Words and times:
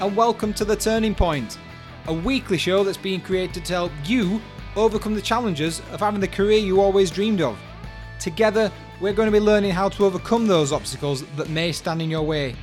and 0.00 0.14
welcome 0.14 0.52
to 0.52 0.64
The 0.64 0.76
Turning 0.76 1.12
Point, 1.12 1.58
a 2.06 2.12
weekly 2.12 2.56
show 2.56 2.84
that's 2.84 2.96
being 2.96 3.20
created 3.20 3.64
to 3.64 3.72
help 3.72 3.92
you 4.04 4.40
overcome 4.76 5.12
the 5.12 5.20
challenges 5.20 5.80
of 5.90 5.98
having 5.98 6.20
the 6.20 6.28
career 6.28 6.58
you 6.58 6.80
always 6.80 7.10
dreamed 7.10 7.40
of. 7.40 7.58
Together, 8.20 8.70
we're 9.00 9.12
going 9.12 9.26
to 9.26 9.32
be 9.32 9.40
learning 9.40 9.72
how 9.72 9.88
to 9.88 10.04
overcome 10.04 10.46
those 10.46 10.72
obstacles 10.72 11.24
that 11.34 11.48
may 11.48 11.72
stand 11.72 12.00
in 12.00 12.10
your 12.10 12.22
way. 12.22 12.54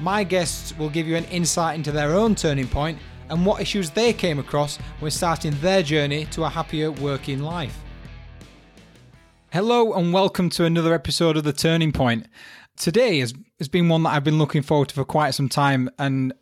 My 0.00 0.24
guests 0.24 0.76
will 0.76 0.90
give 0.90 1.06
you 1.06 1.14
an 1.14 1.24
insight 1.26 1.76
into 1.76 1.92
their 1.92 2.16
own 2.16 2.34
turning 2.34 2.66
point 2.66 2.98
and 3.28 3.46
what 3.46 3.62
issues 3.62 3.90
they 3.90 4.12
came 4.12 4.40
across 4.40 4.76
when 4.98 5.12
starting 5.12 5.54
their 5.60 5.84
journey 5.84 6.24
to 6.26 6.42
a 6.42 6.48
happier 6.48 6.90
working 6.90 7.44
life. 7.44 7.78
Hello, 9.52 9.92
and 9.92 10.12
welcome 10.12 10.50
to 10.50 10.64
another 10.64 10.94
episode 10.94 11.36
of 11.36 11.44
The 11.44 11.52
Turning 11.52 11.92
Point. 11.92 12.26
Today 12.76 13.20
has, 13.20 13.34
has 13.60 13.68
been 13.68 13.88
one 13.88 14.02
that 14.02 14.14
I've 14.14 14.24
been 14.24 14.38
looking 14.38 14.62
forward 14.62 14.88
to 14.88 14.96
for 14.96 15.04
quite 15.04 15.34
some 15.34 15.48
time, 15.48 15.88
and 15.98 16.32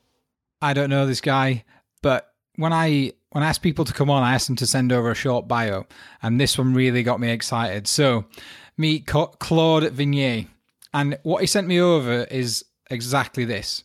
I 0.63 0.75
don't 0.75 0.91
know 0.91 1.07
this 1.07 1.21
guy, 1.21 1.65
but 2.03 2.33
when 2.57 2.73
I 2.73 3.13
when 3.31 3.45
I 3.45 3.49
asked 3.49 3.63
people 3.63 3.85
to 3.85 3.93
come 3.93 4.11
on, 4.11 4.23
I 4.23 4.35
asked 4.35 4.49
them 4.49 4.57
to 4.57 4.67
send 4.67 4.93
over 4.93 5.11
a 5.11 5.15
short 5.15 5.47
bio, 5.47 5.87
and 6.23 6.41
this 6.41 6.59
one 6.59 6.75
really 6.75 7.03
got 7.03 7.21
me 7.21 7.31
excited. 7.31 7.87
So, 7.87 8.25
meet 8.77 9.07
Claude 9.07 9.85
Vignier, 9.85 10.49
and 10.93 11.19
what 11.23 11.41
he 11.41 11.47
sent 11.47 11.69
me 11.69 11.81
over 11.81 12.25
is 12.25 12.65
exactly 12.91 13.45
this. 13.45 13.85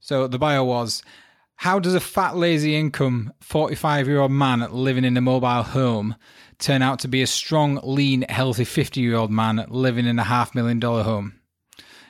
So 0.00 0.26
the 0.26 0.38
bio 0.38 0.64
was. 0.64 1.02
How 1.56 1.78
does 1.78 1.94
a 1.94 2.00
fat, 2.00 2.36
lazy 2.36 2.74
income 2.74 3.32
45 3.40 4.08
year 4.08 4.18
old 4.18 4.32
man 4.32 4.66
living 4.72 5.04
in 5.04 5.16
a 5.16 5.20
mobile 5.20 5.62
home 5.62 6.16
turn 6.58 6.82
out 6.82 6.98
to 7.00 7.08
be 7.08 7.22
a 7.22 7.26
strong, 7.26 7.78
lean, 7.84 8.22
healthy 8.28 8.64
50 8.64 9.00
year 9.00 9.14
old 9.14 9.30
man 9.30 9.64
living 9.68 10.06
in 10.06 10.18
a 10.18 10.24
half 10.24 10.56
million 10.56 10.80
dollar 10.80 11.04
home? 11.04 11.38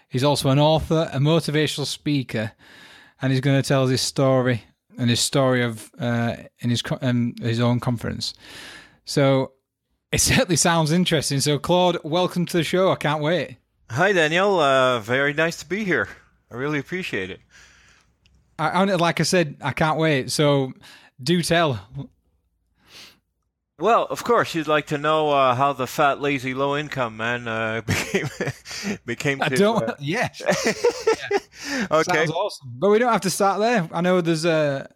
He's 0.09 0.25
also 0.25 0.49
an 0.49 0.59
author, 0.59 1.11
a 1.13 1.19
motivational 1.19 1.85
speaker, 1.85 2.53
and 3.23 3.31
he's 3.31 3.41
going 3.41 3.61
to 3.61 3.67
tell 3.67 3.87
his 3.87 4.01
story 4.01 4.65
and 4.99 5.09
his 5.09 5.21
story 5.21 5.63
of 5.63 5.91
uh, 5.99 6.37
in 6.59 6.71
his 6.71 6.83
um, 7.01 7.35
his 7.41 7.61
own 7.61 7.81
conference. 7.81 8.35
So 9.05 9.53
it 10.11 10.21
certainly 10.21 10.57
sounds 10.57 10.93
interesting. 10.93 11.41
So 11.41 11.59
Claude, 11.59 11.99
welcome 12.05 12.45
to 12.47 12.57
the 12.57 12.65
show. 12.65 12.91
I 12.91 12.97
can't 12.97 13.23
wait. 13.23 13.57
Hi 13.91 14.13
Daniel, 14.13 14.59
uh, 14.59 15.01
very 15.01 15.33
nice 15.33 15.59
to 15.59 15.67
be 15.67 15.85
here. 15.85 16.09
I 16.51 16.57
really 16.57 16.79
appreciate 16.79 17.31
it. 17.31 17.41
I, 18.59 18.85
like 18.85 19.19
I 19.19 19.23
said, 19.23 19.57
I 19.61 19.73
can't 19.73 19.99
wait. 19.99 20.31
So 20.31 20.73
do 21.23 21.43
tell. 21.43 21.81
Well, 23.83 24.07
of 24.11 24.23
course, 24.23 24.55
you'd 24.55 24.69
like 24.69 24.87
to 24.87 24.97
know 24.97 25.31
uh, 25.31 25.57
how 25.57 25.73
the 25.73 25.89
fat, 25.89 26.21
lazy, 26.21 26.55
low-income 26.55 27.17
man 27.17 27.49
uh, 27.49 27.81
became 27.87 28.29
became. 29.05 29.43
I 29.43 29.49
don't. 29.49 29.83
Uh... 29.83 29.95
yeah. 30.01 30.29
Okay. 31.91 32.13
Sounds 32.13 32.31
awesome, 32.31 32.73
but 32.75 32.91
we 32.91 32.99
don't 32.99 33.13
have 33.13 33.21
to 33.23 33.31
start 33.31 33.61
there. 33.61 33.89
I 33.93 34.01
know 34.01 34.21
there's 34.21 34.45
a. 34.45 34.53
Uh, 34.53 34.87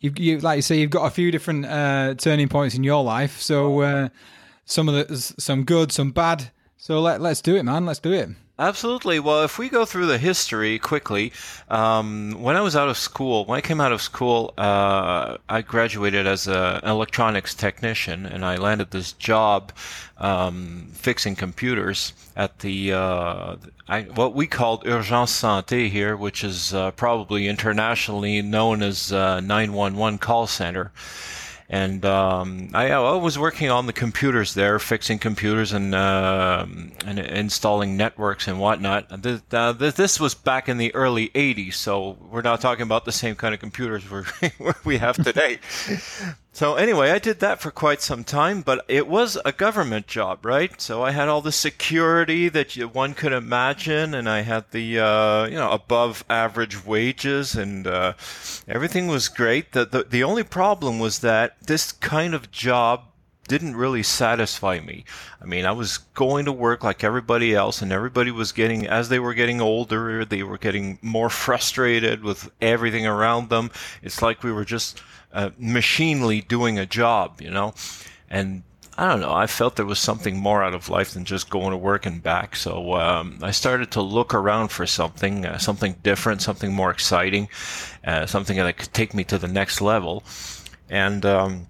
you, 0.00 0.12
you 0.16 0.38
like 0.38 0.56
you 0.56 0.62
say 0.62 0.78
you've 0.78 0.90
got 0.90 1.06
a 1.06 1.10
few 1.10 1.30
different 1.30 1.66
uh, 1.66 2.14
turning 2.16 2.48
points 2.48 2.74
in 2.74 2.84
your 2.84 3.02
life. 3.02 3.40
So 3.40 3.80
uh, 3.80 4.08
some 4.64 4.88
of 4.88 4.94
the 4.94 5.16
some 5.16 5.64
good, 5.64 5.92
some 5.92 6.10
bad. 6.10 6.50
So 6.76 7.00
let 7.00 7.20
let's 7.20 7.42
do 7.42 7.56
it, 7.56 7.64
man. 7.64 7.84
Let's 7.84 8.00
do 8.00 8.12
it. 8.12 8.30
Absolutely. 8.60 9.20
Well, 9.20 9.42
if 9.42 9.58
we 9.58 9.70
go 9.70 9.86
through 9.86 10.04
the 10.04 10.18
history 10.18 10.78
quickly, 10.78 11.32
um, 11.70 12.42
when 12.42 12.56
I 12.56 12.60
was 12.60 12.76
out 12.76 12.90
of 12.90 12.98
school, 12.98 13.46
when 13.46 13.56
I 13.56 13.62
came 13.62 13.80
out 13.80 13.90
of 13.90 14.02
school, 14.02 14.52
uh, 14.58 15.38
I 15.48 15.62
graduated 15.62 16.26
as 16.26 16.46
an 16.46 16.84
electronics 16.84 17.54
technician, 17.54 18.26
and 18.26 18.44
I 18.44 18.56
landed 18.56 18.90
this 18.90 19.12
job 19.14 19.72
um, 20.18 20.90
fixing 20.92 21.36
computers 21.36 22.12
at 22.36 22.58
the 22.58 22.92
uh, 22.92 23.56
I, 23.88 24.02
what 24.02 24.34
we 24.34 24.46
called 24.46 24.86
Urgence 24.86 25.32
Santé 25.40 25.88
here, 25.88 26.14
which 26.14 26.44
is 26.44 26.74
uh, 26.74 26.90
probably 26.90 27.48
internationally 27.48 28.42
known 28.42 28.82
as 28.82 29.10
uh, 29.10 29.40
911 29.40 30.18
call 30.18 30.46
center 30.46 30.92
and 31.72 32.04
um, 32.04 32.70
I, 32.74 32.90
I, 32.90 33.14
was 33.14 33.38
working 33.38 33.70
on 33.70 33.86
the 33.86 33.92
computers 33.92 34.54
there, 34.54 34.80
fixing 34.80 35.20
computers 35.20 35.72
and 35.72 35.94
uh, 35.94 36.66
and 37.06 37.18
installing 37.20 37.96
networks 37.96 38.48
and 38.48 38.58
whatnot. 38.58 39.06
Uh, 39.52 39.72
this 39.72 40.18
was 40.18 40.34
back 40.34 40.68
in 40.68 40.78
the 40.78 40.92
early 40.96 41.28
'80s, 41.28 41.74
so 41.74 42.18
we're 42.28 42.42
not 42.42 42.60
talking 42.60 42.82
about 42.82 43.04
the 43.04 43.12
same 43.12 43.36
kind 43.36 43.54
of 43.54 43.60
computers 43.60 44.02
we 44.84 44.98
have 44.98 45.22
today. 45.22 45.60
So 46.52 46.74
anyway, 46.74 47.12
I 47.12 47.20
did 47.20 47.38
that 47.40 47.60
for 47.60 47.70
quite 47.70 48.02
some 48.02 48.24
time, 48.24 48.62
but 48.62 48.84
it 48.88 49.06
was 49.06 49.38
a 49.44 49.52
government 49.52 50.08
job, 50.08 50.44
right? 50.44 50.80
So 50.80 51.02
I 51.02 51.12
had 51.12 51.28
all 51.28 51.40
the 51.40 51.52
security 51.52 52.48
that 52.48 52.74
you, 52.74 52.88
one 52.88 53.14
could 53.14 53.32
imagine, 53.32 54.14
and 54.14 54.28
I 54.28 54.40
had 54.40 54.70
the 54.72 54.98
uh, 54.98 55.44
you 55.46 55.54
know 55.54 55.70
above 55.70 56.24
average 56.28 56.84
wages, 56.84 57.54
and 57.54 57.86
uh, 57.86 58.14
everything 58.66 59.06
was 59.06 59.28
great. 59.28 59.72
The, 59.72 59.84
the 59.84 60.02
the 60.02 60.24
only 60.24 60.42
problem 60.42 60.98
was 60.98 61.20
that 61.20 61.56
this 61.66 61.92
kind 61.92 62.34
of 62.34 62.50
job 62.50 63.09
didn't 63.50 63.74
really 63.74 64.04
satisfy 64.04 64.78
me. 64.78 65.04
I 65.42 65.44
mean, 65.44 65.66
I 65.66 65.72
was 65.72 65.98
going 66.14 66.44
to 66.44 66.52
work 66.52 66.84
like 66.84 67.02
everybody 67.02 67.52
else, 67.52 67.82
and 67.82 67.90
everybody 67.90 68.30
was 68.30 68.52
getting, 68.52 68.86
as 68.86 69.08
they 69.08 69.18
were 69.18 69.34
getting 69.34 69.60
older, 69.60 70.24
they 70.24 70.44
were 70.44 70.56
getting 70.56 71.00
more 71.02 71.28
frustrated 71.44 72.22
with 72.22 72.48
everything 72.60 73.08
around 73.08 73.48
them. 73.48 73.72
It's 74.04 74.22
like 74.22 74.44
we 74.44 74.52
were 74.52 74.64
just 74.64 75.02
uh, 75.32 75.50
machinely 75.58 76.42
doing 76.42 76.78
a 76.78 76.86
job, 76.86 77.40
you 77.42 77.50
know? 77.50 77.74
And 78.30 78.62
I 78.96 79.08
don't 79.08 79.20
know. 79.20 79.34
I 79.34 79.48
felt 79.48 79.74
there 79.74 79.84
was 79.84 79.98
something 79.98 80.38
more 80.38 80.62
out 80.62 80.74
of 80.74 80.88
life 80.88 81.10
than 81.10 81.24
just 81.24 81.50
going 81.50 81.72
to 81.72 81.76
work 81.76 82.06
and 82.06 82.22
back. 82.22 82.54
So 82.54 82.94
um, 82.94 83.40
I 83.42 83.50
started 83.50 83.90
to 83.92 84.00
look 84.00 84.32
around 84.32 84.68
for 84.68 84.86
something, 84.86 85.44
uh, 85.44 85.58
something 85.58 85.96
different, 86.04 86.40
something 86.40 86.72
more 86.72 86.92
exciting, 86.92 87.48
uh, 88.04 88.26
something 88.26 88.56
that 88.58 88.76
could 88.76 88.94
take 88.94 89.12
me 89.12 89.24
to 89.24 89.38
the 89.38 89.48
next 89.48 89.80
level. 89.80 90.22
And 90.88 91.26
um, 91.26 91.66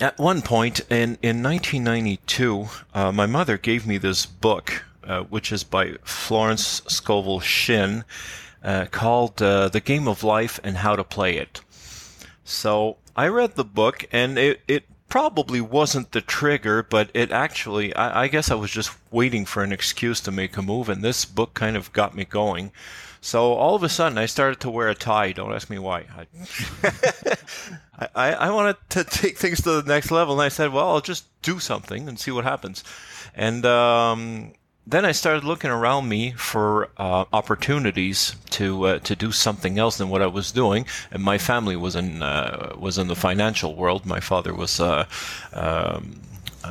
at 0.00 0.18
one 0.18 0.42
point 0.42 0.80
in, 0.90 1.18
in 1.22 1.42
1992, 1.42 2.68
uh, 2.94 3.12
my 3.12 3.26
mother 3.26 3.56
gave 3.56 3.86
me 3.86 3.98
this 3.98 4.26
book, 4.26 4.84
uh, 5.04 5.22
which 5.22 5.52
is 5.52 5.64
by 5.64 5.94
Florence 6.04 6.82
Scovel 6.86 7.40
Shinn, 7.40 8.04
uh, 8.62 8.86
called 8.90 9.36
The 9.36 9.82
Game 9.84 10.08
of 10.08 10.24
Life 10.24 10.60
and 10.62 10.78
How 10.78 10.96
to 10.96 11.04
Play 11.04 11.36
It. 11.36 11.60
So 12.44 12.96
I 13.16 13.28
read 13.28 13.54
the 13.54 13.64
book, 13.64 14.06
and 14.12 14.38
it, 14.38 14.60
it 14.68 14.84
probably 15.08 15.60
wasn't 15.60 16.12
the 16.12 16.20
trigger, 16.20 16.82
but 16.82 17.10
it 17.14 17.30
actually, 17.30 17.94
I, 17.94 18.24
I, 18.24 18.28
guess 18.28 18.50
I 18.50 18.54
was 18.54 18.70
just 18.70 18.90
waiting 19.10 19.44
for 19.44 19.62
an 19.62 19.72
excuse 19.72 20.20
to 20.22 20.30
make 20.30 20.56
a 20.56 20.62
move, 20.62 20.88
and 20.88 21.02
this 21.02 21.24
book 21.24 21.54
kind 21.54 21.76
of 21.76 21.92
got 21.92 22.14
me 22.14 22.24
going. 22.24 22.72
So 23.26 23.54
all 23.54 23.74
of 23.74 23.82
a 23.82 23.88
sudden, 23.88 24.18
I 24.18 24.26
started 24.26 24.60
to 24.60 24.70
wear 24.70 24.88
a 24.88 24.94
tie. 24.94 25.32
Don't 25.32 25.52
ask 25.52 25.68
me 25.68 25.80
why. 25.80 26.04
I, 27.98 28.08
I, 28.14 28.32
I 28.34 28.50
wanted 28.50 28.76
to 28.90 29.02
take 29.02 29.36
things 29.36 29.62
to 29.62 29.82
the 29.82 29.94
next 29.94 30.12
level, 30.12 30.34
and 30.34 30.42
I 30.42 30.48
said, 30.48 30.72
well, 30.72 30.88
I'll 30.90 31.00
just 31.00 31.24
do 31.42 31.58
something 31.58 32.08
and 32.08 32.20
see 32.20 32.30
what 32.30 32.44
happens. 32.44 32.84
And 33.34 33.66
um, 33.66 34.52
then 34.86 35.04
I 35.04 35.10
started 35.10 35.42
looking 35.42 35.72
around 35.72 36.08
me 36.08 36.34
for 36.36 36.88
uh, 36.98 37.24
opportunities 37.32 38.36
to 38.50 38.84
uh, 38.84 38.98
to 39.00 39.16
do 39.16 39.32
something 39.32 39.76
else 39.76 39.98
than 39.98 40.08
what 40.08 40.22
I 40.22 40.28
was 40.28 40.52
doing. 40.52 40.86
And 41.10 41.20
my 41.20 41.36
family 41.36 41.74
was 41.74 41.96
in 41.96 42.22
uh, 42.22 42.76
was 42.78 42.96
in 42.96 43.08
the 43.08 43.16
financial 43.16 43.74
world. 43.74 44.06
My 44.06 44.20
father 44.20 44.54
was 44.54 44.78
a, 44.78 45.08
um, 45.52 46.20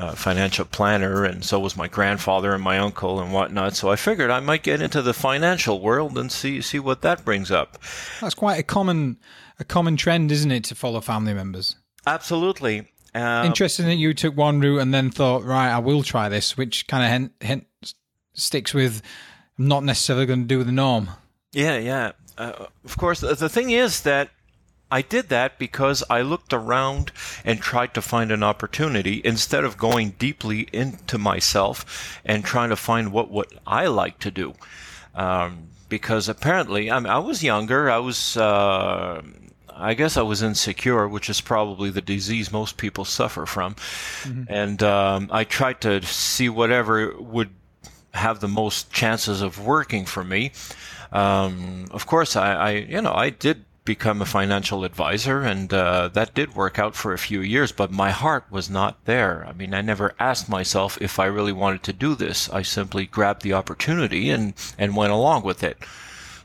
a, 0.01 0.15
financial 0.15 0.65
planner, 0.65 1.23
and 1.23 1.43
so 1.43 1.59
was 1.59 1.75
my 1.75 1.87
grandfather 1.87 2.53
and 2.53 2.63
my 2.63 2.77
uncle 2.79 3.19
and 3.19 3.31
whatnot. 3.33 3.75
So 3.75 3.89
I 3.89 3.95
figured 3.95 4.29
I 4.29 4.39
might 4.39 4.63
get 4.63 4.81
into 4.81 5.01
the 5.01 5.13
financial 5.13 5.79
world 5.79 6.17
and 6.17 6.31
see 6.31 6.61
see 6.61 6.79
what 6.79 7.01
that 7.01 7.25
brings 7.25 7.51
up. 7.51 7.77
That's 8.21 8.35
quite 8.35 8.59
a 8.59 8.63
common 8.63 9.17
a 9.59 9.63
common 9.63 9.97
trend, 9.97 10.31
isn't 10.31 10.51
it, 10.51 10.63
to 10.65 10.75
follow 10.75 11.01
family 11.01 11.33
members? 11.33 11.75
Absolutely. 12.05 12.87
Um, 13.13 13.45
Interesting 13.45 13.85
that 13.85 13.95
you 13.95 14.13
took 14.13 14.35
one 14.35 14.59
route 14.59 14.79
and 14.79 14.93
then 14.93 15.09
thought, 15.09 15.45
right, 15.45 15.71
I 15.71 15.79
will 15.79 16.03
try 16.03 16.27
this, 16.27 16.57
which 16.57 16.85
kind 16.87 17.03
of 17.03 17.09
hint, 17.09 17.31
hint, 17.39 17.93
sticks 18.33 18.73
with 18.73 19.01
not 19.57 19.85
necessarily 19.85 20.25
going 20.25 20.41
to 20.41 20.47
do 20.47 20.57
with 20.57 20.67
the 20.67 20.73
norm. 20.73 21.09
Yeah, 21.53 21.77
yeah. 21.77 22.11
Uh, 22.37 22.65
of 22.83 22.97
course, 22.97 23.21
the 23.21 23.47
thing 23.47 23.69
is 23.69 24.01
that 24.01 24.31
I 24.95 25.01
did 25.01 25.27
that 25.27 25.59
because 25.59 26.05
I 26.09 26.21
looked 26.21 26.53
around 26.53 27.11
and 27.43 27.59
tried 27.59 27.93
to 27.95 28.01
find 28.01 28.31
an 28.31 28.43
opportunity 28.43 29.21
instead 29.25 29.65
of 29.65 29.77
going 29.77 30.11
deeply 30.11 30.69
into 30.71 31.17
myself 31.17 32.17
and 32.23 32.45
trying 32.45 32.69
to 32.69 32.77
find 32.77 33.11
what, 33.11 33.29
what 33.29 33.51
I 33.67 33.87
like 33.87 34.19
to 34.19 34.31
do. 34.31 34.53
Um, 35.13 35.67
because 35.89 36.29
apparently, 36.29 36.89
I, 36.89 36.99
mean, 36.99 37.11
I 37.11 37.19
was 37.19 37.43
younger. 37.43 37.91
I 37.91 37.97
was, 37.97 38.37
uh, 38.37 39.21
I 39.69 39.95
guess, 39.95 40.15
I 40.15 40.21
was 40.21 40.41
insecure, 40.41 41.09
which 41.09 41.29
is 41.29 41.41
probably 41.41 41.89
the 41.89 41.99
disease 41.99 42.53
most 42.53 42.77
people 42.77 43.03
suffer 43.03 43.45
from. 43.45 43.75
Mm-hmm. 44.23 44.43
And 44.47 44.81
um, 44.81 45.27
I 45.29 45.43
tried 45.43 45.81
to 45.81 46.03
see 46.03 46.47
whatever 46.47 47.13
would 47.19 47.49
have 48.13 48.39
the 48.39 48.47
most 48.47 48.93
chances 48.93 49.41
of 49.41 49.59
working 49.59 50.05
for 50.05 50.23
me. 50.23 50.53
Um, 51.11 51.87
of 51.91 52.05
course, 52.07 52.37
I, 52.37 52.53
I, 52.53 52.71
you 52.71 53.01
know, 53.01 53.13
I 53.13 53.29
did 53.29 53.64
become 53.85 54.21
a 54.21 54.25
financial 54.25 54.83
advisor, 54.83 55.41
and 55.41 55.73
uh, 55.73 56.09
that 56.09 56.33
did 56.33 56.55
work 56.55 56.79
out 56.79 56.95
for 56.95 57.13
a 57.13 57.19
few 57.19 57.41
years. 57.41 57.71
But 57.71 57.91
my 57.91 58.09
heart 58.09 58.45
was 58.49 58.69
not 58.69 59.05
there. 59.05 59.45
I 59.47 59.53
mean, 59.53 59.73
I 59.73 59.81
never 59.81 60.13
asked 60.19 60.49
myself 60.49 60.97
if 60.99 61.19
I 61.19 61.25
really 61.25 61.53
wanted 61.53 61.83
to 61.83 61.93
do 61.93 62.15
this. 62.15 62.49
I 62.49 62.63
simply 62.63 63.05
grabbed 63.05 63.43
the 63.43 63.53
opportunity 63.53 64.31
and 64.31 64.53
and 64.77 64.95
went 64.95 65.13
along 65.13 65.43
with 65.43 65.63
it. 65.63 65.77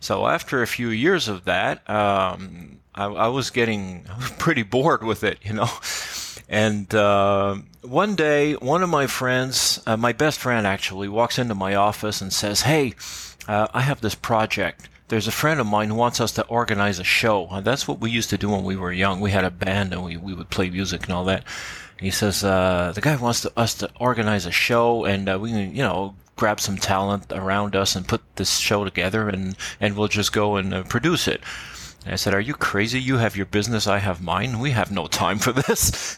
So 0.00 0.26
after 0.26 0.62
a 0.62 0.66
few 0.66 0.88
years 0.88 1.28
of 1.28 1.44
that, 1.44 1.88
um, 1.88 2.78
I, 2.94 3.04
I, 3.04 3.28
was 3.28 3.50
getting 3.50 4.04
pretty 4.38 4.62
bored 4.62 5.02
with 5.02 5.24
it, 5.24 5.38
you 5.42 5.52
know. 5.52 5.68
And 6.48 6.92
uh, 6.94 7.56
one 7.82 8.16
day, 8.16 8.54
one 8.54 8.82
of 8.82 8.88
my 8.88 9.06
friends, 9.06 9.80
uh, 9.86 9.96
my 9.96 10.12
best 10.12 10.40
friend 10.40 10.66
actually, 10.66 11.08
walks 11.08 11.38
into 11.38 11.54
my 11.54 11.76
office 11.76 12.20
and 12.20 12.32
says, 12.32 12.62
"Hey, 12.62 12.94
uh, 13.46 13.68
I 13.72 13.82
have 13.82 14.00
this 14.00 14.16
project." 14.16 14.88
There's 15.10 15.26
a 15.26 15.32
friend 15.32 15.58
of 15.58 15.66
mine 15.66 15.88
who 15.88 15.96
wants 15.96 16.20
us 16.20 16.32
to 16.32 16.46
organize 16.46 17.00
a 17.00 17.04
show. 17.04 17.48
And 17.50 17.66
that's 17.66 17.86
what 17.86 18.00
we 18.00 18.10
used 18.12 18.30
to 18.30 18.38
do 18.38 18.48
when 18.48 18.62
we 18.62 18.76
were 18.76 18.92
young. 18.92 19.20
We 19.20 19.32
had 19.32 19.44
a 19.44 19.50
band 19.50 19.92
and 19.92 20.04
we, 20.04 20.16
we 20.16 20.32
would 20.32 20.50
play 20.50 20.70
music 20.70 21.02
and 21.04 21.12
all 21.12 21.24
that. 21.24 21.44
And 21.98 22.04
he 22.06 22.12
says, 22.12 22.44
uh, 22.44 22.92
the 22.94 23.00
guy 23.00 23.16
wants 23.16 23.42
to, 23.42 23.52
us 23.56 23.74
to 23.74 23.90
organize 23.98 24.46
a 24.46 24.52
show 24.52 25.04
and 25.04 25.28
uh, 25.28 25.38
we 25.38 25.50
can, 25.50 25.74
you 25.74 25.82
know, 25.82 26.14
grab 26.36 26.60
some 26.60 26.76
talent 26.76 27.32
around 27.32 27.74
us 27.74 27.96
and 27.96 28.06
put 28.06 28.22
this 28.36 28.56
show 28.58 28.84
together 28.84 29.28
and, 29.28 29.56
and 29.80 29.96
we'll 29.96 30.08
just 30.08 30.32
go 30.32 30.56
and 30.56 30.72
uh, 30.72 30.84
produce 30.84 31.26
it. 31.26 31.42
I 32.06 32.16
said, 32.16 32.32
Are 32.32 32.40
you 32.40 32.54
crazy? 32.54 33.00
You 33.00 33.18
have 33.18 33.36
your 33.36 33.46
business, 33.46 33.86
I 33.86 33.98
have 33.98 34.22
mine. 34.22 34.58
We 34.60 34.70
have 34.70 34.90
no 34.90 35.06
time 35.06 35.38
for 35.38 35.52
this. 35.52 36.16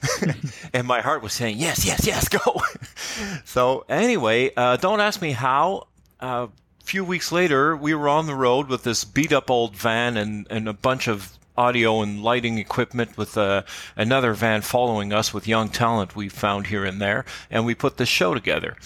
and 0.72 0.86
my 0.86 1.00
heart 1.00 1.22
was 1.22 1.32
saying, 1.32 1.56
Yes, 1.58 1.84
yes, 1.84 2.06
yes, 2.06 2.28
go. 2.28 2.62
so, 3.44 3.84
anyway, 3.88 4.52
uh, 4.56 4.76
don't 4.76 5.00
ask 5.00 5.20
me 5.20 5.32
how. 5.32 5.88
Uh, 6.20 6.46
few 6.84 7.04
weeks 7.04 7.32
later, 7.32 7.76
we 7.76 7.94
were 7.94 8.08
on 8.08 8.26
the 8.26 8.34
road 8.34 8.68
with 8.68 8.82
this 8.82 9.04
beat 9.04 9.32
up 9.32 9.50
old 9.50 9.76
van 9.76 10.16
and, 10.16 10.46
and 10.50 10.68
a 10.68 10.72
bunch 10.72 11.08
of 11.08 11.38
audio 11.56 12.00
and 12.00 12.22
lighting 12.22 12.58
equipment 12.58 13.16
with 13.16 13.36
uh, 13.36 13.62
another 13.96 14.34
van 14.34 14.62
following 14.62 15.12
us 15.12 15.34
with 15.34 15.46
young 15.46 15.68
talent 15.68 16.16
we 16.16 16.28
found 16.28 16.66
here 16.66 16.84
and 16.84 17.00
there. 17.00 17.24
And 17.50 17.66
we 17.66 17.74
put 17.74 17.96
this 17.96 18.08
show 18.08 18.34
together. 18.34 18.76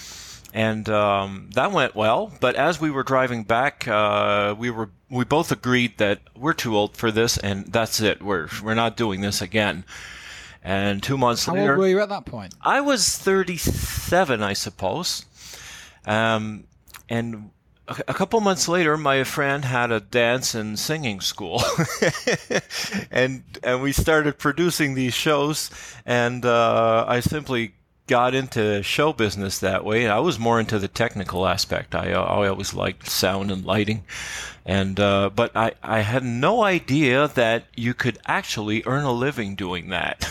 And 0.53 0.89
um, 0.89 1.51
that 1.55 1.73
went 1.73 1.95
well. 1.95 2.33
But 2.41 2.57
as 2.57 2.81
we 2.81 2.91
were 2.91 3.03
driving 3.03 3.45
back, 3.45 3.87
uh, 3.87 4.55
we 4.59 4.71
were 4.71 4.91
we 5.11 5.25
both 5.25 5.53
agreed 5.53 5.99
that 5.99 6.21
we're 6.35 6.55
too 6.55 6.77
old 6.77 6.97
for 6.97 7.11
this, 7.13 7.37
and 7.39 7.67
that's 7.67 8.01
it. 8.01 8.23
We're 8.23 8.49
we're 8.63 8.75
not 8.75 8.97
doing 8.97 9.21
this 9.21 9.43
again. 9.43 9.85
And 10.65 11.03
two 11.03 11.19
months 11.19 11.45
How 11.45 11.55
later, 11.55 11.73
old 11.73 11.81
were 11.81 11.89
you 11.89 12.01
at 12.01 12.09
that 12.09 12.25
point? 12.25 12.55
I 12.63 12.81
was 12.81 13.19
thirty-seven, 13.19 14.43
I 14.43 14.55
suppose. 14.55 15.27
Um, 16.07 16.65
and 17.09 17.51
a 17.89 18.15
couple 18.15 18.41
months 18.41 18.69
later, 18.69 18.97
my 18.97 19.25
friend 19.25 19.65
had 19.65 19.93
a 19.93 20.01
dance 20.01 20.55
and 20.55 20.79
singing 20.79 21.21
school, 21.21 21.63
and 23.11 23.45
and 23.63 23.83
we 23.83 23.93
started 23.93 24.39
producing 24.39 24.95
these 24.95 25.15
shows. 25.15 25.71
And 26.05 26.45
uh, 26.45 27.05
I 27.07 27.21
simply 27.21 27.75
got 28.07 28.35
into 28.35 28.83
show 28.83 29.13
business 29.13 29.59
that 29.59 29.85
way. 29.85 30.09
I 30.09 30.19
was 30.19 30.39
more 30.39 30.61
into 30.61 30.79
the 30.79 30.89
technical 30.89 31.47
aspect. 31.47 31.95
I, 31.95 32.13
I 32.13 32.49
always 32.49 32.73
liked 32.73 33.09
sound 33.09 33.51
and 33.51 33.65
lighting, 33.65 34.05
and 34.65 34.99
uh, 34.99 35.31
but 35.35 35.57
I, 35.57 35.73
I 35.83 36.01
had 36.01 36.25
no 36.25 36.63
idea 36.63 37.29
that 37.29 37.65
you 37.75 37.95
could 37.95 38.19
actually 38.27 38.83
earn 38.87 39.05
a 39.05 39.13
living 39.13 39.55
doing 39.55 39.89
that. 39.91 40.29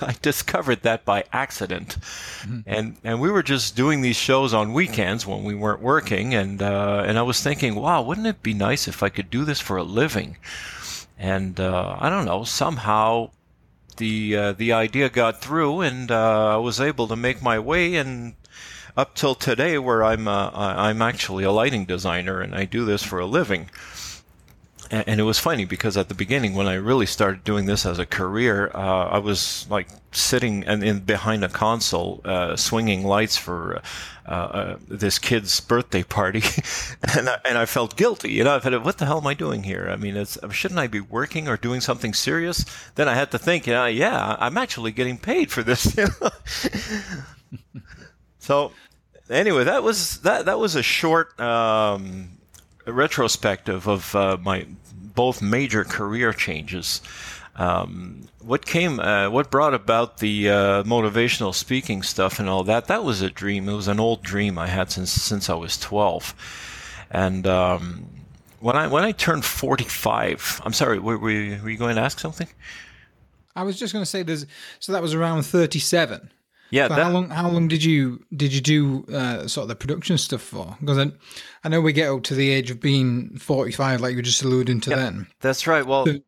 I 0.02 0.14
discovered 0.22 0.82
that 0.82 1.04
by 1.04 1.24
accident, 1.32 1.96
mm-hmm. 2.42 2.60
and 2.66 2.96
and 3.02 3.20
we 3.20 3.30
were 3.30 3.42
just 3.42 3.76
doing 3.76 4.02
these 4.02 4.16
shows 4.16 4.54
on 4.54 4.72
weekends 4.72 5.26
when 5.26 5.44
we 5.44 5.54
weren't 5.54 5.82
working, 5.82 6.34
and 6.34 6.62
uh, 6.62 7.04
and 7.06 7.18
I 7.18 7.22
was 7.22 7.42
thinking, 7.42 7.74
wow, 7.74 8.02
wouldn't 8.02 8.26
it 8.26 8.42
be 8.42 8.54
nice 8.54 8.88
if 8.88 9.02
I 9.02 9.08
could 9.08 9.30
do 9.30 9.44
this 9.44 9.60
for 9.60 9.76
a 9.76 9.82
living? 9.84 10.36
And 11.18 11.58
uh, 11.58 11.96
I 11.98 12.10
don't 12.10 12.26
know, 12.26 12.44
somehow 12.44 13.30
the 13.96 14.36
uh, 14.36 14.52
the 14.52 14.72
idea 14.72 15.08
got 15.08 15.40
through, 15.40 15.80
and 15.80 16.10
uh, 16.10 16.54
I 16.54 16.56
was 16.56 16.80
able 16.80 17.08
to 17.08 17.16
make 17.16 17.42
my 17.42 17.58
way, 17.58 17.94
and 17.94 18.34
up 18.96 19.14
till 19.14 19.34
today, 19.34 19.78
where 19.78 20.02
I'm 20.04 20.26
uh, 20.28 20.50
I'm 20.52 21.02
actually 21.02 21.44
a 21.44 21.52
lighting 21.52 21.84
designer, 21.84 22.40
and 22.40 22.54
I 22.54 22.64
do 22.64 22.84
this 22.84 23.02
for 23.02 23.18
a 23.18 23.26
living. 23.26 23.70
And, 24.90 25.20
it 25.20 25.24
was 25.24 25.38
funny 25.38 25.64
because 25.64 25.96
at 25.96 26.08
the 26.08 26.14
beginning, 26.14 26.54
when 26.54 26.66
I 26.66 26.74
really 26.74 27.06
started 27.06 27.44
doing 27.44 27.66
this 27.66 27.86
as 27.86 27.98
a 27.98 28.06
career, 28.06 28.70
uh, 28.74 29.08
I 29.08 29.18
was 29.18 29.66
like 29.68 29.88
sitting 30.12 30.64
and 30.64 30.84
in 30.84 31.00
behind 31.00 31.44
a 31.44 31.48
console, 31.48 32.20
uh, 32.24 32.56
swinging 32.56 33.04
lights 33.04 33.36
for 33.36 33.82
uh, 34.26 34.30
uh, 34.30 34.76
this 34.88 35.18
kid's 35.18 35.60
birthday 35.60 36.02
party, 36.02 36.42
and 37.16 37.28
I, 37.28 37.38
and 37.44 37.58
I 37.58 37.66
felt 37.66 37.96
guilty. 37.96 38.32
You 38.32 38.44
know, 38.44 38.56
I 38.56 38.58
thought, 38.58 38.84
what 38.84 38.98
the 38.98 39.06
hell 39.06 39.18
am 39.18 39.26
I 39.26 39.34
doing 39.34 39.62
here? 39.62 39.88
I 39.90 39.96
mean, 39.96 40.24
shouldn't 40.50 40.80
I 40.80 40.86
be 40.86 41.00
working 41.00 41.48
or 41.48 41.56
doing 41.56 41.80
something 41.80 42.14
serious? 42.14 42.64
Then 42.94 43.08
I 43.08 43.14
had 43.14 43.30
to 43.32 43.38
think, 43.38 43.66
yeah, 43.66 44.36
I'm 44.38 44.58
actually 44.58 44.92
getting 44.92 45.18
paid 45.18 45.50
for 45.50 45.62
this. 45.62 45.96
So, 48.46 48.70
anyway, 49.28 49.64
that 49.64 49.82
was 49.82 50.18
that 50.20 50.44
that 50.44 50.60
was 50.60 50.76
a 50.76 50.82
short 50.82 51.38
um, 51.40 52.35
retrospective 52.86 53.86
of 53.88 54.14
uh, 54.14 54.36
my 54.40 54.66
both 55.14 55.42
major 55.42 55.84
career 55.84 56.32
changes. 56.32 57.00
Um, 57.56 58.28
what 58.42 58.66
came, 58.66 59.00
uh, 59.00 59.30
what 59.30 59.50
brought 59.50 59.72
about 59.72 60.18
the 60.18 60.50
uh, 60.50 60.82
motivational 60.82 61.54
speaking 61.54 62.02
stuff 62.02 62.38
and 62.38 62.48
all 62.48 62.64
that? 62.64 62.86
That 62.86 63.02
was 63.02 63.22
a 63.22 63.30
dream. 63.30 63.68
It 63.68 63.74
was 63.74 63.88
an 63.88 63.98
old 63.98 64.22
dream 64.22 64.58
I 64.58 64.66
had 64.66 64.92
since 64.92 65.10
since 65.10 65.48
I 65.48 65.54
was 65.54 65.78
twelve, 65.78 66.34
and 67.10 67.46
um, 67.46 68.08
when 68.60 68.76
I 68.76 68.86
when 68.88 69.04
I 69.04 69.12
turned 69.12 69.44
forty 69.44 69.84
five, 69.84 70.60
I'm 70.64 70.74
sorry, 70.74 70.98
were, 70.98 71.16
were, 71.18 71.30
you, 71.30 71.76
going 71.78 71.96
to 71.96 72.02
ask 72.02 72.18
something? 72.18 72.48
I 73.54 73.62
was 73.62 73.78
just 73.78 73.94
going 73.94 74.02
to 74.02 74.10
say, 74.10 74.22
there's 74.22 74.44
so 74.78 74.92
that 74.92 75.00
was 75.00 75.14
around 75.14 75.44
thirty 75.44 75.78
seven. 75.78 76.30
Yeah. 76.70 76.88
That, 76.88 76.98
how 76.98 77.10
long? 77.10 77.30
How 77.30 77.48
long 77.48 77.68
did 77.68 77.84
you 77.84 78.24
did 78.34 78.52
you 78.52 78.60
do 78.60 79.04
uh, 79.12 79.46
sort 79.46 79.64
of 79.64 79.68
the 79.68 79.76
production 79.76 80.18
stuff 80.18 80.42
for? 80.42 80.76
Because 80.80 80.98
I, 80.98 81.12
I 81.64 81.68
know 81.68 81.80
we 81.80 81.92
get 81.92 82.10
up 82.10 82.22
to 82.24 82.34
the 82.34 82.50
age 82.50 82.70
of 82.70 82.80
being 82.80 83.36
forty 83.38 83.72
five, 83.72 84.00
like 84.00 84.12
you 84.12 84.16
were 84.16 84.22
just 84.22 84.42
alluding 84.42 84.80
to. 84.82 84.90
Then 84.90 85.26
that's 85.40 85.66
right. 85.66 85.86
Well, 85.86 86.06
so, 86.06 86.20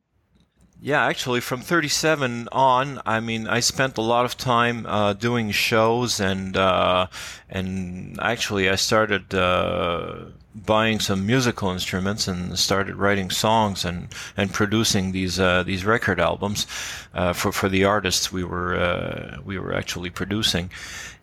yeah, 0.81 1.05
actually, 1.05 1.40
from 1.40 1.61
37 1.61 2.49
on, 2.52 3.02
I 3.05 3.19
mean, 3.19 3.49
I 3.49 3.58
spent 3.58 3.99
a 3.99 4.00
lot 4.00 4.25
of 4.25 4.37
time 4.37 4.87
uh, 4.87 5.12
doing 5.12 5.50
shows, 5.50 6.20
and 6.20 6.56
uh, 6.56 7.08
and 7.49 8.19
actually, 8.20 8.69
I 8.69 8.76
started 8.76 9.35
uh, 9.35 10.26
buying 10.67 11.01
some 11.01 11.27
musical 11.27 11.71
instruments 11.71 12.29
and 12.29 12.59
started 12.59 12.97
writing 12.97 13.31
songs 13.31 13.85
and, 13.85 14.09
and 14.37 14.53
producing 14.53 15.13
these 15.13 15.39
uh, 15.41 15.63
these 15.63 15.85
record 15.85 16.21
albums 16.21 16.67
uh, 17.15 17.33
for 17.33 17.53
for 17.53 17.69
the 17.69 17.85
artists 17.85 18.33
we 18.33 18.45
were 18.45 18.77
uh, 18.77 19.39
we 19.45 19.59
were 19.59 19.75
actually 19.75 20.11
producing. 20.11 20.71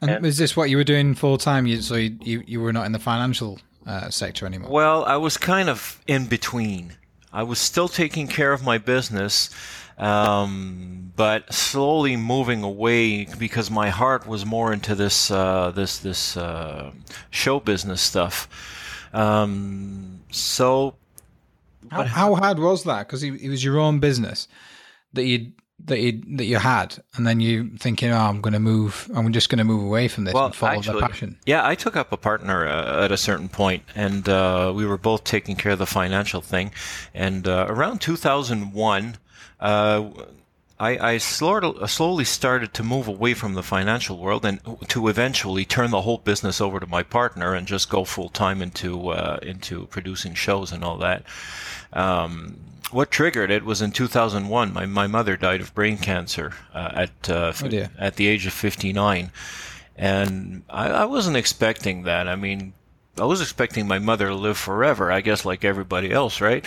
And, 0.01 0.11
and 0.11 0.25
is 0.25 0.37
this 0.37 0.55
what 0.55 0.69
you 0.69 0.77
were 0.77 0.83
doing 0.83 1.15
full 1.15 1.37
time? 1.37 1.65
You, 1.67 1.81
so 1.81 1.95
you 1.95 2.43
you 2.45 2.61
were 2.61 2.73
not 2.73 2.85
in 2.85 2.91
the 2.91 2.99
financial 2.99 3.59
sector 4.09 4.45
anymore. 4.45 4.71
Well, 4.71 5.05
I 5.05 5.17
was 5.17 5.37
kind 5.37 5.69
of 5.69 6.01
in 6.07 6.25
between. 6.25 6.93
I 7.31 7.43
was 7.43 7.59
still 7.59 7.89
taking 7.89 8.27
care 8.27 8.53
of 8.53 8.63
my 8.63 8.77
business, 8.77 9.49
um, 9.97 11.11
but 11.15 11.53
slowly 11.53 12.15
moving 12.15 12.63
away 12.63 13.25
because 13.25 13.69
my 13.69 13.89
heart 13.89 14.25
was 14.25 14.45
more 14.45 14.71
into 14.71 14.95
this 14.95 15.29
uh, 15.29 15.71
this 15.71 15.99
this 15.99 16.37
uh, 16.37 16.91
show 17.29 17.59
business 17.59 18.01
stuff. 18.01 18.47
Um, 19.15 20.21
so, 20.31 20.95
how, 21.89 22.03
how, 22.03 22.35
hard 22.35 22.59
was 22.59 22.83
that? 22.83 23.07
Because 23.07 23.23
it, 23.23 23.33
it 23.41 23.49
was 23.49 23.63
your 23.63 23.79
own 23.79 23.99
business 23.99 24.47
that 25.13 25.23
you 25.23 25.53
that 25.85 25.99
you 25.99 26.21
that 26.35 26.45
you 26.45 26.57
had, 26.57 26.97
and 27.15 27.25
then 27.25 27.39
you 27.39 27.69
thinking, 27.77 28.11
"Oh, 28.11 28.17
I'm 28.17 28.41
going 28.41 28.53
to 28.53 28.59
move. 28.59 29.09
I'm 29.15 29.31
just 29.31 29.49
going 29.49 29.59
to 29.59 29.63
move 29.63 29.83
away 29.83 30.07
from 30.07 30.25
this 30.25 30.33
well, 30.33 30.47
and 30.47 30.55
follow 30.55 30.79
actually, 30.79 31.01
the 31.01 31.07
passion." 31.07 31.39
Yeah, 31.45 31.65
I 31.65 31.75
took 31.75 31.95
up 31.95 32.11
a 32.11 32.17
partner 32.17 32.67
uh, 32.67 33.05
at 33.05 33.11
a 33.11 33.17
certain 33.17 33.49
point, 33.49 33.83
and 33.95 34.27
uh, 34.27 34.73
we 34.75 34.85
were 34.85 34.97
both 34.97 35.23
taking 35.23 35.55
care 35.55 35.71
of 35.71 35.79
the 35.79 35.85
financial 35.85 36.41
thing. 36.41 36.71
And 37.13 37.47
uh, 37.47 37.67
around 37.69 38.01
2001, 38.01 39.17
uh, 39.59 40.09
I, 40.77 41.13
I 41.13 41.17
slowly, 41.19 41.87
slowly 41.87 42.25
started 42.25 42.73
to 42.73 42.83
move 42.83 43.07
away 43.07 43.33
from 43.33 43.53
the 43.53 43.63
financial 43.63 44.17
world 44.17 44.43
and 44.45 44.59
to 44.89 45.07
eventually 45.07 45.63
turn 45.63 45.91
the 45.91 46.01
whole 46.01 46.17
business 46.17 46.59
over 46.59 46.81
to 46.81 46.87
my 46.87 47.01
partner 47.01 47.53
and 47.53 47.65
just 47.65 47.89
go 47.89 48.03
full 48.03 48.27
time 48.27 48.61
into 48.61 49.09
uh, 49.09 49.39
into 49.41 49.85
producing 49.87 50.33
shows 50.33 50.73
and 50.73 50.83
all 50.83 50.97
that. 50.97 51.23
Um, 51.93 52.57
what 52.91 53.09
triggered 53.09 53.51
it 53.51 53.63
was 53.63 53.81
in 53.81 53.91
2001. 53.91 54.73
My, 54.73 54.85
my 54.85 55.07
mother 55.07 55.37
died 55.37 55.61
of 55.61 55.73
brain 55.73 55.97
cancer 55.97 56.53
uh, 56.73 56.91
at 56.93 57.29
uh, 57.29 57.53
oh 57.63 57.87
at 57.97 58.17
the 58.17 58.27
age 58.27 58.45
of 58.45 58.53
59, 58.53 59.31
and 59.95 60.63
I, 60.69 60.89
I, 60.89 61.05
wasn't 61.05 61.37
expecting 61.37 62.03
that. 62.03 62.27
I 62.27 62.35
mean, 62.35 62.73
I 63.17 63.23
was 63.23 63.41
expecting 63.41 63.87
my 63.87 63.99
mother 63.99 64.27
to 64.27 64.35
live 64.35 64.57
forever. 64.57 65.09
I 65.11 65.21
guess 65.21 65.45
like 65.45 65.63
everybody 65.63 66.11
else, 66.11 66.41
right? 66.41 66.65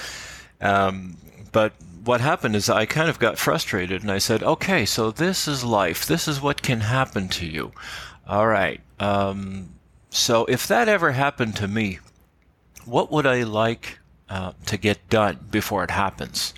Um, 0.61 1.19
but 1.53 1.73
what 2.09 2.23
happened 2.23 2.57
is 2.57 2.71
I 2.71 2.87
kind 2.87 3.11
of 3.11 3.19
got 3.19 3.39
frustrated, 3.39 4.01
and 4.01 4.11
I 4.11 4.17
said, 4.17 4.43
"Okay, 4.43 4.87
so 4.87 5.11
this 5.11 5.47
is 5.47 5.63
life. 5.63 6.07
This 6.07 6.27
is 6.27 6.41
what 6.41 6.63
can 6.63 6.81
happen 6.81 7.29
to 7.29 7.45
you. 7.45 7.73
All 8.27 8.47
right. 8.47 8.81
Um, 8.99 9.75
so 10.09 10.47
if 10.47 10.67
that 10.69 10.89
ever 10.89 11.13
happened 11.13 11.55
to 11.57 11.69
me, 11.69 11.99
what 12.87 13.13
would 13.13 13.27
I 13.27 13.43
like?" 13.43 13.99
Uh, 14.31 14.53
to 14.67 14.77
get 14.77 15.09
done 15.09 15.39
before 15.51 15.85
it 15.85 15.91
happens. 15.91 16.53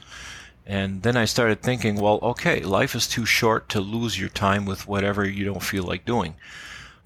And 0.66 1.02
then 1.02 1.16
I 1.16 1.24
started 1.24 1.62
thinking, 1.62 1.94
well, 1.96 2.18
okay, 2.20 2.62
life 2.62 2.96
is 2.96 3.06
too 3.06 3.24
short 3.24 3.68
to 3.68 3.80
lose 3.80 4.18
your 4.18 4.28
time 4.28 4.64
with 4.66 4.88
whatever 4.88 5.24
you 5.24 5.44
don't 5.44 5.62
feel 5.62 5.84
like 5.84 6.04
doing. 6.04 6.34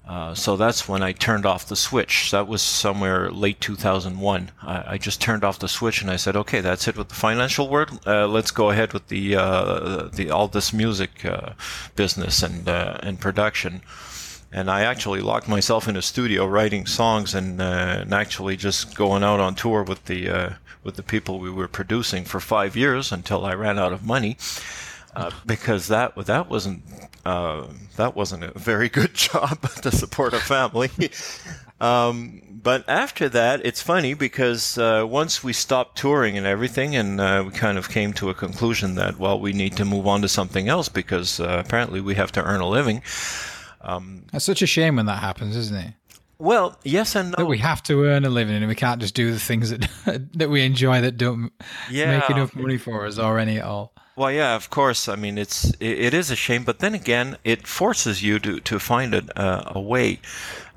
Uh, 0.07 0.35
so 0.35 0.55
that's 0.55 0.87
when 0.87 1.01
I 1.01 1.13
turned 1.13 1.47
off 1.47 1.65
the 1.65 1.75
switch. 1.75 2.29
That 2.29 2.47
was 2.47 2.61
somewhere 2.61 3.31
late 3.31 3.59
2001. 3.59 4.51
I, 4.61 4.83
I, 4.93 4.97
just 4.99 5.19
turned 5.19 5.43
off 5.43 5.57
the 5.57 5.67
switch 5.67 6.01
and 6.01 6.11
I 6.11 6.15
said, 6.15 6.35
"Okay, 6.35 6.61
that's 6.61 6.87
it 6.87 6.95
with 6.95 7.09
the 7.09 7.15
financial 7.15 7.67
world. 7.69 7.99
Uh, 8.05 8.27
let's 8.27 8.51
go 8.51 8.69
ahead 8.69 8.93
with 8.93 9.07
the 9.07 9.35
uh, 9.35 10.09
the 10.13 10.29
all 10.29 10.47
this 10.47 10.71
music 10.71 11.25
uh, 11.25 11.53
business 11.95 12.43
and 12.43 12.69
uh, 12.69 12.97
and 13.01 13.19
production." 13.19 13.81
And 14.51 14.69
I 14.69 14.81
actually 14.81 15.21
locked 15.21 15.47
myself 15.49 15.87
in 15.87 15.97
a 15.97 16.01
studio 16.01 16.45
writing 16.45 16.85
songs 16.85 17.33
and, 17.33 17.59
and 17.59 18.13
actually 18.13 18.55
just 18.55 18.95
going 18.95 19.23
out 19.23 19.39
on 19.39 19.55
tour 19.55 19.81
with 19.81 20.05
the 20.05 20.55
with 20.83 20.97
the 20.97 21.03
people 21.03 21.39
we 21.39 21.49
were 21.49 21.67
producing 21.67 22.25
for 22.25 22.39
five 22.39 22.77
years 22.77 23.11
until 23.11 23.43
I 23.43 23.53
ran 23.55 23.79
out 23.79 23.91
of 23.91 24.05
money. 24.05 24.37
Uh, 25.15 25.31
because 25.45 25.87
that 25.87 26.13
that 26.15 26.49
wasn't 26.49 26.83
uh, 27.25 27.67
that 27.97 28.15
wasn't 28.15 28.43
a 28.43 28.57
very 28.57 28.89
good 28.89 29.13
job 29.15 29.61
to 29.81 29.91
support 29.91 30.33
a 30.33 30.39
family. 30.39 30.89
um, 31.81 32.41
but 32.51 32.87
after 32.87 33.29
that, 33.29 33.65
it's 33.65 33.81
funny 33.81 34.13
because 34.13 34.77
uh, 34.77 35.05
once 35.07 35.43
we 35.43 35.53
stopped 35.53 35.97
touring 35.97 36.37
and 36.37 36.47
everything, 36.47 36.95
and 36.95 37.19
uh, 37.19 37.43
we 37.45 37.51
kind 37.51 37.77
of 37.77 37.89
came 37.89 38.13
to 38.13 38.29
a 38.29 38.33
conclusion 38.33 38.95
that 38.95 39.19
well, 39.19 39.39
we 39.39 39.53
need 39.53 39.77
to 39.77 39.85
move 39.85 40.07
on 40.07 40.21
to 40.21 40.27
something 40.27 40.67
else 40.67 40.89
because 40.89 41.39
uh, 41.39 41.61
apparently 41.65 42.01
we 42.01 42.15
have 42.15 42.31
to 42.33 42.43
earn 42.43 42.61
a 42.61 42.67
living. 42.67 43.01
Um, 43.81 44.23
That's 44.31 44.45
such 44.45 44.61
a 44.61 44.67
shame 44.67 44.95
when 44.95 45.05
that 45.05 45.19
happens, 45.19 45.55
isn't 45.55 45.77
it? 45.77 45.93
Well, 46.37 46.77
yes 46.83 47.15
and 47.15 47.31
no. 47.31 47.35
That 47.37 47.45
we 47.45 47.59
have 47.59 47.81
to 47.83 48.03
earn 48.05 48.25
a 48.25 48.29
living, 48.29 48.55
and 48.55 48.67
we 48.67 48.75
can't 48.75 48.99
just 48.99 49.15
do 49.15 49.31
the 49.31 49.39
things 49.39 49.69
that 49.69 49.87
that 50.33 50.49
we 50.49 50.63
enjoy 50.63 51.01
that 51.01 51.17
don't 51.17 51.51
yeah. 51.89 52.19
make 52.19 52.29
enough 52.29 52.55
money 52.55 52.77
for 52.77 53.05
us 53.05 53.17
or 53.17 53.39
any 53.39 53.57
at 53.57 53.65
all. 53.65 53.93
Well, 54.17 54.31
yeah, 54.31 54.55
of 54.55 54.69
course. 54.69 55.09
I 55.09 55.15
mean, 55.15 55.37
it's 55.37 55.71
it, 55.79 55.99
it 56.07 56.13
is 56.13 56.31
a 56.31 56.35
shame, 56.37 56.63
but 56.63 56.79
then 56.79 56.93
again, 56.93 57.37
it 57.43 57.67
forces 57.67 58.23
you 58.23 58.39
to 58.39 58.59
to 58.61 58.79
find 58.79 59.13
a 59.13 59.23
uh, 59.39 59.73
a 59.75 59.81
way. 59.81 60.19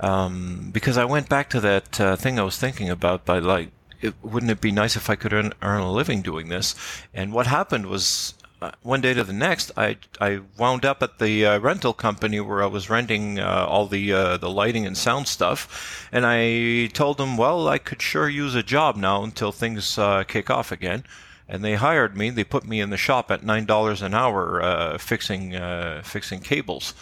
Um, 0.01 0.71
because 0.73 0.97
I 0.99 1.05
went 1.05 1.29
back 1.29 1.49
to 1.51 1.61
that 1.61 2.01
uh, 2.01 2.17
thing 2.17 2.39
I 2.39 2.43
was 2.43 2.59
thinking 2.59 2.91
about 2.91 3.25
by 3.25 3.39
like, 3.39 3.71
it, 4.01 4.15
wouldn't 4.23 4.51
it 4.51 4.61
be 4.61 4.73
nice 4.73 4.97
if 4.97 5.09
I 5.09 5.15
could 5.17 5.33
earn 5.33 5.53
earn 5.63 5.81
a 5.83 5.93
living 5.93 6.21
doing 6.23 6.49
this? 6.49 6.75
And 7.15 7.33
what 7.33 7.47
happened 7.47 7.87
was. 7.87 8.35
Uh, 8.61 8.73
one 8.83 9.01
day 9.01 9.15
to 9.15 9.23
the 9.23 9.33
next, 9.33 9.71
I 9.77 9.99
I 10.21 10.41
wound 10.57 10.85
up 10.85 11.01
at 11.01 11.21
the 11.21 11.47
uh, 11.47 11.59
rental 11.61 11.93
company 11.95 12.41
where 12.41 12.61
I 12.61 12.67
was 12.67 12.91
renting 12.91 13.39
uh, 13.39 13.65
all 13.69 13.87
the 13.87 14.11
the 14.41 14.51
lighting 14.51 14.85
and 14.85 14.97
sound 14.99 15.29
stuff, 15.29 16.09
and 16.11 16.27
I 16.27 16.89
told 16.89 17.19
them, 17.19 17.37
well, 17.37 17.69
I 17.69 17.79
could 17.79 18.03
sure 18.03 18.29
use 18.29 18.57
a 18.57 18.65
job 18.65 18.97
now 18.97 19.23
until 19.23 19.53
things 19.53 19.97
kick 20.27 20.51
off 20.51 20.73
again 20.73 21.05
and 21.49 21.65
they 21.65 21.75
hired 21.75 22.17
me. 22.17 22.31
They 22.31 22.45
put 22.45 22.67
me 22.67 22.81
in 22.81 22.91
the 22.91 22.97
shop 22.97 23.31
at 23.31 23.43
nine 23.43 23.65
dollars 23.65 24.03
an 24.03 24.15
hour 24.15 24.63
uh, 24.63 24.99
fixing 24.99 25.57
uh, 25.57 26.03
fixing 26.05 26.41
cables, 26.41 26.95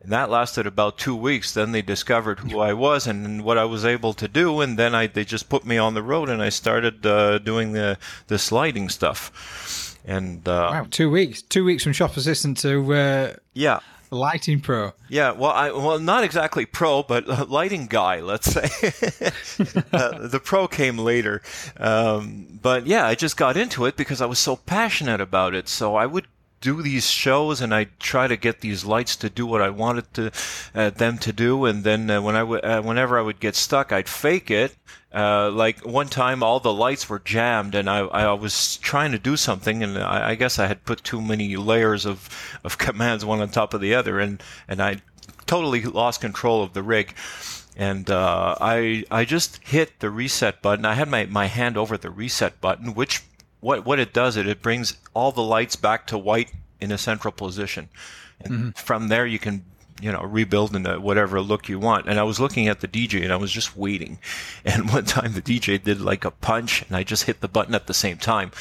and 0.00 0.12
that 0.12 0.30
lasted 0.30 0.66
about 0.66 0.98
two 0.98 1.16
weeks. 1.16 1.52
Then 1.52 1.72
they 1.72 1.82
discovered 1.82 2.38
who 2.38 2.60
I 2.60 2.72
was 2.72 3.06
and 3.06 3.42
what 3.44 3.58
I 3.58 3.64
was 3.64 3.84
able 3.84 4.12
to 4.14 4.28
do, 4.28 4.60
and 4.60 4.78
then 4.78 4.94
I 4.94 5.06
they 5.08 5.24
just 5.24 5.48
put 5.48 5.66
me 5.66 5.76
on 5.76 5.94
the 5.94 6.02
road, 6.02 6.28
and 6.28 6.40
I 6.40 6.50
started 6.50 7.04
uh, 7.04 7.38
doing 7.38 7.72
the 7.72 7.98
the 8.28 8.38
sliding 8.38 8.88
stuff. 8.88 9.98
And 10.04 10.48
uh, 10.48 10.70
wow, 10.72 10.86
two 10.90 11.10
weeks, 11.10 11.42
two 11.42 11.64
weeks 11.64 11.82
from 11.82 11.92
shop 11.92 12.16
assistant 12.16 12.58
to 12.58 12.94
uh, 12.94 13.34
yeah 13.52 13.80
lighting 14.10 14.60
pro. 14.60 14.92
Yeah, 15.08 15.32
well, 15.32 15.52
I 15.52 15.70
well 15.70 15.98
not 15.98 16.24
exactly 16.24 16.66
pro, 16.66 17.02
but 17.02 17.50
lighting 17.50 17.86
guy, 17.86 18.20
let's 18.20 18.50
say. 18.50 18.64
uh, 19.92 20.26
the 20.26 20.40
pro 20.42 20.68
came 20.68 20.98
later, 20.98 21.42
um, 21.76 22.58
but 22.62 22.86
yeah, 22.86 23.06
I 23.06 23.14
just 23.14 23.36
got 23.36 23.56
into 23.56 23.86
it 23.86 23.96
because 23.96 24.20
I 24.20 24.26
was 24.26 24.38
so 24.38 24.56
passionate 24.56 25.20
about 25.20 25.54
it. 25.54 25.68
So 25.68 25.96
I 25.96 26.06
would 26.06 26.26
do 26.60 26.82
these 26.82 27.08
shows 27.08 27.60
and 27.60 27.74
I 27.74 27.86
try 27.98 28.26
to 28.26 28.36
get 28.36 28.60
these 28.60 28.84
lights 28.84 29.16
to 29.16 29.30
do 29.30 29.46
what 29.46 29.62
I 29.62 29.70
wanted 29.70 30.12
to 30.14 30.32
uh, 30.74 30.90
them 30.90 31.16
to 31.18 31.32
do. 31.32 31.64
And 31.64 31.84
then 31.84 32.10
uh, 32.10 32.20
when 32.20 32.36
I 32.36 32.40
w- 32.40 32.60
uh, 32.60 32.82
whenever 32.82 33.18
I 33.18 33.22
would 33.22 33.40
get 33.40 33.56
stuck, 33.56 33.92
I'd 33.92 34.08
fake 34.08 34.50
it. 34.50 34.76
Uh, 35.12 35.50
like 35.50 35.84
one 35.84 36.06
time, 36.06 36.42
all 36.42 36.60
the 36.60 36.72
lights 36.72 37.08
were 37.08 37.18
jammed, 37.18 37.74
and 37.74 37.90
I, 37.90 37.98
I 37.98 38.32
was 38.34 38.76
trying 38.76 39.10
to 39.10 39.18
do 39.18 39.36
something, 39.36 39.82
and 39.82 39.98
I, 39.98 40.30
I 40.30 40.34
guess 40.36 40.56
I 40.56 40.68
had 40.68 40.84
put 40.84 41.02
too 41.02 41.20
many 41.20 41.56
layers 41.56 42.06
of, 42.06 42.28
of 42.62 42.78
commands 42.86 43.24
one 43.24 43.40
on 43.40 43.48
top 43.48 43.74
of 43.74 43.80
the 43.80 43.92
other, 43.92 44.20
and 44.20 44.40
and 44.68 44.80
I 44.80 45.02
totally 45.46 45.82
lost 45.82 46.20
control 46.20 46.62
of 46.62 46.74
the 46.74 46.82
rig 46.82 47.14
and 47.76 48.10
uh, 48.10 48.56
I 48.60 49.04
I 49.10 49.24
just 49.24 49.60
hit 49.64 50.00
the 50.00 50.10
reset 50.10 50.60
button. 50.60 50.84
I 50.84 50.94
had 50.94 51.08
my, 51.08 51.26
my 51.26 51.46
hand 51.46 51.76
over 51.76 51.96
the 51.96 52.10
reset 52.10 52.60
button, 52.60 52.94
which 52.94 53.22
what 53.60 53.84
what 53.84 53.98
it 53.98 54.12
does 54.12 54.36
it 54.36 54.46
it 54.46 54.62
brings 54.62 54.96
all 55.14 55.32
the 55.32 55.42
lights 55.42 55.76
back 55.76 56.06
to 56.08 56.18
white 56.18 56.50
in 56.80 56.90
a 56.92 56.98
central 56.98 57.32
position, 57.32 57.88
and 58.40 58.52
mm-hmm. 58.52 58.70
from 58.70 59.08
there 59.08 59.26
you 59.26 59.38
can 59.38 59.64
you 60.00 60.10
know 60.10 60.22
rebuild 60.22 60.74
into 60.74 60.98
whatever 60.98 61.40
look 61.40 61.68
you 61.68 61.78
want. 61.78 62.08
And 62.08 62.18
I 62.18 62.22
was 62.22 62.40
looking 62.40 62.68
at 62.68 62.80
the 62.80 62.88
DJ 62.88 63.22
and 63.22 63.32
I 63.32 63.36
was 63.36 63.52
just 63.52 63.76
waiting, 63.76 64.18
and 64.64 64.90
one 64.90 65.04
time 65.04 65.32
the 65.32 65.42
DJ 65.42 65.82
did 65.82 66.00
like 66.00 66.24
a 66.24 66.30
punch, 66.30 66.82
and 66.82 66.96
I 66.96 67.02
just 67.02 67.24
hit 67.24 67.40
the 67.40 67.48
button 67.48 67.74
at 67.74 67.86
the 67.86 67.94
same 67.94 68.16
time. 68.16 68.52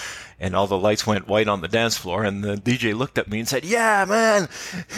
And 0.41 0.56
all 0.56 0.68
the 0.68 0.77
lights 0.77 1.06
went 1.06 1.27
white 1.27 1.50
on 1.50 1.60
the 1.60 1.68
dance 1.68 1.98
floor, 1.98 2.24
and 2.24 2.41
the 2.41 2.56
DJ 2.56 2.98
looked 2.98 3.18
at 3.18 3.27
me 3.27 3.39
and 3.39 3.48
said, 3.48 3.65
"Yeah, 3.65 4.06
man." 4.08 4.48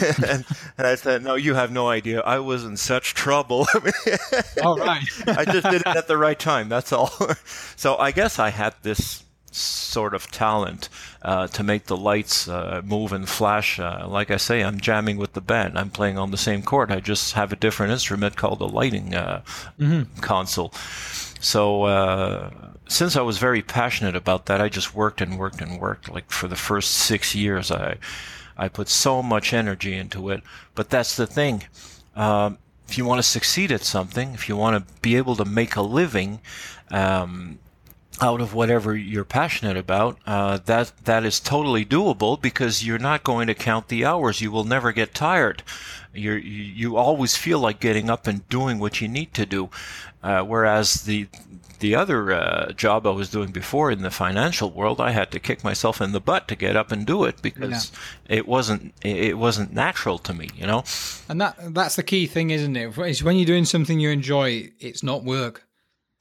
and, 0.28 0.44
and, 0.78 0.86
I 0.86 0.94
said, 0.94 1.24
"No, 1.24 1.34
you 1.34 1.54
have 1.54 1.72
no 1.72 1.88
idea. 1.88 2.20
I 2.20 2.38
was 2.38 2.64
in 2.64 2.76
such 2.76 3.14
trouble. 3.14 3.66
all 4.62 4.78
right. 4.78 5.02
I 5.26 5.44
just 5.44 5.68
did 5.68 5.80
it 5.80 5.86
at 5.86 6.06
the 6.06 6.16
right 6.16 6.38
time. 6.38 6.68
That's 6.68 6.92
all. 6.92 7.10
so 7.74 7.96
I 7.96 8.12
guess 8.12 8.38
I 8.38 8.50
had 8.50 8.74
this 8.82 9.24
sort 9.54 10.14
of 10.14 10.30
talent 10.30 10.88
uh, 11.22 11.46
to 11.48 11.62
make 11.62 11.86
the 11.86 11.96
lights 11.96 12.48
uh, 12.48 12.82
move 12.84 13.12
and 13.12 13.28
flash. 13.28 13.78
Uh, 13.78 14.06
like 14.08 14.30
I 14.30 14.36
say, 14.36 14.62
I'm 14.62 14.80
jamming 14.80 15.16
with 15.16 15.34
the 15.34 15.40
band. 15.40 15.78
I'm 15.78 15.90
playing 15.90 16.18
on 16.18 16.30
the 16.30 16.36
same 16.36 16.62
chord. 16.62 16.90
I 16.90 17.00
just 17.00 17.34
have 17.34 17.52
a 17.52 17.56
different 17.56 17.92
instrument 17.92 18.36
called 18.36 18.60
a 18.60 18.66
lighting 18.66 19.14
uh, 19.14 19.42
mm-hmm. 19.78 20.20
console. 20.20 20.72
So 21.40 21.84
uh, 21.84 22.50
since 22.88 23.16
I 23.16 23.22
was 23.22 23.38
very 23.38 23.62
passionate 23.62 24.16
about 24.16 24.46
that, 24.46 24.60
I 24.60 24.68
just 24.68 24.94
worked 24.94 25.20
and 25.20 25.38
worked 25.38 25.60
and 25.60 25.80
worked. 25.80 26.10
Like 26.10 26.30
for 26.30 26.48
the 26.48 26.56
first 26.56 26.92
six 26.92 27.34
years, 27.34 27.70
I 27.70 27.96
I 28.56 28.68
put 28.68 28.88
so 28.88 29.22
much 29.22 29.52
energy 29.52 29.94
into 29.94 30.30
it. 30.30 30.42
But 30.74 30.90
that's 30.90 31.16
the 31.16 31.26
thing. 31.26 31.64
Um, 32.14 32.58
if 32.88 32.98
you 32.98 33.06
want 33.06 33.18
to 33.18 33.22
succeed 33.22 33.72
at 33.72 33.82
something, 33.82 34.34
if 34.34 34.48
you 34.48 34.56
want 34.56 34.86
to 34.86 34.94
be 35.00 35.16
able 35.16 35.36
to 35.36 35.44
make 35.44 35.76
a 35.76 35.82
living, 35.82 36.40
um, 36.90 37.58
out 38.20 38.40
of 38.40 38.54
whatever 38.54 38.94
you're 38.94 39.24
passionate 39.24 39.76
about, 39.76 40.18
uh, 40.26 40.58
that 40.66 40.92
that 41.04 41.24
is 41.24 41.40
totally 41.40 41.84
doable 41.84 42.40
because 42.40 42.84
you're 42.84 42.98
not 42.98 43.24
going 43.24 43.46
to 43.46 43.54
count 43.54 43.88
the 43.88 44.04
hours. 44.04 44.40
You 44.40 44.50
will 44.50 44.64
never 44.64 44.92
get 44.92 45.14
tired. 45.14 45.62
you 46.12 46.32
you 46.34 46.96
always 46.96 47.36
feel 47.36 47.58
like 47.58 47.80
getting 47.80 48.10
up 48.10 48.26
and 48.26 48.48
doing 48.48 48.78
what 48.78 49.00
you 49.00 49.08
need 49.08 49.34
to 49.34 49.46
do. 49.46 49.70
Uh, 50.22 50.42
whereas 50.42 51.02
the 51.02 51.26
the 51.80 51.96
other 51.96 52.32
uh, 52.32 52.72
job 52.72 53.08
I 53.08 53.10
was 53.10 53.28
doing 53.28 53.50
before 53.50 53.90
in 53.90 54.02
the 54.02 54.10
financial 54.10 54.70
world, 54.70 55.00
I 55.00 55.10
had 55.10 55.32
to 55.32 55.40
kick 55.40 55.64
myself 55.64 56.00
in 56.00 56.12
the 56.12 56.20
butt 56.20 56.46
to 56.48 56.54
get 56.54 56.76
up 56.76 56.92
and 56.92 57.04
do 57.04 57.24
it 57.24 57.42
because 57.42 57.90
yeah. 58.28 58.36
it 58.36 58.46
wasn't 58.46 58.94
it 59.02 59.36
wasn't 59.36 59.72
natural 59.72 60.18
to 60.18 60.32
me, 60.32 60.48
you 60.56 60.66
know. 60.66 60.84
And 61.28 61.40
that 61.40 61.56
that's 61.74 61.96
the 61.96 62.04
key 62.04 62.26
thing, 62.26 62.50
isn't 62.50 62.76
it? 62.76 62.96
Is 62.98 63.24
when 63.24 63.36
you're 63.36 63.46
doing 63.46 63.64
something 63.64 63.98
you 63.98 64.10
enjoy, 64.10 64.70
it's 64.78 65.02
not 65.02 65.24
work. 65.24 65.66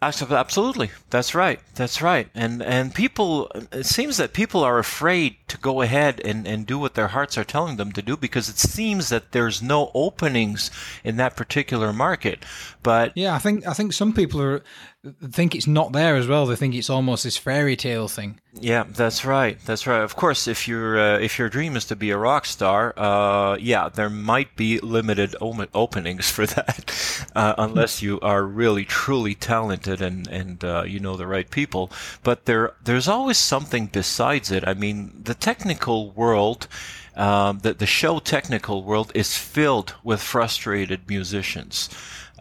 Absolutely, 0.03 0.89
that's 1.11 1.35
right. 1.35 1.59
That's 1.75 2.01
right. 2.01 2.27
And 2.33 2.63
and 2.63 2.93
people, 2.93 3.51
it 3.71 3.85
seems 3.85 4.17
that 4.17 4.33
people 4.33 4.63
are 4.63 4.79
afraid 4.79 5.35
to 5.47 5.59
go 5.59 5.81
ahead 5.81 6.19
and, 6.25 6.47
and 6.47 6.65
do 6.65 6.79
what 6.79 6.95
their 6.95 7.09
hearts 7.09 7.37
are 7.37 7.43
telling 7.43 7.77
them 7.77 7.91
to 7.91 8.01
do 8.01 8.17
because 8.17 8.49
it 8.49 8.57
seems 8.57 9.09
that 9.09 9.31
there's 9.31 9.61
no 9.61 9.91
openings 9.93 10.71
in 11.03 11.17
that 11.17 11.35
particular 11.35 11.93
market. 11.93 12.43
But 12.81 13.15
yeah, 13.15 13.35
I 13.35 13.37
think 13.37 13.67
I 13.67 13.73
think 13.73 13.93
some 13.93 14.11
people 14.11 14.41
are 14.41 14.63
think 15.03 15.55
it's 15.55 15.67
not 15.67 15.93
there 15.93 16.15
as 16.15 16.27
well. 16.27 16.45
They 16.45 16.55
think 16.55 16.75
it's 16.75 16.89
almost 16.89 17.23
this 17.23 17.37
fairy 17.37 17.75
tale 17.75 18.07
thing. 18.07 18.39
Yeah, 18.53 18.83
that's 18.87 19.25
right. 19.25 19.57
That's 19.65 19.87
right. 19.87 20.03
Of 20.03 20.15
course, 20.15 20.47
if 20.47 20.67
your 20.67 20.99
uh, 20.99 21.17
if 21.17 21.39
your 21.39 21.49
dream 21.49 21.75
is 21.75 21.85
to 21.85 21.95
be 21.95 22.11
a 22.11 22.17
rock 22.17 22.45
star, 22.45 22.93
uh, 22.97 23.57
yeah, 23.59 23.89
there 23.89 24.09
might 24.09 24.55
be 24.55 24.79
limited 24.79 25.35
openings 25.41 26.29
for 26.29 26.45
that, 26.55 27.25
uh, 27.35 27.55
unless 27.57 28.03
you 28.03 28.19
are 28.19 28.43
really 28.43 28.85
truly 28.85 29.33
talented 29.33 30.01
and 30.01 30.27
and 30.27 30.63
uh, 30.63 30.83
you 30.85 30.99
know 30.99 31.17
the 31.17 31.27
right 31.27 31.49
people. 31.49 31.91
But 32.21 32.45
there 32.45 32.73
there's 32.83 33.07
always 33.07 33.39
something 33.39 33.87
besides 33.87 34.51
it. 34.51 34.67
I 34.67 34.75
mean, 34.75 35.21
the 35.23 35.35
technical 35.35 36.11
world. 36.11 36.67
Um, 37.13 37.59
the 37.59 37.85
show 37.85 38.19
technical 38.19 38.83
world 38.83 39.11
is 39.13 39.37
filled 39.37 39.95
with 40.01 40.21
frustrated 40.21 41.09
musicians. 41.09 41.89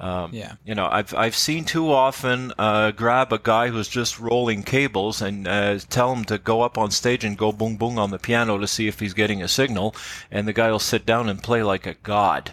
Um, 0.01 0.31
yeah. 0.33 0.55
You 0.65 0.75
know, 0.75 0.89
I've 0.91 1.15
I've 1.15 1.37
seen 1.37 1.65
too 1.67 1.93
often 1.93 2.53
uh, 2.59 2.91
grab 2.93 3.33
a 3.35 3.39
guy 3.39 3.69
who's 3.69 3.89
just 3.89 4.19
rolling 4.19 4.63
cables 4.63 5.21
and 5.21 5.47
uh, 5.47 5.79
tell 5.91 6.15
him 6.15 6.25
to 6.25 6.39
go 6.39 6.63
up 6.63 6.79
on 6.79 6.91
stage 6.91 7.23
and 7.23 7.37
go 7.37 7.53
boom 7.53 7.77
boom 7.77 7.99
on 7.99 8.11
the 8.11 8.19
piano 8.19 8.57
to 8.59 8.67
see 8.67 8.89
if 8.89 8.99
he's 8.99 9.13
getting 9.13 9.43
a 9.43 9.49
signal, 9.49 9.95
and 10.31 10.49
the 10.49 10.55
guy 10.55 10.71
will 10.71 10.79
sit 10.79 11.05
down 11.05 11.29
and 11.29 11.43
play 11.43 11.63
like 11.63 11.87
a 11.87 11.95
god. 11.95 12.53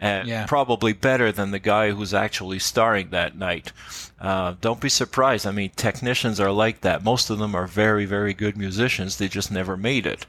And 0.00 0.28
yeah. 0.28 0.46
probably 0.46 0.92
better 0.92 1.32
than 1.32 1.50
the 1.50 1.58
guy 1.58 1.90
who's 1.90 2.14
actually 2.14 2.60
starring 2.60 3.10
that 3.10 3.36
night. 3.36 3.72
Uh, 4.20 4.54
don't 4.60 4.80
be 4.80 4.88
surprised. 4.88 5.44
I 5.44 5.50
mean, 5.50 5.72
technicians 5.74 6.38
are 6.38 6.52
like 6.52 6.82
that. 6.82 7.02
Most 7.02 7.30
of 7.30 7.38
them 7.38 7.56
are 7.56 7.66
very, 7.66 8.04
very 8.04 8.32
good 8.32 8.56
musicians. 8.56 9.16
They 9.16 9.26
just 9.26 9.50
never 9.50 9.76
made 9.76 10.06
it. 10.06 10.24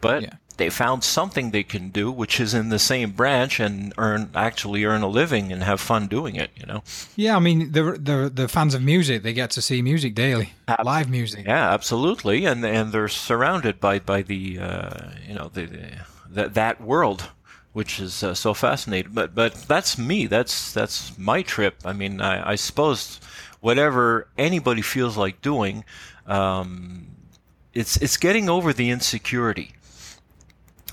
But 0.00 0.22
yeah. 0.22 0.34
They 0.56 0.70
found 0.70 1.04
something 1.04 1.50
they 1.50 1.62
can 1.62 1.88
do, 1.90 2.10
which 2.10 2.40
is 2.40 2.54
in 2.54 2.68
the 2.68 2.78
same 2.78 3.12
branch 3.12 3.60
and 3.60 3.92
earn 3.98 4.30
actually 4.34 4.84
earn 4.84 5.02
a 5.02 5.08
living 5.08 5.52
and 5.52 5.62
have 5.62 5.80
fun 5.80 6.06
doing 6.06 6.36
it. 6.36 6.50
You 6.56 6.66
know. 6.66 6.82
Yeah, 7.16 7.36
I 7.36 7.40
mean 7.40 7.72
the 7.72 7.92
the 7.92 8.30
the 8.32 8.48
fans 8.48 8.74
of 8.74 8.82
music 8.82 9.22
they 9.22 9.32
get 9.32 9.50
to 9.52 9.62
see 9.62 9.82
music 9.82 10.14
daily, 10.14 10.52
live 10.84 11.08
music. 11.08 11.46
Yeah, 11.46 11.72
absolutely, 11.72 12.44
and 12.44 12.64
and 12.64 12.92
they're 12.92 13.08
surrounded 13.08 13.80
by 13.80 13.98
by 13.98 14.22
the 14.22 14.58
uh, 14.58 15.10
you 15.26 15.34
know 15.34 15.50
the, 15.52 15.66
the 15.66 15.90
that 16.30 16.54
that 16.54 16.80
world 16.80 17.30
which 17.72 18.00
is 18.00 18.22
uh, 18.22 18.34
so 18.34 18.54
fascinating. 18.54 19.12
But 19.12 19.34
but 19.34 19.54
that's 19.54 19.98
me. 19.98 20.26
That's 20.26 20.72
that's 20.72 21.16
my 21.18 21.42
trip. 21.42 21.76
I 21.84 21.92
mean, 21.92 22.20
I, 22.20 22.52
I 22.52 22.54
suppose 22.56 23.20
whatever 23.60 24.28
anybody 24.36 24.82
feels 24.82 25.16
like 25.16 25.40
doing, 25.40 25.84
um, 26.26 27.06
it's 27.72 27.96
it's 27.96 28.16
getting 28.16 28.48
over 28.48 28.72
the 28.72 28.90
insecurity. 28.90 29.72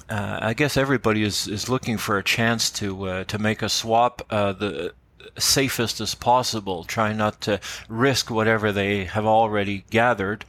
Uh, 0.10 0.40
I 0.42 0.54
guess 0.54 0.76
everybody 0.78 1.24
is, 1.24 1.48
is 1.48 1.70
looking 1.70 1.98
for 1.98 2.18
a 2.18 2.24
chance 2.24 2.72
to 2.72 3.08
uh, 3.08 3.24
to 3.26 3.38
make 3.38 3.62
a 3.62 3.70
swap 3.70 4.22
uh, 4.30 4.54
the 4.54 4.94
safest 5.38 6.02
as 6.02 6.16
possible, 6.16 6.84
trying 6.84 7.18
not 7.18 7.42
to 7.42 7.60
risk 7.88 8.32
whatever 8.32 8.72
they 8.72 9.06
have 9.06 9.26
already 9.26 9.86
gathered. 9.90 10.46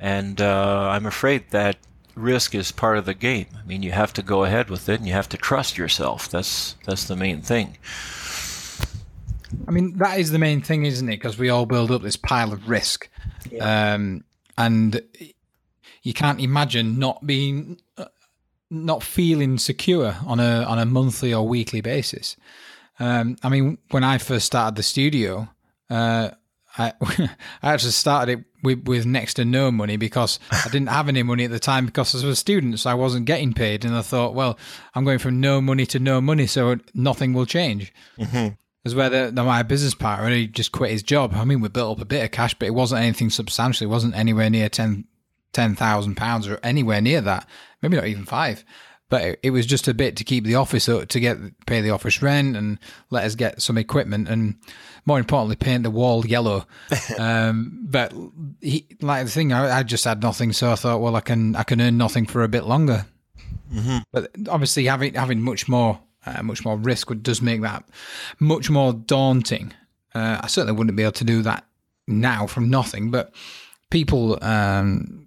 And 0.00 0.40
uh, 0.40 0.88
I'm 0.90 1.06
afraid 1.06 1.50
that 1.50 1.76
risk 2.14 2.54
is 2.54 2.72
part 2.72 2.98
of 2.98 3.04
the 3.04 3.14
game. 3.14 3.46
I 3.56 3.66
mean, 3.66 3.82
you 3.82 3.92
have 3.92 4.12
to 4.14 4.22
go 4.22 4.44
ahead 4.44 4.70
with 4.70 4.88
it, 4.88 4.98
and 4.98 5.06
you 5.06 5.12
have 5.12 5.28
to 5.30 5.36
trust 5.36 5.78
yourself. 5.78 6.28
That's 6.28 6.76
that's 6.86 7.04
the 7.04 7.16
main 7.16 7.42
thing. 7.42 7.76
I 9.68 9.70
mean, 9.70 9.98
that 9.98 10.18
is 10.18 10.30
the 10.30 10.38
main 10.38 10.62
thing, 10.62 10.86
isn't 10.86 11.08
it? 11.08 11.16
Because 11.16 11.38
we 11.38 11.50
all 11.50 11.66
build 11.66 11.90
up 11.90 12.02
this 12.02 12.16
pile 12.16 12.52
of 12.52 12.68
risk, 12.68 13.10
yeah. 13.50 13.94
um, 13.94 14.24
and 14.56 15.02
you 16.02 16.14
can't 16.14 16.40
imagine 16.40 16.98
not 16.98 17.26
being, 17.26 17.80
uh, 17.98 18.06
not 18.72 19.02
feeling 19.02 19.58
secure 19.58 20.16
on 20.26 20.40
a 20.40 20.64
on 20.64 20.78
a 20.78 20.86
monthly 20.86 21.32
or 21.32 21.46
weekly 21.46 21.82
basis. 21.82 22.36
Um, 22.98 23.36
I 23.42 23.48
mean, 23.48 23.78
when 23.90 24.02
I 24.02 24.18
first 24.18 24.46
started 24.46 24.76
the 24.76 24.82
studio, 24.82 25.48
uh, 25.90 26.30
I 26.78 26.92
I 27.62 27.72
actually 27.72 27.92
started 27.92 28.38
it 28.38 28.44
with, 28.62 28.88
with 28.88 29.04
next 29.04 29.34
to 29.34 29.44
no 29.44 29.70
money 29.70 29.96
because 29.96 30.38
I 30.50 30.68
didn't 30.70 30.88
have 30.88 31.08
any 31.08 31.22
money 31.22 31.44
at 31.44 31.50
the 31.50 31.58
time 31.58 31.86
because 31.86 32.14
I 32.14 32.18
was 32.18 32.24
a 32.24 32.36
student, 32.36 32.80
so 32.80 32.90
I 32.90 32.94
wasn't 32.94 33.26
getting 33.26 33.52
paid. 33.52 33.84
And 33.84 33.94
I 33.94 34.02
thought, 34.02 34.34
well, 34.34 34.58
I'm 34.94 35.04
going 35.04 35.18
from 35.18 35.40
no 35.40 35.60
money 35.60 35.84
to 35.86 35.98
no 35.98 36.20
money, 36.20 36.46
so 36.46 36.76
nothing 36.94 37.34
will 37.34 37.46
change. 37.46 37.92
Mm-hmm. 38.18 38.54
As 38.84 38.96
where 38.96 39.10
the, 39.10 39.30
the, 39.32 39.44
my 39.44 39.62
business 39.62 39.94
partner 39.94 40.30
he 40.30 40.48
just 40.48 40.72
quit 40.72 40.90
his 40.90 41.04
job. 41.04 41.34
I 41.34 41.44
mean, 41.44 41.60
we 41.60 41.68
built 41.68 41.98
up 41.98 42.02
a 42.02 42.06
bit 42.06 42.24
of 42.24 42.30
cash, 42.32 42.54
but 42.54 42.66
it 42.66 42.74
wasn't 42.74 43.02
anything 43.02 43.30
substantial. 43.30 43.84
It 43.84 43.90
wasn't 43.90 44.16
anywhere 44.16 44.50
near 44.50 44.68
ten 44.68 45.04
ten 45.52 45.74
thousand 45.74 46.16
pounds 46.16 46.48
or 46.48 46.58
anywhere 46.62 47.00
near 47.00 47.20
that. 47.20 47.48
Maybe 47.80 47.96
not 47.96 48.06
even 48.06 48.24
five. 48.24 48.64
But 49.08 49.22
it, 49.22 49.40
it 49.42 49.50
was 49.50 49.66
just 49.66 49.88
a 49.88 49.94
bit 49.94 50.16
to 50.16 50.24
keep 50.24 50.44
the 50.44 50.54
office 50.54 50.88
up, 50.88 51.08
to 51.08 51.20
get 51.20 51.36
pay 51.66 51.82
the 51.82 51.90
office 51.90 52.22
rent 52.22 52.56
and 52.56 52.78
let 53.10 53.24
us 53.24 53.34
get 53.34 53.60
some 53.60 53.76
equipment 53.76 54.26
and 54.28 54.54
more 55.04 55.18
importantly 55.18 55.56
paint 55.56 55.82
the 55.82 55.90
wall 55.90 56.26
yellow. 56.26 56.66
um, 57.18 57.80
but 57.82 58.14
he, 58.60 58.86
like 59.02 59.26
the 59.26 59.30
thing, 59.30 59.52
I, 59.52 59.78
I, 59.78 59.82
just 59.82 60.04
had 60.04 60.22
nothing, 60.22 60.52
so 60.52 60.72
I 60.72 60.76
thought, 60.76 61.00
well, 61.00 61.16
I 61.16 61.20
can 61.20 61.54
I 61.56 61.62
can 61.62 61.80
earn 61.80 61.98
nothing 61.98 62.24
for 62.24 62.42
a 62.42 62.48
bit 62.48 62.64
longer. 62.64 63.04
Mm-hmm. 63.72 63.98
But 64.12 64.30
obviously, 64.48 64.86
having 64.86 65.14
having 65.14 65.42
much 65.42 65.68
more 65.68 66.00
uh, 66.24 66.42
much 66.42 66.64
more 66.64 66.76
risk 66.76 67.10
does 67.22 67.42
make 67.42 67.62
that 67.62 67.84
much 68.38 68.70
more 68.70 68.92
daunting. 68.92 69.72
Uh, 70.14 70.38
I 70.40 70.46
certainly 70.46 70.76
wouldn't 70.76 70.96
be 70.96 71.02
able 71.02 71.12
to 71.12 71.24
do 71.24 71.42
that 71.42 71.64
now 72.06 72.46
from 72.46 72.70
nothing, 72.70 73.10
but 73.10 73.32
people, 73.90 74.42
um, 74.42 75.26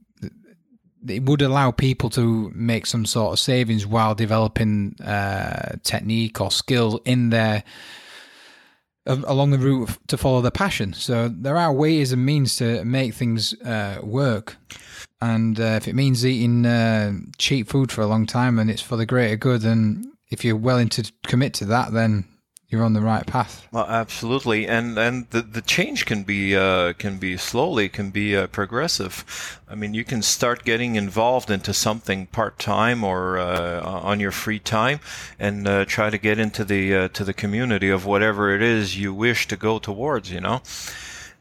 it 1.07 1.23
would 1.23 1.41
allow 1.41 1.71
people 1.71 2.09
to 2.11 2.51
make 2.53 2.85
some 2.85 3.05
sort 3.05 3.33
of 3.33 3.39
savings 3.39 3.85
while 3.85 4.15
developing 4.15 4.95
uh, 5.01 5.77
technique 5.83 6.41
or 6.41 6.51
skill 6.51 7.01
in 7.05 7.29
their 7.29 7.63
along 9.05 9.51
the 9.51 9.59
route 9.59 9.97
to 10.07 10.17
follow 10.17 10.41
their 10.41 10.51
passion. 10.51 10.91
So 10.93 11.27
there 11.29 11.57
are 11.57 11.71
ways 11.71 12.11
and 12.11 12.25
means 12.25 12.55
to 12.55 12.83
make 12.83 13.13
things 13.13 13.53
uh, 13.61 13.99
work. 14.01 14.57
And 15.21 15.59
uh, 15.59 15.77
if 15.77 15.87
it 15.87 15.93
means 15.93 16.25
eating 16.25 16.65
uh, 16.65 17.13
cheap 17.37 17.67
food 17.67 17.91
for 17.91 18.01
a 18.01 18.07
long 18.07 18.25
time 18.25 18.57
and 18.57 18.69
it's 18.69 18.81
for 18.81 18.95
the 18.95 19.05
greater 19.05 19.35
good, 19.35 19.63
and 19.63 20.07
if 20.31 20.43
you're 20.43 20.55
willing 20.55 20.89
to 20.89 21.11
commit 21.27 21.53
to 21.55 21.65
that, 21.65 21.93
then 21.93 22.25
you're 22.75 22.83
on 22.83 22.93
the 22.93 23.01
right 23.01 23.25
path. 23.25 23.67
Well, 23.71 23.87
absolutely, 23.87 24.67
and 24.67 24.97
and 24.97 25.29
the 25.29 25.41
the 25.41 25.61
change 25.61 26.05
can 26.05 26.23
be 26.23 26.55
uh, 26.55 26.93
can 26.93 27.17
be 27.17 27.37
slowly, 27.37 27.87
can 27.89 28.09
be 28.09 28.35
uh, 28.35 28.47
progressive. 28.47 29.23
I 29.67 29.75
mean, 29.75 29.93
you 29.93 30.03
can 30.03 30.21
start 30.21 30.65
getting 30.65 30.95
involved 30.95 31.49
into 31.49 31.73
something 31.73 32.27
part 32.27 32.59
time 32.59 33.03
or 33.03 33.39
uh, 33.39 33.81
on 33.81 34.19
your 34.19 34.31
free 34.31 34.59
time, 34.59 34.99
and 35.39 35.67
uh, 35.67 35.85
try 35.85 36.09
to 36.09 36.17
get 36.17 36.37
into 36.37 36.65
the 36.65 36.95
uh, 36.95 37.07
to 37.09 37.23
the 37.23 37.33
community 37.33 37.89
of 37.89 38.05
whatever 38.05 38.53
it 38.53 38.61
is 38.61 38.99
you 38.99 39.13
wish 39.13 39.47
to 39.47 39.55
go 39.55 39.79
towards. 39.79 40.31
You 40.31 40.41
know. 40.41 40.61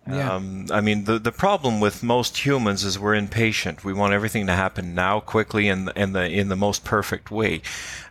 Yeah. 0.07 0.35
Um, 0.35 0.67
I 0.71 0.81
mean, 0.81 1.05
the 1.05 1.19
the 1.19 1.33
problem 1.33 1.81
with 1.81 2.03
most 2.03 2.45
humans 2.45 2.85
is 2.85 2.99
we're 2.99 3.15
impatient. 3.15 3.85
We 3.85 3.95
want 3.95 4.13
everything 4.13 4.47
to 4.49 4.53
happen 4.53 4.95
now, 4.95 5.21
quickly, 5.21 5.69
and 5.69 5.91
in 5.97 6.13
the 6.13 6.29
in 6.29 6.49
the 6.49 6.57
most 6.57 6.85
perfect 6.85 7.31
way. 7.31 7.63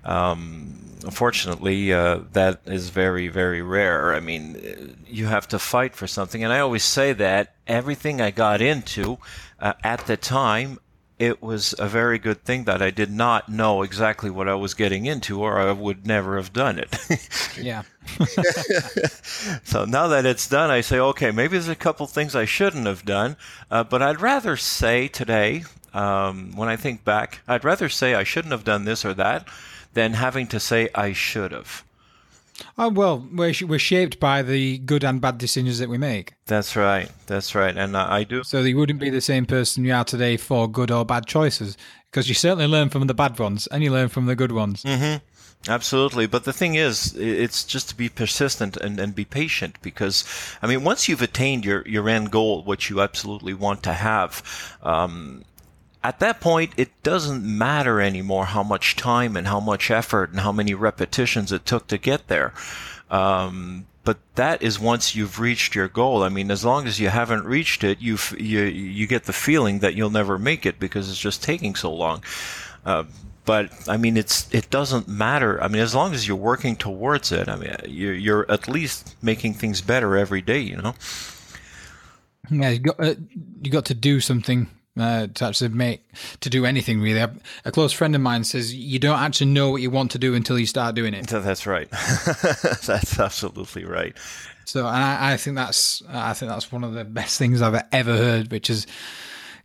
Um, 0.03 0.79
unfortunately, 1.03 1.93
uh, 1.93 2.21
that 2.33 2.61
is 2.65 2.89
very 2.89 3.27
very 3.27 3.61
rare. 3.61 4.15
I 4.15 4.21
mean, 4.21 4.97
you 5.07 5.27
have 5.27 5.47
to 5.49 5.59
fight 5.59 5.95
for 5.95 6.07
something, 6.07 6.43
and 6.43 6.51
I 6.51 6.59
always 6.59 6.83
say 6.83 7.13
that 7.13 7.53
everything 7.67 8.21
I 8.21 8.31
got 8.31 8.59
into 8.59 9.19
uh, 9.59 9.73
at 9.83 10.07
the 10.07 10.17
time 10.17 10.79
it 11.19 11.41
was 11.41 11.75
a 11.77 11.87
very 11.87 12.17
good 12.17 12.43
thing 12.43 12.63
that 12.63 12.81
I 12.81 12.89
did 12.89 13.11
not 13.11 13.47
know 13.47 13.83
exactly 13.83 14.29
what 14.29 14.49
I 14.49 14.55
was 14.55 14.73
getting 14.73 15.05
into, 15.05 15.41
or 15.41 15.59
I 15.59 15.71
would 15.71 16.07
never 16.07 16.37
have 16.37 16.53
done 16.53 16.79
it. 16.79 16.95
yeah. 17.61 17.83
so 19.63 19.85
now 19.85 20.07
that 20.07 20.25
it's 20.25 20.47
done, 20.47 20.69
I 20.71 20.81
say, 20.81 20.99
okay, 20.99 21.31
maybe 21.31 21.51
there's 21.51 21.67
a 21.67 21.75
couple 21.75 22.07
things 22.07 22.35
I 22.35 22.45
shouldn't 22.45 22.87
have 22.87 23.05
done, 23.05 23.37
uh, 23.69 23.83
but 23.83 24.01
I'd 24.01 24.21
rather 24.21 24.57
say 24.57 25.07
today, 25.07 25.63
um, 25.93 26.55
when 26.55 26.67
I 26.67 26.75
think 26.75 27.03
back, 27.05 27.39
I'd 27.47 27.63
rather 27.63 27.89
say 27.89 28.15
I 28.15 28.23
shouldn't 28.23 28.51
have 28.51 28.63
done 28.63 28.85
this 28.85 29.05
or 29.05 29.13
that 29.13 29.47
than 29.93 30.13
having 30.13 30.47
to 30.47 30.59
say 30.59 30.89
I 30.95 31.13
should 31.13 31.51
have. 31.51 31.83
Oh, 32.77 32.89
well, 32.89 33.27
we're, 33.31 33.53
we're 33.65 33.79
shaped 33.79 34.19
by 34.19 34.41
the 34.41 34.77
good 34.79 35.03
and 35.03 35.19
bad 35.19 35.37
decisions 35.37 35.79
that 35.79 35.89
we 35.89 35.97
make. 35.97 36.33
That's 36.45 36.75
right. 36.75 37.09
That's 37.27 37.55
right. 37.55 37.75
And 37.75 37.97
I, 37.97 38.17
I 38.17 38.23
do. 38.23 38.43
So 38.43 38.61
you 38.61 38.77
wouldn't 38.77 38.99
be 38.99 39.09
the 39.09 39.21
same 39.21 39.45
person 39.45 39.85
you 39.85 39.93
are 39.93 40.03
today 40.03 40.37
for 40.37 40.69
good 40.69 40.91
or 40.91 41.05
bad 41.05 41.25
choices 41.25 41.77
because 42.11 42.29
you 42.29 42.35
certainly 42.35 42.67
learn 42.67 42.89
from 42.89 43.07
the 43.07 43.13
bad 43.13 43.39
ones 43.39 43.67
and 43.67 43.83
you 43.83 43.91
learn 43.91 44.09
from 44.09 44.27
the 44.27 44.35
good 44.35 44.51
ones. 44.51 44.83
Mm-hmm. 44.83 45.17
Absolutely. 45.67 46.27
But 46.27 46.43
the 46.43 46.53
thing 46.53 46.75
is, 46.75 47.15
it's 47.15 47.63
just 47.63 47.89
to 47.89 47.95
be 47.95 48.09
persistent 48.09 48.75
and, 48.77 48.99
and 48.99 49.15
be 49.15 49.25
patient 49.25 49.77
because, 49.81 50.25
I 50.61 50.67
mean, 50.67 50.83
once 50.83 51.07
you've 51.07 51.21
attained 51.21 51.63
your, 51.63 51.87
your 51.87 52.09
end 52.09 52.31
goal, 52.31 52.63
what 52.63 52.89
you 52.89 53.01
absolutely 53.01 53.53
want 53.53 53.81
to 53.83 53.93
have, 53.93 54.77
um, 54.81 55.43
at 56.03 56.19
that 56.19 56.41
point, 56.41 56.73
it 56.75 56.91
doesn't 57.01 57.43
matter 57.43 58.01
anymore 58.01 58.45
how 58.45 58.63
much 58.63 58.95
time 58.95 59.37
and 59.37 59.47
how 59.47 59.59
much 59.59 59.89
effort 59.89 60.31
and 60.31 60.41
how 60.41 60.51
many 60.51 60.73
repetitions 60.73 61.51
it 61.51 61.65
took 61.65 61.87
to 61.87 61.97
get 61.97 62.27
there. 62.27 62.53
Um, 63.09 63.87
but 64.03 64.17
that 64.35 64.61
is 64.61 64.79
once 64.79 65.15
you've 65.15 65.39
reached 65.39 65.75
your 65.75 65.87
goal. 65.87 66.23
I 66.23 66.29
mean, 66.29 66.51
as 66.51 66.65
long 66.65 66.87
as 66.87 66.99
you 66.99 67.07
haven't 67.07 67.45
reached 67.45 67.85
it, 67.85 68.01
you 68.01 68.17
you 68.37 68.63
you 68.63 69.07
get 69.07 69.23
the 69.23 69.33
feeling 69.33 69.79
that 69.79 69.95
you'll 69.95 70.09
never 70.09 70.37
make 70.37 70.65
it 70.65 70.77
because 70.77 71.09
it's 71.09 71.19
just 71.19 71.41
taking 71.41 71.73
so 71.73 71.93
long. 71.93 72.21
Uh, 72.85 73.05
but 73.45 73.71
I 73.87 73.95
mean, 73.95 74.17
it's 74.17 74.53
it 74.53 74.69
doesn't 74.69 75.07
matter. 75.07 75.61
I 75.63 75.69
mean, 75.69 75.81
as 75.81 75.95
long 75.95 76.13
as 76.13 76.27
you're 76.27 76.35
working 76.35 76.75
towards 76.75 77.31
it, 77.31 77.47
I 77.47 77.55
mean, 77.55 77.75
you're, 77.87 78.13
you're 78.13 78.51
at 78.51 78.67
least 78.67 79.15
making 79.21 79.53
things 79.53 79.79
better 79.79 80.17
every 80.17 80.41
day. 80.41 80.59
You 80.59 80.77
know. 80.77 80.95
Yeah, 82.49 82.71
you 82.71 82.79
got 82.79 82.99
uh, 82.99 83.15
you 83.61 83.71
got 83.71 83.85
to 83.85 83.93
do 83.93 84.19
something 84.19 84.69
uh, 84.97 85.27
to 85.33 85.45
actually 85.45 85.69
make 85.69 86.03
to 86.41 86.49
do 86.49 86.65
anything 86.65 87.01
really. 87.01 87.19
A, 87.19 87.33
a, 87.65 87.71
close 87.71 87.91
friend 87.91 88.15
of 88.15 88.21
mine 88.21 88.43
says 88.43 88.73
you 88.73 88.99
don't 88.99 89.19
actually 89.19 89.51
know 89.51 89.71
what 89.71 89.81
you 89.81 89.89
want 89.89 90.11
to 90.11 90.19
do 90.19 90.35
until 90.35 90.59
you 90.59 90.65
start 90.65 90.95
doing 90.95 91.13
it. 91.13 91.27
That's 91.27 91.65
right. 91.65 91.89
that's 91.91 93.19
absolutely 93.19 93.85
right. 93.85 94.15
So, 94.65 94.87
and 94.87 95.03
I, 95.03 95.33
I, 95.33 95.37
think 95.37 95.55
that's 95.55 96.03
I 96.07 96.33
think 96.33 96.51
that's 96.51 96.71
one 96.71 96.83
of 96.83 96.93
the 96.93 97.03
best 97.03 97.37
things 97.37 97.61
I've 97.61 97.83
ever 97.91 98.15
heard, 98.15 98.51
which 98.51 98.67
has 98.67 98.87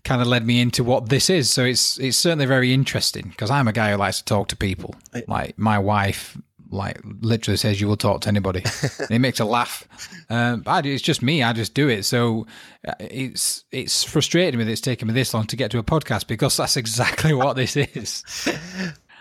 kind 0.04 0.22
of 0.22 0.28
led 0.28 0.46
me 0.46 0.60
into 0.60 0.82
what 0.82 1.08
this 1.08 1.28
is. 1.28 1.50
So 1.50 1.64
it's 1.64 1.98
it's 1.98 2.16
certainly 2.16 2.46
very 2.46 2.72
interesting 2.72 3.28
because 3.28 3.50
I'm 3.50 3.68
a 3.68 3.72
guy 3.72 3.90
who 3.90 3.96
likes 3.96 4.18
to 4.18 4.24
talk 4.24 4.48
to 4.48 4.56
people. 4.56 4.94
Like 5.12 5.28
my 5.58 5.78
wife 5.78 6.36
like 6.70 7.00
literally 7.20 7.56
says 7.56 7.80
you 7.80 7.88
will 7.88 7.96
talk 7.96 8.22
to 8.22 8.28
anybody. 8.28 8.62
and 8.98 9.10
it 9.10 9.18
makes 9.18 9.40
a 9.40 9.44
laugh. 9.44 9.86
Um, 10.30 10.62
I, 10.66 10.80
it's 10.80 11.02
just 11.02 11.22
me. 11.22 11.42
I 11.42 11.52
just 11.52 11.74
do 11.74 11.88
it. 11.88 12.04
So 12.04 12.46
uh, 12.86 12.94
it's 13.00 13.64
it's 13.72 14.04
frustrating 14.04 14.58
me 14.58 14.64
that 14.64 14.72
it's 14.72 14.80
taken 14.80 15.08
me 15.08 15.14
this 15.14 15.34
long 15.34 15.46
to 15.46 15.56
get 15.56 15.70
to 15.72 15.78
a 15.78 15.82
podcast 15.82 16.26
because 16.26 16.56
that's 16.56 16.76
exactly 16.76 17.32
what 17.32 17.56
this 17.56 17.76
is. 17.76 18.24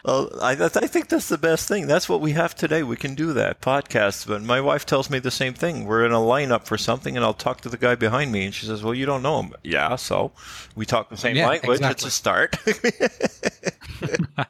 Well, 0.05 0.29
I, 0.41 0.51
I 0.51 0.88
think 0.88 1.10
that's 1.10 1.27
the 1.27 1.38
best 1.38 1.67
thing. 1.67 1.86
That's 1.88 2.07
what 2.07 2.21
we 2.21 2.31
have 2.31 2.55
today. 2.55 2.81
We 2.81 2.95
can 2.95 3.13
do 3.13 3.33
that 3.33 3.60
podcasts. 3.60 4.25
But 4.25 4.41
my 4.41 4.62
wife 4.62 4.86
tells 4.86 5.10
me 5.10 5.19
the 5.19 5.31
same 5.31 5.53
thing. 5.53 5.83
We're 5.86 6.05
in 6.05 6.13
a 6.13 6.15
lineup 6.15 6.65
for 6.65 6.77
something, 6.77 7.17
and 7.17 7.25
I'll 7.25 7.33
talk 7.33 7.60
to 7.62 7.69
the 7.69 7.77
guy 7.77 7.95
behind 7.95 8.31
me, 8.31 8.45
and 8.45 8.53
she 8.53 8.65
says, 8.65 8.81
"Well, 8.83 8.93
you 8.93 9.05
don't 9.05 9.21
know 9.21 9.41
him." 9.41 9.53
Yeah, 9.63 9.97
so 9.97 10.31
we 10.75 10.86
talk 10.86 11.10
the 11.10 11.17
same 11.17 11.36
yeah, 11.36 11.49
language. 11.49 11.81
Exactly. 11.81 11.91
It's 11.91 12.05
a 12.05 12.12
start. 12.12 12.55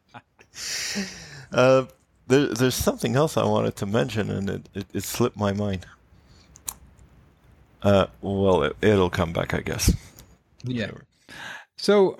uh, 1.51 1.85
there, 2.27 2.47
there's 2.47 2.75
something 2.75 3.15
else 3.15 3.37
I 3.37 3.45
wanted 3.45 3.75
to 3.77 3.85
mention, 3.85 4.29
and 4.29 4.49
it, 4.49 4.69
it, 4.73 4.85
it 4.93 5.03
slipped 5.03 5.37
my 5.37 5.53
mind. 5.53 5.85
Uh, 7.81 8.07
well, 8.21 8.63
it, 8.63 8.75
will 8.81 9.09
come 9.09 9.33
back, 9.33 9.53
I 9.53 9.61
guess. 9.61 9.93
Yeah. 10.63 10.91
So 11.77 12.19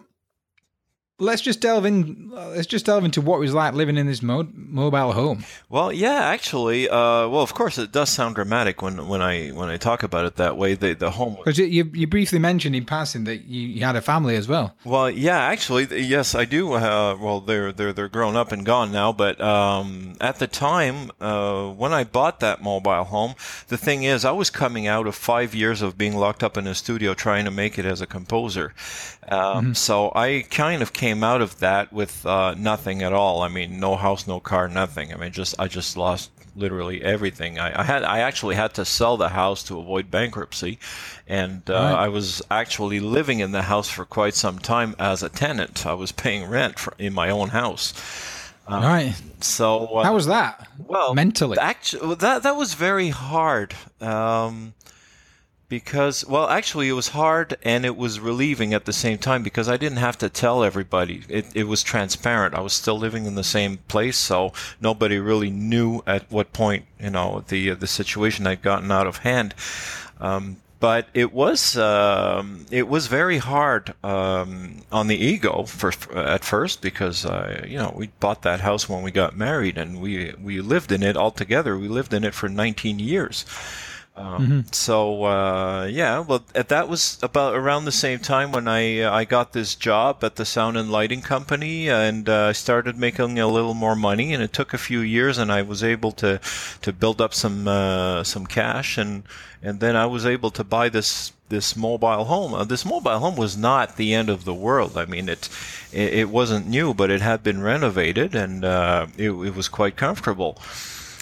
let's 1.20 1.42
just 1.42 1.62
delve 1.62 1.86
in. 1.86 2.30
Let's 2.32 2.68
just 2.68 2.86
delve 2.86 3.04
into 3.04 3.22
what 3.22 3.38
it 3.38 3.40
was 3.40 3.54
like 3.54 3.74
living 3.74 3.98
in 3.98 4.06
this 4.08 4.22
mo- 4.22 4.48
mobile 4.54 5.14
home. 5.14 5.44
Well, 5.70 5.92
yeah, 5.92 6.20
actually, 6.26 6.88
uh, 6.90 7.28
well, 7.28 7.42
of 7.42 7.54
course, 7.54 7.78
it 7.78 7.92
does 7.92 8.10
sound 8.10 8.36
dramatic 8.36 8.82
when 8.82 9.08
when 9.08 9.22
I 9.22 9.50
when 9.50 9.70
I 9.70 9.78
talk 9.78 10.04
about 10.04 10.26
it 10.26 10.36
that 10.36 10.58
way. 10.58 10.76
The 10.76 10.94
the 10.94 11.12
home 11.12 11.36
because 11.36 11.58
you 11.58 11.90
you 11.94 12.08
briefly 12.08 12.40
mentioned 12.40 12.76
in 12.76 12.86
passing 12.86 13.24
that 13.26 13.46
you, 13.46 13.62
you, 13.62 13.86
had 13.86 13.96
a 13.96 14.02
family 14.02 14.36
as 14.36 14.48
well. 14.48 14.76
Well, 14.84 15.10
yeah, 15.10 15.40
actually, 15.40 16.04
yes, 16.04 16.36
I 16.36 16.46
do. 16.46 16.74
Uh, 16.74 17.18
well, 17.20 17.42
they're 17.42 17.72
they're 17.72 17.94
they're 17.94 18.10
grown 18.10 18.36
up 18.36 18.52
and 18.52 18.66
gone 18.66 18.92
now, 18.92 19.12
but 19.12 19.40
um, 19.42 20.16
at 20.22 20.40
the 20.40 20.48
time 20.48 21.12
uh, 21.20 21.70
when 21.72 21.94
I 21.94 22.04
bought 22.04 22.40
that 22.42 22.62
mobile 22.62 23.06
home, 23.06 23.36
the 23.68 23.78
thing 23.78 24.04
is, 24.04 24.26
I 24.26 24.32
was 24.32 24.50
coming 24.50 24.88
out 24.88 25.08
of 25.08 25.16
five 25.16 25.56
years 25.56 25.82
of 25.82 25.98
being 25.98 26.16
locked 26.16 26.44
up 26.44 26.58
in 26.58 26.68
a 26.68 26.76
studio 26.76 27.14
trying 27.14 27.46
to 27.46 27.52
make 27.52 27.80
it 27.80 27.86
as 27.86 28.02
a 28.02 28.08
composer. 28.08 28.74
Um, 29.30 29.40
mm-hmm. 29.40 29.74
So 29.74 30.12
I 30.16 30.46
kind 30.50 30.82
of 30.82 30.94
came 30.94 31.24
out 31.24 31.42
of 31.42 31.60
that 31.60 31.92
with 31.92 32.26
uh, 32.26 32.56
nothing 32.58 33.04
at 33.04 33.14
all. 33.14 33.42
I 33.42 33.50
mean, 33.50 33.80
no 33.80 33.96
house, 33.96 34.28
no 34.28 34.40
car, 34.40 34.68
nothing. 34.68 35.14
I 35.14 35.18
mean, 35.18 35.32
just 35.32 35.56
I 35.60 35.68
just 35.68 35.98
lost 35.98 36.32
literally 36.56 37.04
everything. 37.04 37.60
I, 37.60 37.82
I 37.82 37.84
had 37.84 38.04
I 38.04 38.20
actually 38.20 38.56
had 38.56 38.74
to 38.76 38.86
sell 38.86 39.18
the 39.18 39.30
house 39.30 39.64
to 39.64 39.80
avoid 39.80 40.10
bankruptcy, 40.10 40.80
and 41.28 41.62
uh, 41.70 41.74
right. 41.74 42.06
I 42.06 42.08
was 42.08 42.42
actually 42.50 43.00
living 43.00 43.40
in 43.40 43.52
the 43.52 43.64
house 43.64 43.90
for 43.90 44.06
quite 44.06 44.34
some 44.34 44.60
time 44.60 44.96
as 45.00 45.24
a 45.24 45.30
tenant. 45.30 45.86
I 45.86 45.94
was 45.94 46.12
paying 46.12 46.50
rent 46.50 46.80
for, 46.80 46.94
in 46.98 47.14
my 47.14 47.30
own 47.30 47.50
house. 47.50 47.94
Um, 48.68 48.84
right. 48.84 49.22
So 49.40 49.88
uh, 49.88 50.04
how 50.04 50.14
was 50.14 50.26
that? 50.28 50.68
Well, 50.88 51.14
mentally, 51.14 51.58
actually, 51.58 52.16
that 52.16 52.44
that 52.44 52.56
was 52.56 52.74
very 52.74 53.10
hard. 53.10 53.76
Um, 54.02 54.74
because 55.70 56.26
well 56.26 56.48
actually 56.48 56.88
it 56.88 56.94
was 56.94 57.10
hard 57.10 57.58
and 57.64 57.86
it 57.86 57.98
was 57.98 58.20
relieving 58.20 58.74
at 58.74 58.86
the 58.86 58.94
same 58.94 59.18
time 59.18 59.44
because 59.44 59.68
i 59.68 59.76
didn't 59.76 59.98
have 59.98 60.18
to 60.18 60.30
tell 60.30 60.64
everybody. 60.64 61.24
It, 61.28 61.46
it 61.56 61.64
was 61.66 61.84
transparent. 61.84 62.56
I 62.56 62.62
was 62.62 62.74
still 62.74 62.98
living 62.98 63.26
in 63.26 63.36
the 63.36 63.44
same 63.44 63.78
place 63.88 64.18
so 64.18 64.54
nobody 64.80 65.20
really 65.20 65.50
knew 65.50 66.02
at 66.06 66.32
what 66.32 66.54
point 66.54 66.86
you 67.00 67.10
know 67.10 67.44
the 67.48 67.72
the 67.72 67.88
situation 67.88 68.46
had 68.46 68.62
gotten 68.62 68.92
out 68.92 69.08
of 69.08 69.18
hand. 69.18 69.54
Um, 70.20 70.58
but 70.80 71.08
it 71.14 71.34
was 71.34 71.76
um, 71.78 72.66
it 72.70 72.88
was 72.88 73.08
very 73.08 73.40
hard 73.40 73.94
um, 74.04 74.82
on 74.92 75.08
the 75.08 75.16
ego 75.16 75.64
for, 75.64 75.92
at 76.16 76.44
first 76.44 76.82
because 76.82 77.26
uh, 77.26 77.66
you 77.68 77.78
know 77.78 77.94
we 77.96 78.08
bought 78.20 78.44
that 78.44 78.60
house 78.62 78.88
when 78.88 79.02
we 79.02 79.12
got 79.12 79.36
married 79.36 79.78
and 79.78 80.00
we 80.02 80.34
we 80.42 80.62
lived 80.62 80.92
in 80.92 81.02
it 81.02 81.18
all 81.18 81.32
together. 81.32 81.78
We 81.78 81.88
lived 81.88 82.14
in 82.14 82.24
it 82.24 82.36
for 82.36 82.48
19 82.48 83.00
years, 83.00 83.46
um, 84.18 84.48
mm-hmm. 84.48 84.60
So 84.72 85.26
uh, 85.26 85.88
yeah, 85.92 86.20
well, 86.20 86.44
that 86.54 86.90
was 86.90 87.20
about 87.22 87.54
around 87.54 87.86
the 87.86 87.92
same 87.92 88.18
time 88.18 88.52
when 88.52 88.68
I 88.68 89.02
uh, 89.02 89.14
I 89.14 89.26
got 89.26 89.54
this 89.54 89.76
job 89.76 90.24
at 90.24 90.38
the 90.38 90.46
sound 90.46 90.76
and 90.76 90.92
lighting 90.92 91.22
company, 91.22 91.88
and 91.88 92.28
uh, 92.28 92.46
I 92.46 92.52
started 92.54 92.98
making 92.98 93.38
a 93.38 93.48
little 93.48 93.76
more 93.76 93.96
money. 93.96 94.34
And 94.34 94.42
it 94.42 94.54
took 94.54 94.74
a 94.74 94.80
few 94.80 95.02
years, 95.02 95.38
and 95.38 95.52
I 95.52 95.62
was 95.62 95.84
able 95.84 96.12
to 96.14 96.40
to 96.82 96.92
build 96.92 97.22
up 97.22 97.34
some 97.34 97.68
uh, 97.68 98.24
some 98.24 98.48
cash, 98.48 98.98
and 98.98 99.24
and 99.62 99.80
then 99.80 99.96
I 99.96 100.08
was 100.08 100.26
able 100.26 100.50
to 100.52 100.64
buy 100.64 100.90
this 100.90 101.32
this 101.50 101.76
mobile 101.76 102.26
home. 102.26 102.56
Uh, 102.56 102.64
this 102.64 102.86
mobile 102.86 103.20
home 103.20 103.36
was 103.36 103.56
not 103.56 103.98
the 103.98 104.16
end 104.16 104.30
of 104.30 104.46
the 104.46 104.54
world. 104.54 104.98
I 104.98 105.06
mean, 105.06 105.30
it 105.30 105.48
it, 105.94 106.14
it 106.14 106.30
wasn't 106.30 106.68
new, 106.68 106.96
but 106.96 107.12
it 107.12 107.22
had 107.22 107.44
been 107.44 107.62
renovated, 107.62 108.34
and 108.34 108.66
uh, 108.66 109.06
it, 109.16 109.30
it 109.30 109.56
was 109.56 109.68
quite 109.68 109.96
comfortable. 109.96 110.58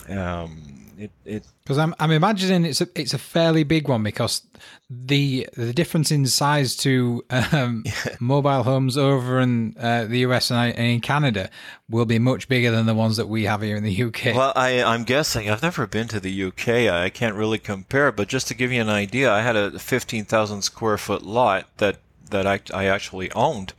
Um, 0.08 0.75
it, 0.98 1.12
it 1.26 1.46
because 1.64 1.78
I'm 1.78 1.96
I'm 2.00 2.12
imagining 2.12 2.66
it's 2.66 2.82
a 2.82 2.88
it's 2.96 3.14
a 3.14 3.18
fairly 3.18 3.64
big 3.64 3.88
one 3.88 4.04
because 4.04 4.42
the 4.90 5.48
the 5.56 5.74
difference 5.74 6.12
in 6.12 6.26
size 6.28 6.76
to 6.78 7.24
um, 7.30 7.84
yeah. 7.86 8.16
mobile 8.20 8.64
homes 8.64 8.98
over 8.98 9.40
in 9.40 9.76
uh, 9.80 10.06
the 10.06 10.20
US 10.20 10.52
and, 10.52 10.78
in 10.78 11.02
Canada 11.02 11.50
will 11.90 12.06
be 12.06 12.20
much 12.20 12.48
bigger 12.48 12.72
than 12.72 12.86
the 12.86 12.94
ones 12.94 13.18
that 13.18 13.28
we 13.28 13.46
have 13.46 13.62
here 13.62 13.76
in 13.76 13.84
the 13.84 14.04
UK. 14.04 14.36
Well, 14.36 14.54
I 14.56 14.84
I'm 14.84 15.04
guessing 15.04 15.50
I've 15.50 15.64
never 15.64 15.88
been 15.88 16.08
to 16.10 16.20
the 16.20 16.44
UK. 16.44 16.68
I 16.68 17.10
can't 17.10 17.36
really 17.36 17.60
compare, 17.60 18.12
but 18.12 18.28
just 18.28 18.48
to 18.50 18.54
give 18.54 18.72
you 18.72 18.82
an 18.82 18.90
idea, 18.90 19.32
I 19.32 19.42
had 19.42 19.56
a 19.56 19.80
15,000 19.80 20.62
square 20.62 20.98
foot 20.98 21.24
lot 21.24 21.68
that 21.78 21.98
that 22.32 22.48
I, 22.48 22.60
I 22.74 22.86
actually 22.86 23.32
owned, 23.34 23.74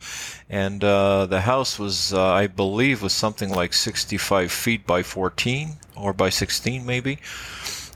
and 0.49 0.81
uh, 0.81 1.25
the 1.25 1.41
house 1.41 1.77
was, 1.77 2.13
uh, 2.13 2.25
I 2.25 2.47
believe, 2.47 3.01
was 3.01 3.11
something 3.11 3.49
like 3.49 3.73
65 3.73 4.53
feet 4.53 4.87
by 4.87 5.03
14 5.03 5.75
or 5.99 6.13
by 6.13 6.29
16 6.29 6.85
maybe, 6.85 7.19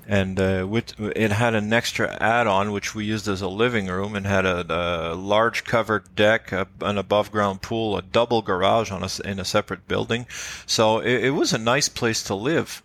and 0.07 0.39
uh, 0.39 0.65
with, 0.67 0.99
it 0.99 1.31
had 1.31 1.53
an 1.53 1.71
extra 1.71 2.17
add-on 2.21 2.71
which 2.71 2.95
we 2.95 3.05
used 3.05 3.27
as 3.27 3.41
a 3.41 3.47
living 3.47 3.87
room 3.87 4.15
and 4.15 4.25
had 4.25 4.45
a, 4.45 4.65
a 4.69 5.15
large 5.15 5.63
covered 5.63 6.15
deck, 6.15 6.51
a, 6.51 6.67
an 6.81 6.97
above-ground 6.97 7.61
pool, 7.61 7.95
a 7.95 8.01
double 8.01 8.41
garage 8.41 8.91
on 8.91 9.03
a, 9.03 9.09
in 9.29 9.39
a 9.39 9.45
separate 9.45 9.87
building, 9.87 10.25
so 10.65 10.99
it, 10.99 11.25
it 11.25 11.29
was 11.31 11.53
a 11.53 11.57
nice 11.57 11.89
place 11.89 12.23
to 12.23 12.35
live. 12.35 12.81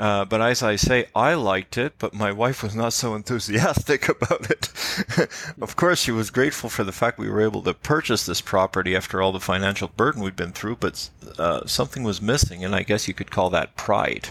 Uh, 0.00 0.24
but 0.24 0.40
as 0.42 0.62
I 0.62 0.74
say, 0.74 1.06
I 1.14 1.34
liked 1.34 1.78
it, 1.78 1.94
but 1.98 2.14
my 2.14 2.32
wife 2.32 2.64
was 2.64 2.74
not 2.74 2.92
so 2.92 3.14
enthusiastic 3.14 4.08
about 4.08 4.50
it. 4.50 4.68
of 5.60 5.76
course, 5.76 6.00
she 6.00 6.10
was 6.10 6.30
grateful 6.30 6.68
for 6.68 6.82
the 6.82 6.92
fact 6.92 7.18
we 7.18 7.30
were 7.30 7.40
able 7.40 7.62
to 7.62 7.74
purchase 7.74 8.26
this 8.26 8.40
property 8.40 8.96
after 8.96 9.22
all 9.22 9.30
the 9.30 9.38
financial 9.38 9.88
burden 9.88 10.22
we'd 10.22 10.34
been 10.34 10.52
through, 10.52 10.76
but 10.76 11.10
uh, 11.38 11.64
something 11.66 12.02
was 12.02 12.20
missing, 12.20 12.64
and 12.64 12.74
I 12.74 12.82
guess 12.82 13.06
you 13.06 13.14
could 13.14 13.30
call 13.30 13.50
that 13.50 13.76
pride. 13.76 14.30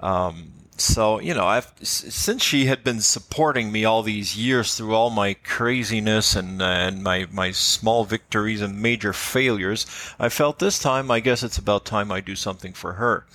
Um, 0.00 0.52
so 0.78 1.20
you 1.20 1.32
know, 1.32 1.46
I've, 1.46 1.72
since 1.82 2.42
she 2.42 2.64
had 2.64 2.82
been 2.82 3.00
supporting 3.00 3.70
me 3.70 3.84
all 3.84 4.02
these 4.02 4.36
years 4.36 4.74
through 4.74 4.94
all 4.94 5.10
my 5.10 5.34
craziness 5.34 6.34
and 6.34 6.60
and 6.60 7.04
my 7.04 7.28
my 7.30 7.52
small 7.52 8.04
victories 8.04 8.60
and 8.60 8.82
major 8.82 9.12
failures, 9.12 9.86
I 10.18 10.28
felt 10.28 10.58
this 10.58 10.80
time, 10.80 11.08
I 11.10 11.20
guess 11.20 11.44
it's 11.44 11.58
about 11.58 11.84
time 11.84 12.10
I 12.10 12.20
do 12.20 12.34
something 12.34 12.72
for 12.72 12.94
her. 12.94 13.26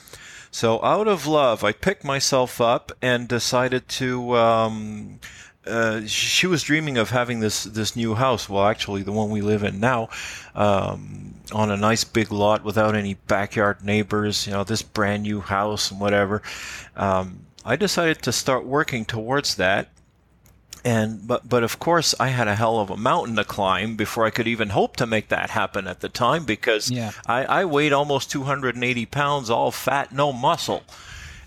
So 0.57 0.83
out 0.83 1.07
of 1.07 1.27
love, 1.27 1.63
I 1.63 1.71
picked 1.71 2.03
myself 2.03 2.59
up 2.59 2.91
and 2.99 3.27
decided 3.27 3.87
to. 3.89 4.35
Um, 4.35 5.19
uh, 5.67 6.07
she 6.07 6.47
was 6.47 6.63
dreaming 6.63 6.97
of 6.97 7.11
having 7.11 7.41
this 7.41 7.65
this 7.65 7.95
new 7.95 8.15
house. 8.15 8.49
Well, 8.49 8.65
actually, 8.65 9.03
the 9.03 9.11
one 9.11 9.29
we 9.29 9.41
live 9.41 9.61
in 9.61 9.79
now, 9.79 10.09
um, 10.55 11.35
on 11.51 11.69
a 11.69 11.77
nice 11.77 12.03
big 12.03 12.31
lot 12.31 12.63
without 12.63 12.95
any 12.95 13.13
backyard 13.27 13.83
neighbors. 13.83 14.47
You 14.47 14.53
know, 14.53 14.63
this 14.63 14.81
brand 14.81 15.21
new 15.21 15.41
house 15.41 15.91
and 15.91 15.99
whatever. 15.99 16.41
Um, 16.95 17.45
I 17.63 17.75
decided 17.75 18.23
to 18.23 18.31
start 18.31 18.65
working 18.65 19.05
towards 19.05 19.57
that, 19.57 19.89
and 20.83 21.27
but 21.27 21.47
but 21.47 21.63
of 21.63 21.79
course 21.79 22.13
I 22.19 22.29
had 22.29 22.47
a 22.47 22.55
hell 22.55 22.79
of 22.79 22.89
a 22.89 22.97
mountain 22.97 23.35
to 23.35 23.43
climb 23.43 23.95
before 23.95 24.25
I 24.25 24.29
could 24.29 24.47
even 24.47 24.69
hope 24.69 24.95
to 24.97 25.05
make 25.05 25.29
that 25.29 25.51
happen 25.51 25.87
at 25.87 26.01
the 26.01 26.09
time 26.09 26.45
because 26.45 26.89
yeah. 26.89 27.11
I, 27.25 27.45
I 27.45 27.65
weighed 27.65 27.93
almost 27.93 28.31
280 28.31 29.05
pounds, 29.07 29.49
all 29.49 29.71
fat, 29.71 30.11
no 30.11 30.33
muscle, 30.33 30.83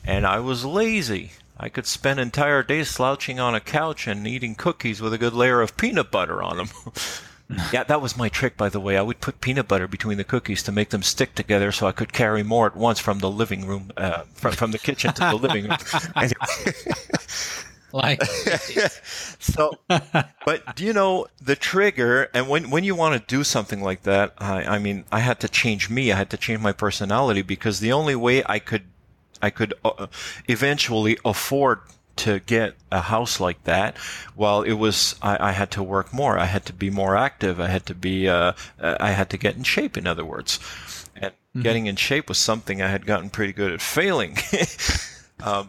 and 0.05 0.27
I 0.27 0.41
was 0.41 0.65
lazy. 0.65 1.33
I 1.59 1.69
could 1.69 1.87
spend 1.87 2.19
entire 2.19 2.63
days 2.63 2.89
slouching 2.89 3.39
on 3.39 3.55
a 3.55 3.61
couch 3.61 4.07
and 4.07 4.27
eating 4.27 4.55
cookies 4.55 5.03
with 5.03 5.13
a 5.13 5.19
good 5.19 5.35
layer 5.35 5.61
of 5.61 5.77
peanut 5.77 6.11
butter 6.11 6.43
on 6.43 6.57
them. 6.57 6.69
yeah, 7.73 7.85
that 7.85 8.01
was 8.01 8.17
my 8.17 8.31
trick, 8.31 8.57
by 8.57 8.71
the 8.71 8.81
way. 8.81 8.97
I 8.97 9.03
would 9.03 9.21
put 9.21 9.43
peanut 9.43 9.69
butter 9.69 9.87
between 9.87 10.17
the 10.17 10.25
cookies 10.25 10.63
to 10.65 10.73
make 10.73 10.89
them 10.89 11.03
stick 11.03 11.35
together, 11.35 11.71
so 11.71 11.87
I 11.87 11.93
could 11.93 12.15
carry 12.15 12.43
more 12.43 12.67
at 12.67 12.77
once 12.77 12.99
from 12.99 13.19
the 13.19 13.31
living 13.31 13.67
room, 13.67 13.93
uh, 13.97 14.23
from 14.33 14.53
from 14.53 14.71
the 14.71 14.79
kitchen 14.79 15.13
to 15.13 15.21
the 15.21 15.35
living 15.35 15.69
room. 15.69 15.77
Like, 17.93 18.23
so, 19.41 19.77
but 19.89 20.77
do 20.77 20.85
you 20.85 20.93
know 20.93 21.27
the 21.43 21.57
trigger? 21.57 22.29
And 22.33 22.49
when 22.49 22.71
when 22.71 22.85
you 22.85 22.95
want 22.95 23.21
to 23.21 23.37
do 23.37 23.43
something 23.43 23.83
like 23.83 24.03
that, 24.03 24.35
I, 24.39 24.63
I 24.63 24.79
mean, 24.79 25.05
I 25.11 25.19
had 25.19 25.41
to 25.41 25.49
change 25.49 25.91
me. 25.91 26.13
I 26.13 26.17
had 26.17 26.31
to 26.31 26.37
change 26.37 26.61
my 26.61 26.73
personality 26.73 27.43
because 27.43 27.81
the 27.81 27.93
only 27.93 28.15
way 28.15 28.45
I 28.47 28.61
could 28.61 28.85
I 29.43 29.51
could 29.51 29.75
uh, 29.85 30.07
eventually 30.47 31.19
afford 31.25 31.81
to 32.17 32.41
get 32.41 32.75
a 32.93 33.01
house 33.01 33.41
like 33.41 33.65
that, 33.65 33.97
well, 34.37 34.63
it 34.63 34.75
was 34.75 35.17
I, 35.23 35.49
I, 35.49 35.53
had 35.53 35.71
to 35.73 35.83
work 35.83 36.13
more. 36.13 36.39
I 36.39 36.45
had 36.45 36.67
to 36.67 36.73
be 36.73 36.91
more 36.91 37.17
active. 37.17 37.59
I 37.59 37.69
had 37.69 37.87
to 37.87 37.95
be 37.95 38.29
uh, 38.29 38.53
I 38.79 39.13
had 39.13 39.31
to 39.31 39.39
get 39.39 39.57
in 39.57 39.63
shape. 39.63 39.97
In 39.97 40.07
other 40.07 40.25
words, 40.25 40.59
and 41.17 41.33
mm-hmm. 41.33 41.63
getting 41.63 41.87
in 41.87 41.97
shape 41.97 42.29
was 42.29 42.39
something 42.39 42.83
I 42.83 42.89
had 42.89 43.07
gotten 43.07 43.31
pretty 43.31 43.53
good 43.53 43.73
at 43.73 43.81
failing. 43.81 44.37
Um, 45.43 45.69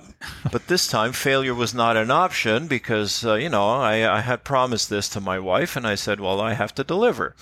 but 0.51 0.67
this 0.67 0.87
time, 0.87 1.13
failure 1.13 1.53
was 1.53 1.73
not 1.73 1.97
an 1.97 2.11
option 2.11 2.67
because, 2.67 3.25
uh, 3.25 3.35
you 3.35 3.49
know, 3.49 3.69
I, 3.69 4.17
I, 4.17 4.21
had 4.21 4.43
promised 4.43 4.89
this 4.89 5.07
to 5.09 5.21
my 5.21 5.39
wife, 5.39 5.75
and 5.75 5.87
I 5.87 5.95
said, 5.95 6.19
well, 6.19 6.41
I 6.41 6.53
have 6.53 6.75
to 6.75 6.83
deliver. 6.83 7.35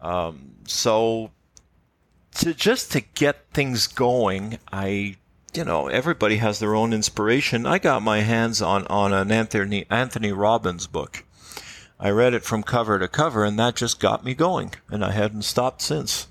Um, 0.00 0.56
so, 0.66 1.30
to 2.36 2.54
just 2.54 2.92
to 2.92 3.00
get 3.00 3.44
things 3.52 3.86
going, 3.86 4.58
I, 4.72 5.16
you 5.54 5.64
know, 5.64 5.88
everybody 5.88 6.36
has 6.36 6.58
their 6.58 6.74
own 6.74 6.92
inspiration. 6.92 7.66
I 7.66 7.78
got 7.78 8.02
my 8.02 8.20
hands 8.20 8.62
on 8.62 8.86
on 8.86 9.12
an 9.12 9.30
Anthony 9.30 9.84
Anthony 9.90 10.32
Robbins 10.32 10.86
book. 10.86 11.24
I 12.00 12.10
read 12.10 12.34
it 12.34 12.42
from 12.42 12.62
cover 12.62 12.98
to 12.98 13.06
cover, 13.06 13.44
and 13.44 13.58
that 13.58 13.76
just 13.76 14.00
got 14.00 14.24
me 14.24 14.34
going, 14.34 14.72
and 14.88 15.04
I 15.04 15.12
hadn't 15.12 15.42
stopped 15.42 15.82
since. 15.82 16.26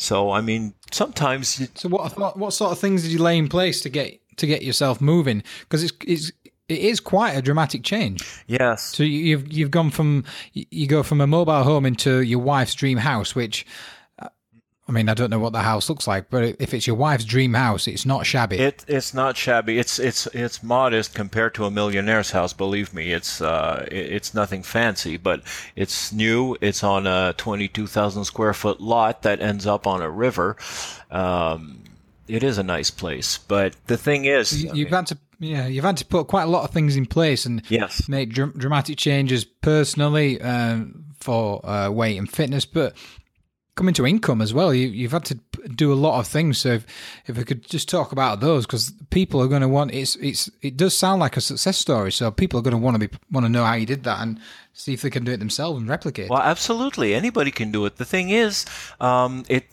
So 0.00 0.30
I 0.30 0.40
mean, 0.40 0.72
sometimes. 0.90 1.60
You, 1.60 1.68
so 1.74 1.88
what 1.90 2.36
what 2.36 2.52
sort 2.52 2.72
of 2.72 2.78
things 2.78 3.02
did 3.02 3.12
you 3.12 3.18
lay 3.18 3.36
in 3.36 3.48
place 3.48 3.82
to 3.82 3.90
get 3.90 4.18
to 4.38 4.46
get 4.46 4.62
yourself 4.62 5.00
moving? 5.00 5.42
Because 5.60 5.84
it's 5.84 5.92
it's 6.06 6.32
it 6.68 6.78
is 6.78 7.00
quite 7.00 7.32
a 7.32 7.42
dramatic 7.42 7.82
change. 7.82 8.26
Yes. 8.46 8.96
So 8.96 9.02
you've 9.02 9.52
you've 9.52 9.70
gone 9.70 9.90
from 9.90 10.24
you 10.54 10.86
go 10.86 11.02
from 11.02 11.20
a 11.20 11.26
mobile 11.26 11.64
home 11.64 11.84
into 11.84 12.22
your 12.22 12.38
wife's 12.38 12.74
dream 12.74 12.96
house, 12.96 13.34
which 13.34 13.66
I 14.90 14.92
mean, 14.92 15.08
I 15.08 15.14
don't 15.14 15.30
know 15.30 15.38
what 15.38 15.52
the 15.52 15.62
house 15.62 15.88
looks 15.88 16.08
like, 16.08 16.30
but 16.30 16.56
if 16.58 16.74
it's 16.74 16.84
your 16.84 16.96
wife's 16.96 17.24
dream 17.24 17.54
house, 17.54 17.86
it's 17.86 18.04
not 18.04 18.26
shabby. 18.26 18.58
It 18.58 18.84
it's 18.88 19.14
not 19.14 19.36
shabby. 19.36 19.78
It's 19.78 20.00
it's 20.00 20.26
it's 20.34 20.64
modest 20.64 21.14
compared 21.14 21.54
to 21.54 21.64
a 21.64 21.70
millionaire's 21.70 22.32
house. 22.32 22.52
Believe 22.52 22.92
me, 22.92 23.12
it's 23.12 23.40
uh 23.40 23.86
it's 23.88 24.34
nothing 24.34 24.64
fancy, 24.64 25.16
but 25.16 25.42
it's 25.76 26.12
new. 26.12 26.56
It's 26.60 26.82
on 26.82 27.06
a 27.06 27.34
twenty 27.36 27.68
two 27.68 27.86
thousand 27.86 28.24
square 28.24 28.52
foot 28.52 28.80
lot 28.80 29.22
that 29.22 29.40
ends 29.40 29.64
up 29.64 29.86
on 29.86 30.02
a 30.02 30.10
river. 30.10 30.56
Um, 31.08 31.84
it 32.26 32.42
is 32.42 32.58
a 32.58 32.64
nice 32.64 32.90
place, 32.90 33.38
but 33.38 33.76
the 33.86 33.96
thing 33.96 34.24
is, 34.24 34.64
you, 34.64 34.86
have 34.86 34.92
had 34.92 35.06
to 35.06 35.18
yeah, 35.38 35.68
you've 35.68 35.84
had 35.84 35.98
to 35.98 36.04
put 36.04 36.26
quite 36.26 36.44
a 36.44 36.50
lot 36.50 36.64
of 36.64 36.70
things 36.70 36.96
in 36.96 37.06
place 37.06 37.46
and 37.46 37.62
yes. 37.68 38.08
make 38.08 38.30
dr- 38.30 38.58
dramatic 38.58 38.98
changes 38.98 39.44
personally 39.44 40.40
uh, 40.40 40.80
for 41.20 41.64
uh, 41.64 41.90
weight 41.90 42.18
and 42.18 42.28
fitness, 42.28 42.64
but 42.64 42.96
coming 43.80 43.94
to 43.94 44.06
income 44.06 44.42
as 44.42 44.52
well. 44.52 44.74
You, 44.74 45.08
have 45.08 45.12
had 45.12 45.24
to 45.24 45.68
do 45.74 45.90
a 45.90 45.94
lot 45.94 46.20
of 46.20 46.26
things. 46.26 46.58
So 46.58 46.72
if, 46.72 46.86
if 47.26 47.38
we 47.38 47.44
could 47.44 47.66
just 47.66 47.88
talk 47.88 48.12
about 48.12 48.40
those, 48.40 48.66
because 48.66 48.92
people 49.08 49.40
are 49.40 49.48
going 49.48 49.62
to 49.62 49.68
want 49.68 49.94
it's 49.94 50.16
it's 50.16 50.50
it 50.60 50.76
does 50.76 50.94
sound 50.94 51.18
like 51.18 51.38
a 51.38 51.40
success 51.40 51.78
story. 51.78 52.12
So 52.12 52.30
people 52.30 52.60
are 52.60 52.62
going 52.62 52.78
to 52.78 52.84
want 52.86 53.00
to 53.00 53.08
be 53.08 53.16
want 53.32 53.46
to 53.46 53.48
know 53.48 53.64
how 53.64 53.72
you 53.72 53.86
did 53.86 54.04
that 54.04 54.20
and 54.20 54.38
see 54.74 54.92
if 54.92 55.00
they 55.00 55.08
can 55.08 55.24
do 55.24 55.32
it 55.32 55.38
themselves 55.38 55.80
and 55.80 55.88
replicate. 55.88 56.28
Well, 56.28 56.42
absolutely, 56.42 57.14
anybody 57.14 57.50
can 57.50 57.72
do 57.72 57.86
it. 57.86 57.96
The 57.96 58.04
thing 58.04 58.28
is, 58.28 58.66
um, 59.00 59.44
it 59.48 59.64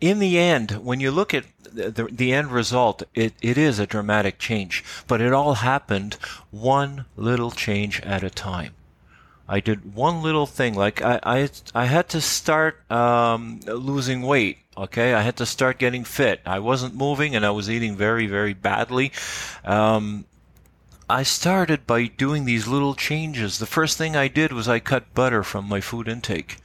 in 0.00 0.18
the 0.18 0.36
end, 0.36 0.72
when 0.82 0.98
you 0.98 1.12
look 1.12 1.32
at 1.32 1.44
the, 1.62 2.08
the 2.10 2.32
end 2.32 2.50
result, 2.50 3.04
it, 3.14 3.34
it 3.40 3.56
is 3.56 3.78
a 3.78 3.86
dramatic 3.86 4.40
change, 4.40 4.82
but 5.06 5.20
it 5.20 5.32
all 5.32 5.54
happened 5.54 6.14
one 6.50 7.04
little 7.16 7.52
change 7.52 8.00
at 8.00 8.24
a 8.24 8.30
time. 8.30 8.74
I 9.48 9.60
did 9.60 9.94
one 9.94 10.22
little 10.22 10.46
thing. 10.46 10.74
Like 10.74 11.02
I, 11.02 11.20
I, 11.22 11.48
I 11.74 11.84
had 11.86 12.08
to 12.10 12.20
start 12.20 12.90
um, 12.90 13.60
losing 13.66 14.22
weight. 14.22 14.58
Okay, 14.76 15.14
I 15.14 15.22
had 15.22 15.36
to 15.36 15.46
start 15.46 15.78
getting 15.78 16.02
fit. 16.02 16.40
I 16.44 16.58
wasn't 16.58 16.96
moving, 16.96 17.36
and 17.36 17.46
I 17.46 17.50
was 17.50 17.70
eating 17.70 17.96
very, 17.96 18.26
very 18.26 18.54
badly. 18.54 19.12
Um, 19.64 20.24
I 21.08 21.22
started 21.22 21.86
by 21.86 22.06
doing 22.06 22.44
these 22.44 22.66
little 22.66 22.94
changes. 22.94 23.58
The 23.58 23.66
first 23.66 23.98
thing 23.98 24.16
I 24.16 24.26
did 24.26 24.52
was 24.52 24.66
I 24.66 24.80
cut 24.80 25.14
butter 25.14 25.44
from 25.44 25.68
my 25.68 25.80
food 25.80 26.08
intake 26.08 26.58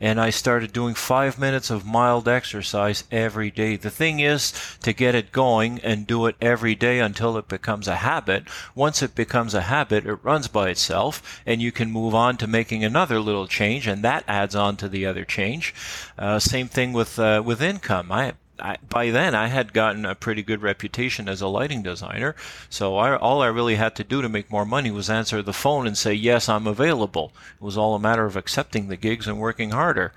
and 0.00 0.20
I 0.20 0.30
started 0.30 0.72
doing 0.72 0.94
five 0.94 1.38
minutes 1.38 1.70
of 1.70 1.84
mild 1.84 2.26
exercise 2.26 3.04
every 3.10 3.50
day. 3.50 3.76
The 3.76 3.90
thing 3.90 4.20
is 4.20 4.52
to 4.82 4.92
get 4.92 5.14
it 5.14 5.30
going 5.30 5.78
and 5.80 6.06
do 6.06 6.26
it 6.26 6.36
every 6.40 6.74
day 6.74 7.00
until 7.00 7.36
it 7.36 7.48
becomes 7.48 7.86
a 7.86 7.96
habit. 7.96 8.44
Once 8.74 9.02
it 9.02 9.14
becomes 9.14 9.54
a 9.54 9.62
habit, 9.62 10.06
it 10.06 10.24
runs 10.24 10.48
by 10.48 10.70
itself, 10.70 11.42
and 11.44 11.60
you 11.60 11.70
can 11.70 11.90
move 11.90 12.14
on 12.14 12.36
to 12.38 12.46
making 12.46 12.82
another 12.82 13.20
little 13.20 13.46
change, 13.46 13.86
and 13.86 14.02
that 14.02 14.24
adds 14.26 14.54
on 14.54 14.76
to 14.78 14.88
the 14.88 15.04
other 15.04 15.24
change. 15.24 15.74
Uh, 16.18 16.38
same 16.38 16.68
thing 16.68 16.92
with 16.92 17.18
uh, 17.18 17.42
with 17.44 17.60
income. 17.60 18.10
I 18.10 18.32
I, 18.60 18.76
by 18.88 19.10
then 19.10 19.34
I 19.34 19.48
had 19.48 19.72
gotten 19.72 20.04
a 20.04 20.14
pretty 20.14 20.42
good 20.42 20.62
reputation 20.62 21.28
as 21.28 21.40
a 21.40 21.48
lighting 21.48 21.82
designer. 21.82 22.36
So 22.68 22.96
I, 22.96 23.16
all 23.16 23.42
I 23.42 23.48
really 23.48 23.76
had 23.76 23.94
to 23.96 24.04
do 24.04 24.22
to 24.22 24.28
make 24.28 24.50
more 24.50 24.64
money 24.64 24.90
was 24.90 25.10
answer 25.10 25.42
the 25.42 25.52
phone 25.52 25.86
and 25.86 25.96
say, 25.96 26.12
yes, 26.12 26.48
I'm 26.48 26.66
available. 26.66 27.32
It 27.60 27.64
was 27.64 27.76
all 27.76 27.94
a 27.94 28.00
matter 28.00 28.26
of 28.26 28.36
accepting 28.36 28.88
the 28.88 28.96
gigs 28.96 29.26
and 29.26 29.38
working 29.38 29.70
harder. 29.70 30.12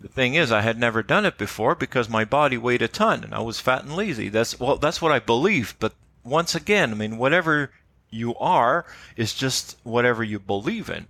The 0.00 0.08
thing 0.08 0.34
is, 0.34 0.50
I 0.50 0.62
had 0.62 0.78
never 0.78 1.02
done 1.02 1.24
it 1.24 1.38
before 1.38 1.74
because 1.74 2.08
my 2.08 2.24
body 2.24 2.58
weighed 2.58 2.82
a 2.82 2.88
ton 2.88 3.22
and 3.22 3.32
I 3.32 3.40
was 3.40 3.60
fat 3.60 3.84
and 3.84 3.94
lazy. 3.94 4.28
That's 4.28 4.58
well, 4.58 4.76
that's 4.76 5.00
what 5.00 5.12
I 5.12 5.20
believed. 5.20 5.76
But 5.78 5.94
once 6.24 6.54
again, 6.54 6.90
I 6.90 6.94
mean, 6.94 7.18
whatever 7.18 7.70
you 8.10 8.34
are 8.36 8.84
is 9.16 9.32
just 9.32 9.76
whatever 9.84 10.24
you 10.24 10.38
believe 10.38 10.90
in. 10.90 11.06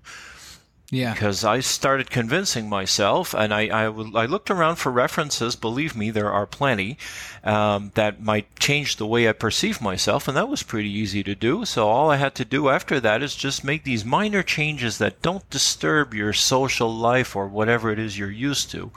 Yeah. 0.92 1.14
Because 1.14 1.42
I 1.42 1.61
started 1.61 2.11
convincing 2.11 2.68
myself, 2.68 3.33
and 3.33 3.55
I, 3.55 3.62
I, 3.68 3.85
I, 3.85 4.26
looked 4.26 4.50
around 4.50 4.76
for 4.76 4.92
references. 4.92 5.57
Believe 5.57 5.96
me, 5.96 6.11
there 6.11 6.31
are 6.31 6.44
plenty 6.44 6.98
um, 7.42 7.92
that 7.94 8.22
might 8.22 8.55
change 8.61 8.96
the 8.96 9.07
way 9.07 9.26
I 9.26 9.33
perceive 9.33 9.81
myself, 9.81 10.28
and 10.28 10.37
that 10.37 10.50
was 10.50 10.62
pretty 10.62 10.90
easy 10.90 11.22
to 11.22 11.35
do. 11.35 11.64
So 11.64 11.88
all 11.88 12.11
I 12.11 12.16
had 12.16 12.35
to 12.35 12.44
do 12.44 12.68
after 12.68 13.00
that 13.00 13.22
is 13.22 13.35
just 13.35 13.64
make 13.64 13.85
these 13.85 14.05
minor 14.05 14.42
changes 14.42 14.98
that 14.98 15.22
don't 15.22 15.48
disturb 15.48 16.12
your 16.12 16.35
social 16.35 16.94
life 16.94 17.35
or 17.35 17.48
whatever 17.48 17.90
it 17.90 17.98
is 17.98 18.18
you're 18.18 18.31
used 18.31 18.70
to. 18.72 18.90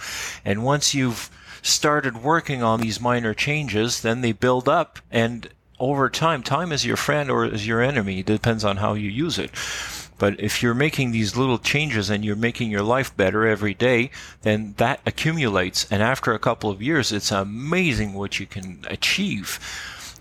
And 0.43 0.65
once 0.65 0.93
you've 0.93 1.29
started 1.62 2.21
working 2.21 2.62
on 2.62 2.81
these 2.81 2.99
minor 2.99 3.34
changes, 3.34 4.01
then 4.01 4.19
they 4.19 4.34
build 4.34 4.67
up, 4.67 4.99
and 5.10 5.47
over 5.79 6.10
time, 6.10 6.43
time 6.43 6.73
is 6.73 6.86
your 6.86 6.97
friend 6.97 7.31
or 7.31 7.45
is 7.45 7.65
your 7.65 7.81
enemy. 7.81 8.21
Depends 8.21 8.65
on 8.65 8.77
how 8.77 8.95
you 8.95 9.10
use 9.10 9.39
it. 9.39 9.51
But 10.17 10.39
if 10.39 10.63
you're 10.63 10.73
making 10.73 11.12
these 11.12 11.36
little 11.36 11.58
changes 11.58 12.10
and 12.10 12.23
you're 12.23 12.36
making 12.36 12.71
your 12.71 12.84
life 12.84 13.15
better 13.15 13.45
every 13.45 13.73
day, 13.73 14.12
then 14.43 14.73
that 14.78 15.01
accumulates. 15.06 15.91
And 15.91 16.01
after 16.01 16.34
a 16.34 16.39
couple 16.39 16.69
of 16.69 16.82
years, 16.82 17.12
it's 17.12 17.32
amazing 17.32 18.13
what 18.13 18.39
you 18.39 18.45
can 18.45 18.86
achieve. 18.89 19.60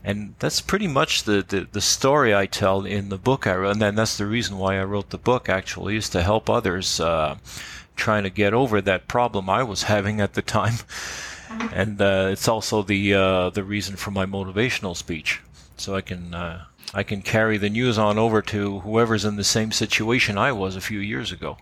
And 0.03 0.35
that's 0.39 0.61
pretty 0.61 0.89
much 0.89 1.23
the, 1.23 1.45
the, 1.47 1.67
the 1.71 1.81
story 1.81 2.35
I 2.35 2.47
tell 2.47 2.85
in 2.85 3.09
the 3.09 3.17
book 3.17 3.47
I 3.47 3.55
wrote. 3.55 3.73
And 3.73 3.83
then 3.83 3.95
that's 3.95 4.19
the 4.19 4.27
reason 4.27 4.59
why 4.59 4.79
I 4.79 4.85
wrote 4.85 5.11
the 5.11 5.19
book, 5.19 5.49
actually, 5.49 5.97
is 5.97 6.09
to 6.11 6.23
help 6.23 6.51
others 6.51 7.01
uh, 7.01 7.37
trying 7.97 8.25
to 8.25 8.31
get 8.31 8.53
over 8.53 8.81
that 8.81 9.09
problem 9.09 9.49
I 9.49 9.63
was 9.63 9.85
having 9.85 10.21
at 10.21 10.35
the 10.35 10.43
time. 10.43 10.75
And 11.73 12.01
uh, 12.03 12.29
it's 12.33 12.49
also 12.49 12.83
the 12.83 13.15
uh, 13.15 13.51
the 13.51 13.63
reason 13.63 13.95
for 13.95 14.11
my 14.11 14.27
motivational 14.27 14.97
speech, 14.97 15.41
so 15.77 15.95
I 15.95 16.01
can 16.01 16.35
uh, 16.35 16.65
I 16.97 17.03
can 17.03 17.23
carry 17.23 17.59
the 17.59 17.69
news 17.69 17.99
on 17.99 18.19
over 18.19 18.41
to 18.43 18.81
whoever's 18.81 19.25
in 19.25 19.35
the 19.35 19.45
same 19.45 19.73
situation 19.73 20.39
I 20.39 20.53
was 20.53 20.77
a 20.77 20.81
few 20.81 21.01
years 21.01 21.33
ago. 21.33 21.59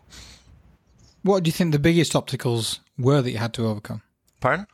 What 1.22 1.42
do 1.42 1.48
you 1.48 1.52
think 1.52 1.72
the 1.72 1.78
biggest 1.78 2.14
obstacles 2.14 2.80
were 2.98 3.22
that 3.22 3.30
you 3.30 3.38
had 3.38 3.54
to 3.54 3.66
overcome? 3.66 4.02
Pardon? 4.40 4.66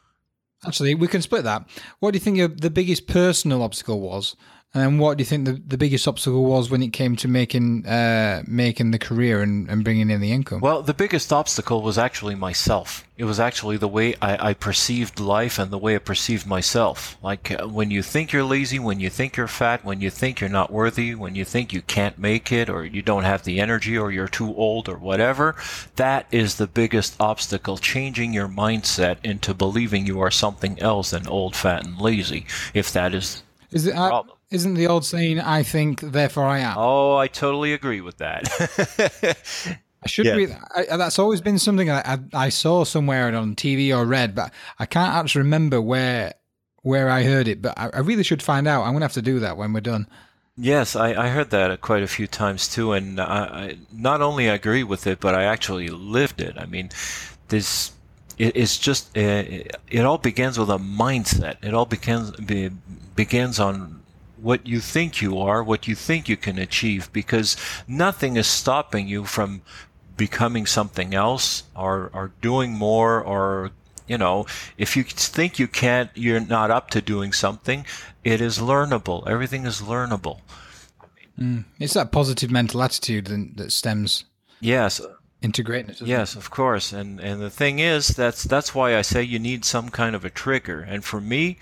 Actually, 0.66 0.97
we 0.97 1.07
can 1.07 1.23
split 1.23 1.44
that. 1.44 1.64
What 2.01 2.11
do 2.11 2.16
you 2.16 2.21
think 2.21 2.61
the 2.61 2.71
biggest 2.71 3.07
personal 3.07 3.62
obstacle 3.62 4.01
was 4.01 4.35
and 4.75 4.83
then 4.83 4.99
what 4.99 5.17
do 5.17 5.23
you 5.23 5.25
think 5.25 5.47
the, 5.47 5.53
the 5.67 5.79
biggest 5.79 6.07
obstacle 6.07 6.45
was 6.45 6.71
when 6.71 6.83
it 6.83 6.93
came 6.93 7.17
to 7.17 7.27
making 7.27 7.87
uh, 7.87 8.43
making 8.47 8.91
the 8.91 8.99
career 8.99 9.41
and, 9.41 9.67
and 9.71 9.83
bringing 9.83 10.11
in 10.11 10.21
the 10.21 10.31
income? 10.31 10.61
Well, 10.61 10.83
the 10.83 10.93
biggest 10.93 11.33
obstacle 11.33 11.81
was 11.81 11.97
actually 11.97 12.35
myself. 12.35 13.03
It 13.17 13.25
was 13.25 13.41
actually 13.41 13.79
the 13.79 13.89
way 13.89 14.15
I, 14.21 14.51
I 14.51 14.55
perceived 14.55 15.21
life 15.21 15.59
and 15.59 15.71
the 15.71 15.79
way 15.79 15.95
I 15.95 15.99
perceived 15.99 16.47
myself. 16.47 17.17
Like 17.23 17.51
uh, 17.51 17.67
when 17.67 17.91
you 17.91 18.03
think 18.03 18.31
you're 18.31 18.45
lazy, 18.45 18.79
when 18.79 19.01
you 19.01 19.09
think 19.09 19.39
you're 19.39 19.49
fat, 19.49 19.87
when 19.87 20.03
you 20.03 20.11
think 20.11 20.39
you're 20.39 20.51
not 20.51 20.71
worthy, 20.71 21.15
when 21.15 21.35
you 21.35 21.47
think 21.47 21.73
you 21.73 21.81
can't 21.81 22.19
make 22.19 22.53
it 22.53 22.69
or 22.69 22.85
you 22.85 23.01
don't 23.01 23.25
have 23.25 23.45
the 23.45 23.61
energy 23.61 23.97
or 23.97 24.13
you're 24.13 24.29
too 24.29 24.55
old 24.55 24.87
or 24.87 24.99
whatever, 24.99 25.57
that 25.97 26.27
is 26.31 26.57
the 26.57 26.67
biggest 26.67 27.17
obstacle. 27.19 27.79
Changing 27.79 28.35
your 28.35 28.49
mindset 28.49 29.17
into 29.25 29.55
believing 29.55 30.07
you 30.07 30.21
are 30.21 30.31
something 30.31 30.79
else 30.79 31.13
than 31.13 31.27
old, 31.27 31.57
fat, 31.57 31.87
and 31.87 31.99
lazy. 31.99 32.45
If 32.75 32.93
that 32.93 33.15
is 33.15 33.43
is 33.71 33.87
it, 33.87 33.97
uh, 33.97 34.09
problem. 34.09 34.38
Isn't 34.51 34.75
the 34.75 34.87
old 34.87 35.05
saying, 35.05 35.41
I 35.41 35.63
think, 35.63 36.01
therefore 36.01 36.47
I 36.47 36.61
am? 36.61 36.75
Oh, 36.79 37.17
I 37.17 37.29
totally 37.29 37.75
agree 37.75 38.01
with 38.01 38.17
that. 38.19 38.49
I 40.03 40.09
should 40.09 40.27
yeah. 40.27 40.37
be. 40.37 40.47
I, 40.75 40.97
that's 40.97 41.19
always 41.19 41.41
been 41.41 41.59
something 41.59 41.91
I, 41.91 42.01
I, 42.01 42.19
I, 42.33 42.49
saw 42.49 42.85
somewhere 42.85 43.35
on 43.35 43.57
TV 43.57 43.95
or 43.95 44.07
read, 44.07 44.35
but 44.35 44.53
I 44.79 44.87
can't 44.87 45.15
actually 45.15 45.43
remember 45.43 45.83
where 45.83 46.35
where 46.83 47.11
I 47.11 47.25
heard 47.25 47.49
it. 47.49 47.61
But 47.61 47.79
I, 47.79 47.91
I 47.93 47.99
really 47.99 48.23
should 48.23 48.43
find 48.43 48.67
out. 48.67 48.83
I'm 48.83 48.93
going 48.93 49.01
to 49.01 49.05
have 49.05 49.13
to 49.15 49.23
do 49.23 49.41
that 49.41 49.57
when 49.57 49.73
we're 49.73 49.81
done. 49.81 50.07
Yes, 50.57 50.97
I, 50.97 51.15
I 51.15 51.29
heard 51.29 51.51
that 51.51 51.81
quite 51.81 52.03
a 52.03 52.09
few 52.09 52.27
times 52.27 52.69
too, 52.69 52.93
and 52.93 53.21
I, 53.21 53.77
not 53.93 54.23
only 54.23 54.49
agree 54.49 54.83
with 54.83 55.07
it, 55.07 55.21
but 55.21 55.35
I 55.35 55.45
actually 55.45 55.89
lived 55.89 56.41
it. 56.41 56.57
I 56.57 56.67
mean, 56.67 56.91
this 57.49 57.93
it, 58.39 58.57
it's 58.57 58.79
just 58.79 59.17
eh, 59.17 59.41
it, 59.41 59.77
it 59.89 60.05
all 60.05 60.19
begins 60.19 60.59
with 60.59 60.71
a 60.71 60.79
mindset. 60.79 61.57
It 61.63 61.75
all 61.75 61.87
begins 61.87 62.31
be, 62.33 62.71
begins 63.15 63.61
on 63.61 63.98
what 64.40 64.66
you 64.66 64.81
think 64.81 65.20
you 65.20 65.38
are, 65.38 65.62
what 65.62 65.88
you 65.88 65.94
think 65.94 66.29
you 66.29 66.37
can 66.37 66.59
achieve, 66.59 67.12
because 67.12 67.57
nothing 67.87 68.37
is 68.37 68.46
stopping 68.46 69.09
you 69.09 69.24
from 69.24 69.62
becoming 70.16 70.66
something 70.66 71.14
else 71.14 71.62
or, 71.74 72.11
or 72.12 72.33
doing 72.42 72.72
more 72.72 73.22
or 73.22 73.70
you 74.07 74.18
know 74.18 74.46
if 74.77 74.96
you 74.96 75.05
think 75.05 75.59
you 75.59 75.68
can't 75.68 76.11
you're 76.14 76.40
not 76.40 76.70
up 76.70 76.90
to 76.90 77.01
doing 77.01 77.33
something 77.33 77.87
it 78.24 78.40
is 78.42 78.59
learnable. 78.59 79.27
Everything 79.27 79.64
is 79.64 79.81
learnable. 79.81 80.40
Mm. 81.38 81.64
it's 81.79 81.94
that 81.94 82.11
positive 82.11 82.51
mental 82.51 82.83
attitude 82.83 83.27
that 83.57 83.70
stems 83.70 84.24
yes. 84.61 85.01
into 85.40 85.62
greatness 85.62 86.01
yes 86.01 86.35
it? 86.35 86.38
of 86.38 86.51
course. 86.51 86.92
And 86.92 87.20
and 87.20 87.40
the 87.40 87.51
thing 87.51 87.79
is 87.79 88.09
that's 88.09 88.42
that's 88.42 88.74
why 88.74 88.96
i 88.96 89.03
say 89.03 89.22
you 89.22 89.38
need 89.38 89.64
some 89.64 89.88
kind 89.88 90.16
of 90.16 90.24
a 90.24 90.31
trigger. 90.31 90.81
And 90.81 91.05
for 91.05 91.20
me 91.20 91.59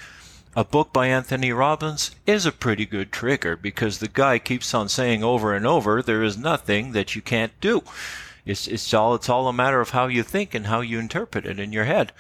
a 0.57 0.65
book 0.65 0.91
by 0.91 1.07
Anthony 1.07 1.53
Robbins 1.53 2.13
is 2.25 2.47
a 2.47 2.51
pretty 2.51 2.87
good 2.87 3.13
trigger 3.13 3.57
because 3.57 3.99
the 3.99 4.09
guy 4.09 4.39
keeps 4.39 4.73
on 4.73 4.89
saying 4.89 5.23
over 5.23 5.55
and 5.55 5.67
over, 5.67 6.01
there 6.01 6.23
is 6.23 6.39
nothing 6.39 6.93
that 6.93 7.15
you 7.15 7.21
can't 7.21 7.53
do. 7.61 7.83
It's, 8.47 8.67
it's 8.67 8.95
all, 8.95 9.15
it's 9.15 9.29
all 9.29 9.49
a 9.49 9.53
matter 9.53 9.83
of 9.83 9.91
how 9.91 10.07
you 10.07 10.23
think 10.23 10.55
and 10.55 10.67
how 10.67 10.81
you 10.81 10.99
interpret 10.99 11.45
it 11.45 11.61
in 11.61 11.75
your 11.75 11.85
head. 11.85 12.13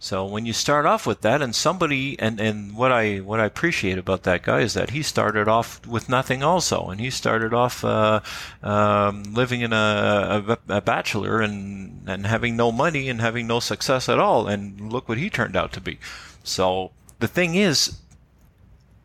So 0.00 0.24
when 0.26 0.44
you 0.44 0.52
start 0.52 0.86
off 0.86 1.06
with 1.06 1.20
that, 1.20 1.40
and 1.40 1.54
somebody, 1.54 2.18
and, 2.18 2.40
and 2.40 2.76
what 2.76 2.90
I 2.90 3.18
what 3.18 3.40
I 3.40 3.46
appreciate 3.46 3.96
about 3.96 4.24
that 4.24 4.42
guy 4.42 4.60
is 4.60 4.74
that 4.74 4.90
he 4.90 5.02
started 5.02 5.48
off 5.48 5.86
with 5.86 6.10
nothing 6.10 6.42
also, 6.42 6.90
and 6.90 7.00
he 7.00 7.08
started 7.08 7.54
off 7.54 7.82
uh, 7.84 8.20
um, 8.62 9.22
living 9.22 9.62
in 9.62 9.72
a, 9.72 10.58
a, 10.68 10.74
a, 10.74 10.80
bachelor 10.82 11.40
and 11.40 12.06
and 12.06 12.26
having 12.26 12.54
no 12.54 12.70
money 12.70 13.08
and 13.08 13.22
having 13.22 13.46
no 13.46 13.60
success 13.60 14.08
at 14.10 14.18
all, 14.18 14.46
and 14.46 14.92
look 14.92 15.08
what 15.08 15.16
he 15.16 15.30
turned 15.30 15.56
out 15.56 15.72
to 15.72 15.80
be. 15.80 15.98
So 16.42 16.90
the 17.18 17.28
thing 17.28 17.54
is, 17.54 18.00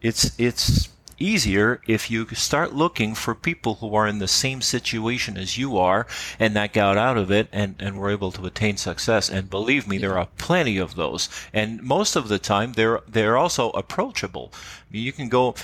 it's 0.02 0.38
it's 0.40 0.90
easier 1.20 1.82
if 1.88 2.10
you 2.10 2.26
start 2.28 2.74
looking 2.74 3.14
for 3.14 3.36
people 3.36 3.76
who 3.76 3.94
are 3.94 4.08
in 4.08 4.20
the 4.20 4.28
same 4.28 4.62
situation 4.62 5.38
as 5.38 5.58
you 5.58 5.78
are 5.78 6.08
and 6.40 6.56
that 6.56 6.74
got 6.74 6.98
out 6.98 7.18
of 7.18 7.32
it 7.32 7.48
and, 7.52 7.76
and 7.80 7.98
were 7.98 8.10
able 8.10 8.32
to 8.32 8.46
attain 8.46 8.78
success. 8.78 9.30
And 9.30 9.50
believe 9.50 9.88
me, 9.88 9.98
there 9.98 10.18
are 10.18 10.28
plenty 10.38 10.78
of 10.78 10.96
those. 10.96 11.30
And 11.54 11.82
most 11.84 12.16
of 12.16 12.28
the 12.28 12.40
time, 12.40 12.74
they're, 12.74 13.02
they're 13.08 13.38
also 13.38 13.70
approachable. 13.72 14.52
I 14.54 14.94
mean, 14.94 15.04
you 15.04 15.12
can 15.12 15.30
go, 15.30 15.56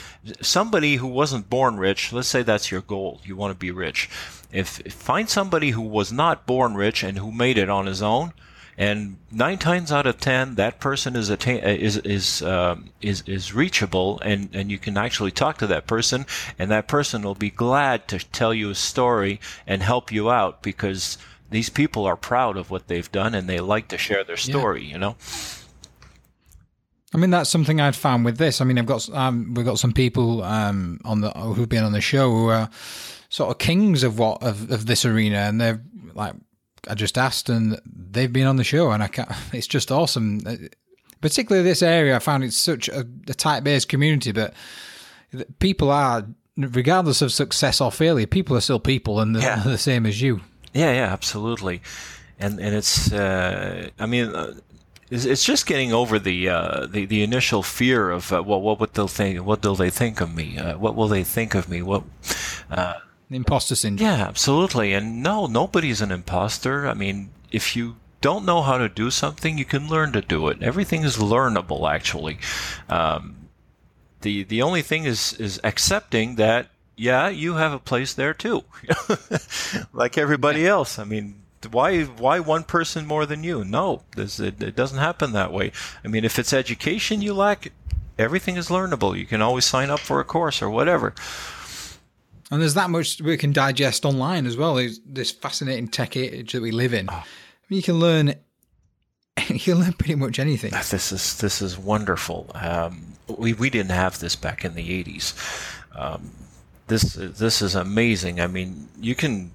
somebody 0.42 0.98
who 0.98 1.08
wasn't 1.08 1.50
born 1.50 1.78
rich, 1.78 2.12
let's 2.12 2.28
say 2.28 2.44
that's 2.44 2.72
your 2.72 2.82
goal. 2.82 3.22
You 3.24 3.36
want 3.36 3.52
to 3.52 3.58
be 3.58 3.72
rich. 3.72 4.10
If 4.52 4.94
find 4.94 5.30
somebody 5.30 5.72
who 5.72 5.82
was 5.82 6.12
not 6.12 6.46
born 6.46 6.76
rich 6.76 7.04
and 7.04 7.18
who 7.18 7.32
made 7.32 7.58
it 7.58 7.70
on 7.70 7.86
his 7.86 8.02
own, 8.02 8.34
and 8.78 9.18
nine 9.32 9.58
times 9.58 9.92
out 9.92 10.06
of 10.06 10.20
ten, 10.20 10.56
that 10.56 10.80
person 10.80 11.16
is 11.16 11.30
attain- 11.30 11.64
is 11.64 11.98
is 11.98 12.42
um, 12.42 12.90
is 13.02 13.24
is 13.26 13.54
reachable, 13.54 14.20
and 14.22 14.50
and 14.54 14.70
you 14.70 14.78
can 14.78 14.98
actually 14.98 15.32
talk 15.32 15.58
to 15.60 15.68
that 15.68 15.88
person, 15.88 16.26
and 16.60 16.70
that 16.72 16.88
person 16.88 17.22
will 17.22 17.36
be 17.36 17.50
glad 17.50 18.08
to 18.10 18.20
tell 18.20 18.54
you 18.54 18.70
a 18.70 18.76
story 18.76 19.40
and 19.66 19.82
help 19.82 20.12
you 20.12 20.30
out 20.30 20.62
because 20.62 21.18
these 21.50 21.70
people 21.70 22.06
are 22.06 22.18
proud 22.18 22.58
of 22.58 22.70
what 22.70 22.88
they've 22.88 23.12
done 23.12 23.34
and 23.36 23.48
they 23.48 23.60
like 23.60 23.88
to 23.90 23.98
share 23.98 24.24
their 24.24 24.38
story. 24.38 24.84
Yeah. 24.84 24.92
You 24.92 24.98
know. 24.98 25.16
I 27.14 27.18
mean, 27.18 27.30
that's 27.30 27.50
something 27.50 27.80
I'd 27.80 27.96
found 27.96 28.26
with 28.26 28.38
this. 28.38 28.60
I 28.60 28.66
mean, 28.66 28.78
I've 28.78 28.86
got 28.86 29.10
um, 29.14 29.54
we've 29.54 29.66
got 29.66 29.80
some 29.80 29.94
people 29.94 30.44
um, 30.44 31.00
on 31.06 31.22
the 31.22 31.32
who've 31.32 31.70
been 31.70 31.86
on 31.86 31.94
the 31.94 32.02
show 32.02 32.30
who 32.30 32.50
are 32.50 32.70
sort 33.30 33.52
of 33.52 33.58
kings 33.58 34.04
of 34.04 34.20
what 34.20 34.44
of, 34.44 34.70
of 34.70 34.86
this 34.86 35.06
arena, 35.06 35.38
and 35.38 35.62
they're 35.62 35.82
like 36.14 36.34
I 36.88 36.96
just 36.96 37.18
asked, 37.18 37.50
and 37.50 37.80
they've 37.86 38.32
been 38.32 38.48
on 38.48 38.58
the 38.58 38.64
show, 38.64 38.92
and 38.92 39.04
I 39.04 39.08
can't, 39.08 39.32
it's 39.54 39.68
just 39.68 39.92
awesome. 39.92 40.42
Particularly 41.22 41.68
this 41.68 41.82
area, 41.82 42.16
I 42.16 42.20
found 42.20 42.44
it's 42.44 42.58
such 42.58 42.90
a, 42.90 43.06
a 43.28 43.34
tight 43.34 43.64
based 43.64 43.90
community, 43.90 44.32
but 44.32 44.54
people 45.60 45.92
are, 45.92 46.26
regardless 46.58 47.22
of 47.22 47.32
success 47.32 47.82
or 47.82 47.92
failure, 47.92 48.28
people 48.28 48.56
are 48.56 48.62
still 48.62 48.80
people, 48.80 49.20
and 49.20 49.36
they're 49.36 49.44
yeah. 49.44 49.64
the 49.66 49.78
same 49.78 50.06
as 50.06 50.22
you. 50.22 50.42
Yeah, 50.74 50.92
yeah, 50.92 51.14
absolutely, 51.14 51.82
and 52.40 52.60
and 52.60 52.76
it's, 52.76 53.12
uh, 53.12 53.90
I 54.00 54.06
mean. 54.06 54.28
Uh, 54.36 54.56
it's, 55.12 55.44
just 55.44 55.68
getting 55.68 55.94
over 55.94 56.18
the 56.18 56.50
uh, 56.50 56.88
the, 56.88 57.06
the 57.06 57.22
initial 57.22 57.62
fear 57.62 58.10
of 58.10 58.34
uh, 58.34 58.42
well, 58.44 58.60
what 58.60 58.80
what 58.80 58.96
they'll 58.96 59.08
think, 59.08 59.46
what 59.46 59.64
will 59.64 59.76
they 59.76 59.92
think 59.92 60.20
of 60.20 60.34
me, 60.34 60.58
uh, 60.58 60.80
what 60.80 60.96
will 60.96 61.08
they 61.08 61.24
think 61.24 61.54
of 61.54 61.70
me, 61.70 61.84
what 61.84 62.04
uh, 62.72 62.96
imposter 63.30 63.76
syndrome. 63.76 64.10
Yeah, 64.10 64.28
absolutely. 64.28 64.94
And 64.94 65.24
no, 65.24 65.48
nobody's 65.48 66.02
an 66.02 66.12
imposter. 66.12 66.88
I 66.88 66.94
mean, 66.94 67.30
if 67.52 67.76
you 67.76 67.96
don't 68.22 68.46
know 68.46 68.62
how 68.62 68.78
to 68.78 68.90
do 68.90 69.12
something, 69.12 69.58
you 69.58 69.66
can 69.66 69.88
learn 69.88 70.12
to 70.14 70.22
do 70.22 70.48
it. 70.48 70.62
Everything 70.62 71.04
is 71.04 71.18
learnable, 71.18 71.90
actually. 71.92 72.40
Um, 72.90 73.50
the 74.22 74.44
the 74.44 74.62
only 74.62 74.82
thing 74.82 75.06
is 75.06 75.34
is 75.34 75.60
accepting 75.64 76.36
that 76.36 76.70
yeah, 76.98 77.30
you 77.30 77.56
have 77.56 77.74
a 77.74 77.80
place 77.80 78.14
there 78.14 78.34
too, 78.34 78.64
like 79.94 80.18
everybody 80.18 80.62
yeah. 80.62 80.70
else. 80.70 80.98
I 80.98 81.04
mean, 81.04 81.42
why 81.70 82.04
why 82.04 82.40
one 82.40 82.64
person 82.64 83.06
more 83.06 83.26
than 83.26 83.44
you? 83.44 83.64
No, 83.64 84.04
this, 84.16 84.40
it, 84.40 84.62
it 84.62 84.76
doesn't 84.76 84.98
happen 84.98 85.34
that 85.34 85.54
way. 85.54 85.72
I 86.04 86.08
mean, 86.08 86.26
if 86.26 86.40
it's 86.40 86.54
education 86.54 87.22
you 87.22 87.34
lack, 87.34 87.72
everything 88.18 88.56
is 88.56 88.70
learnable. 88.70 89.18
You 89.18 89.26
can 89.26 89.42
always 89.42 89.66
sign 89.66 89.90
up 89.90 90.00
for 90.00 90.20
a 90.20 90.24
course 90.24 90.62
or 90.62 90.70
whatever. 90.70 91.14
And 92.52 92.62
there's 92.62 92.76
that 92.76 92.90
much 92.90 93.22
we 93.22 93.38
can 93.38 93.52
digest 93.52 94.06
online 94.06 94.46
as 94.46 94.56
well. 94.56 94.76
There's 94.76 95.00
this 95.06 95.32
fascinating 95.32 95.88
tech 95.88 96.16
age 96.16 96.52
that 96.52 96.62
we 96.62 96.72
live 96.72 96.94
in. 96.94 97.08
Oh. 97.10 97.24
You 97.70 97.82
can 97.82 97.96
learn 97.96 98.36
you 99.50 99.60
can 99.60 99.80
learn 99.80 99.94
pretty 99.94 100.16
much 100.16 100.40
anything. 100.40 100.72
This 100.72 101.12
is 101.12 101.38
this 101.38 101.62
is 101.62 101.78
wonderful. 101.78 102.52
Um, 102.54 103.14
we 103.28 103.54
we 103.54 103.70
didn't 103.70 103.92
have 103.92 104.20
this 104.20 104.36
back 104.36 104.64
in 104.64 104.76
the 104.76 105.04
'80s. 105.04 105.34
Um, 105.96 106.32
this 106.88 107.14
this 107.14 107.62
is 107.62 107.76
amazing. 107.76 108.40
I 108.40 108.48
mean, 108.48 108.90
you 109.00 109.16
can 109.16 109.52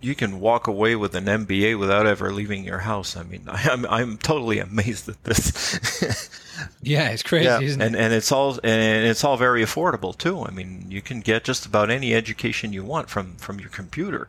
you 0.00 0.14
can 0.14 0.40
walk 0.40 0.66
away 0.66 0.96
with 0.96 1.14
an 1.14 1.26
MBA 1.26 1.78
without 1.78 2.06
ever 2.06 2.32
leaving 2.32 2.64
your 2.64 2.78
house. 2.78 3.16
I 3.16 3.22
mean, 3.22 3.42
I'm 3.46 3.86
I'm 3.86 4.18
totally 4.18 4.58
amazed 4.58 5.08
at 5.08 5.22
this. 5.24 6.30
yeah, 6.82 7.10
it's 7.10 7.22
crazy, 7.22 7.46
yeah. 7.46 7.60
isn't 7.60 7.80
and, 7.80 7.94
it? 7.94 8.00
And 8.00 8.12
it's 8.12 8.32
all 8.32 8.58
and 8.64 9.06
it's 9.06 9.24
all 9.24 9.36
very 9.36 9.62
affordable 9.62 10.16
too. 10.16 10.42
I 10.44 10.50
mean, 10.50 10.86
you 10.88 11.02
can 11.02 11.20
get 11.20 11.44
just 11.44 11.66
about 11.66 11.90
any 11.90 12.14
education 12.14 12.72
you 12.72 12.84
want 12.84 13.10
from 13.10 13.36
from 13.36 13.60
your 13.60 13.70
computer. 13.70 14.28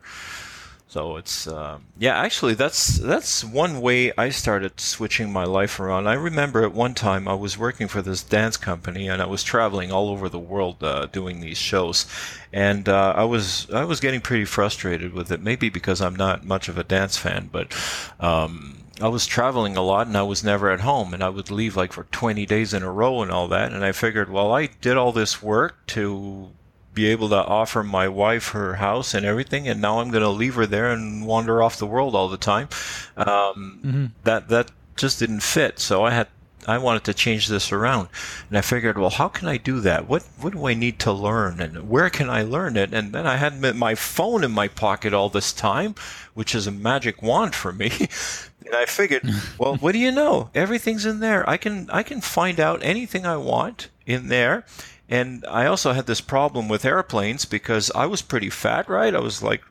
So 0.92 1.16
it's 1.16 1.46
um, 1.46 1.86
yeah, 1.98 2.18
actually 2.18 2.52
that's 2.52 2.98
that's 2.98 3.42
one 3.42 3.80
way 3.80 4.12
I 4.18 4.28
started 4.28 4.78
switching 4.78 5.32
my 5.32 5.44
life 5.44 5.80
around. 5.80 6.06
I 6.06 6.12
remember 6.12 6.64
at 6.64 6.74
one 6.74 6.92
time 6.92 7.26
I 7.26 7.32
was 7.32 7.56
working 7.56 7.88
for 7.88 8.02
this 8.02 8.22
dance 8.22 8.58
company 8.58 9.08
and 9.08 9.22
I 9.22 9.24
was 9.24 9.42
traveling 9.42 9.90
all 9.90 10.10
over 10.10 10.28
the 10.28 10.38
world 10.38 10.84
uh, 10.84 11.06
doing 11.06 11.40
these 11.40 11.56
shows, 11.56 12.04
and 12.52 12.90
uh, 12.90 13.14
I 13.16 13.24
was 13.24 13.70
I 13.70 13.84
was 13.84 14.00
getting 14.00 14.20
pretty 14.20 14.44
frustrated 14.44 15.14
with 15.14 15.32
it. 15.32 15.40
Maybe 15.40 15.70
because 15.70 16.02
I'm 16.02 16.14
not 16.14 16.44
much 16.44 16.68
of 16.68 16.76
a 16.76 16.84
dance 16.84 17.16
fan, 17.16 17.48
but. 17.50 17.74
Um, 18.20 18.76
I 19.00 19.08
was 19.08 19.26
traveling 19.26 19.76
a 19.76 19.82
lot 19.82 20.06
and 20.06 20.16
I 20.16 20.22
was 20.22 20.44
never 20.44 20.70
at 20.70 20.80
home 20.80 21.14
and 21.14 21.24
I 21.24 21.28
would 21.28 21.50
leave 21.50 21.76
like 21.76 21.92
for 21.92 22.04
20 22.04 22.44
days 22.46 22.72
in 22.74 22.82
a 22.82 22.92
row 22.92 23.22
and 23.22 23.32
all 23.32 23.48
that 23.48 23.72
and 23.72 23.82
I 23.82 23.90
figured 23.90 24.30
well 24.30 24.52
I 24.52 24.66
did 24.66 24.96
all 24.96 25.10
this 25.12 25.42
work 25.42 25.86
to 25.88 26.50
be 26.94 27.06
able 27.06 27.28
to 27.30 27.36
offer 27.36 27.82
my 27.82 28.08
wife 28.08 28.48
her 28.48 28.74
house 28.74 29.14
and 29.14 29.24
everything, 29.24 29.68
and 29.68 29.80
now 29.80 30.00
I'm 30.00 30.10
going 30.10 30.22
to 30.22 30.28
leave 30.28 30.54
her 30.54 30.66
there 30.66 30.90
and 30.90 31.26
wander 31.26 31.62
off 31.62 31.78
the 31.78 31.86
world 31.86 32.14
all 32.14 32.28
the 32.28 32.36
time. 32.36 32.68
Um, 33.16 33.26
mm-hmm. 33.26 34.06
That 34.24 34.48
that 34.48 34.70
just 34.96 35.18
didn't 35.18 35.40
fit. 35.40 35.78
So 35.78 36.04
I 36.04 36.10
had 36.10 36.28
I 36.66 36.78
wanted 36.78 37.04
to 37.04 37.14
change 37.14 37.48
this 37.48 37.72
around, 37.72 38.08
and 38.48 38.56
I 38.56 38.60
figured, 38.60 38.96
well, 38.96 39.10
how 39.10 39.28
can 39.28 39.48
I 39.48 39.56
do 39.56 39.80
that? 39.80 40.08
What 40.08 40.22
what 40.40 40.52
do 40.52 40.66
I 40.66 40.74
need 40.74 40.98
to 41.00 41.12
learn, 41.12 41.60
and 41.60 41.88
where 41.88 42.10
can 42.10 42.30
I 42.30 42.42
learn 42.42 42.76
it? 42.76 42.92
And 42.92 43.12
then 43.12 43.26
I 43.26 43.36
had 43.36 43.60
my 43.76 43.94
phone 43.94 44.44
in 44.44 44.52
my 44.52 44.68
pocket 44.68 45.12
all 45.12 45.28
this 45.28 45.52
time, 45.52 45.94
which 46.34 46.54
is 46.54 46.66
a 46.66 46.72
magic 46.72 47.22
wand 47.22 47.54
for 47.54 47.72
me. 47.72 47.90
and 48.66 48.74
I 48.74 48.86
figured, 48.86 49.28
well, 49.58 49.76
what 49.76 49.92
do 49.92 49.98
you 49.98 50.12
know? 50.12 50.50
Everything's 50.54 51.06
in 51.06 51.20
there. 51.20 51.48
I 51.48 51.56
can 51.56 51.88
I 51.90 52.02
can 52.02 52.20
find 52.20 52.60
out 52.60 52.82
anything 52.82 53.26
I 53.26 53.36
want 53.38 53.88
in 54.06 54.28
there 54.28 54.64
and 55.12 55.44
I 55.46 55.66
also 55.66 55.92
had 55.92 56.06
this 56.06 56.22
problem 56.22 56.70
with 56.70 56.86
airplanes 56.86 57.44
because 57.44 57.90
I 57.94 58.06
was 58.06 58.22
pretty 58.22 58.48
fat, 58.48 58.88
right? 58.88 59.14
I 59.14 59.20
was 59.20 59.42
like 59.42 59.62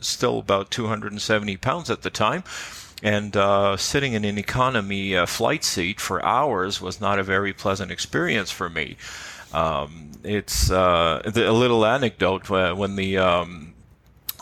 still 0.00 0.38
about 0.38 0.70
270 0.70 1.56
pounds 1.56 1.88
at 1.88 2.02
the 2.02 2.10
time. 2.10 2.44
And 3.02 3.34
uh, 3.34 3.78
sitting 3.78 4.12
in 4.12 4.26
an 4.26 4.36
economy 4.36 5.16
uh, 5.16 5.24
flight 5.24 5.64
seat 5.64 5.98
for 5.98 6.22
hours 6.22 6.82
was 6.82 7.00
not 7.00 7.18
a 7.18 7.22
very 7.22 7.54
pleasant 7.54 7.90
experience 7.90 8.50
for 8.50 8.68
me. 8.68 8.98
Um, 9.54 10.10
it's 10.24 10.70
uh, 10.70 11.22
the, 11.24 11.48
a 11.48 11.52
little 11.52 11.86
anecdote 11.86 12.50
when 12.50 12.96
the 12.96 13.16
um, 13.16 13.72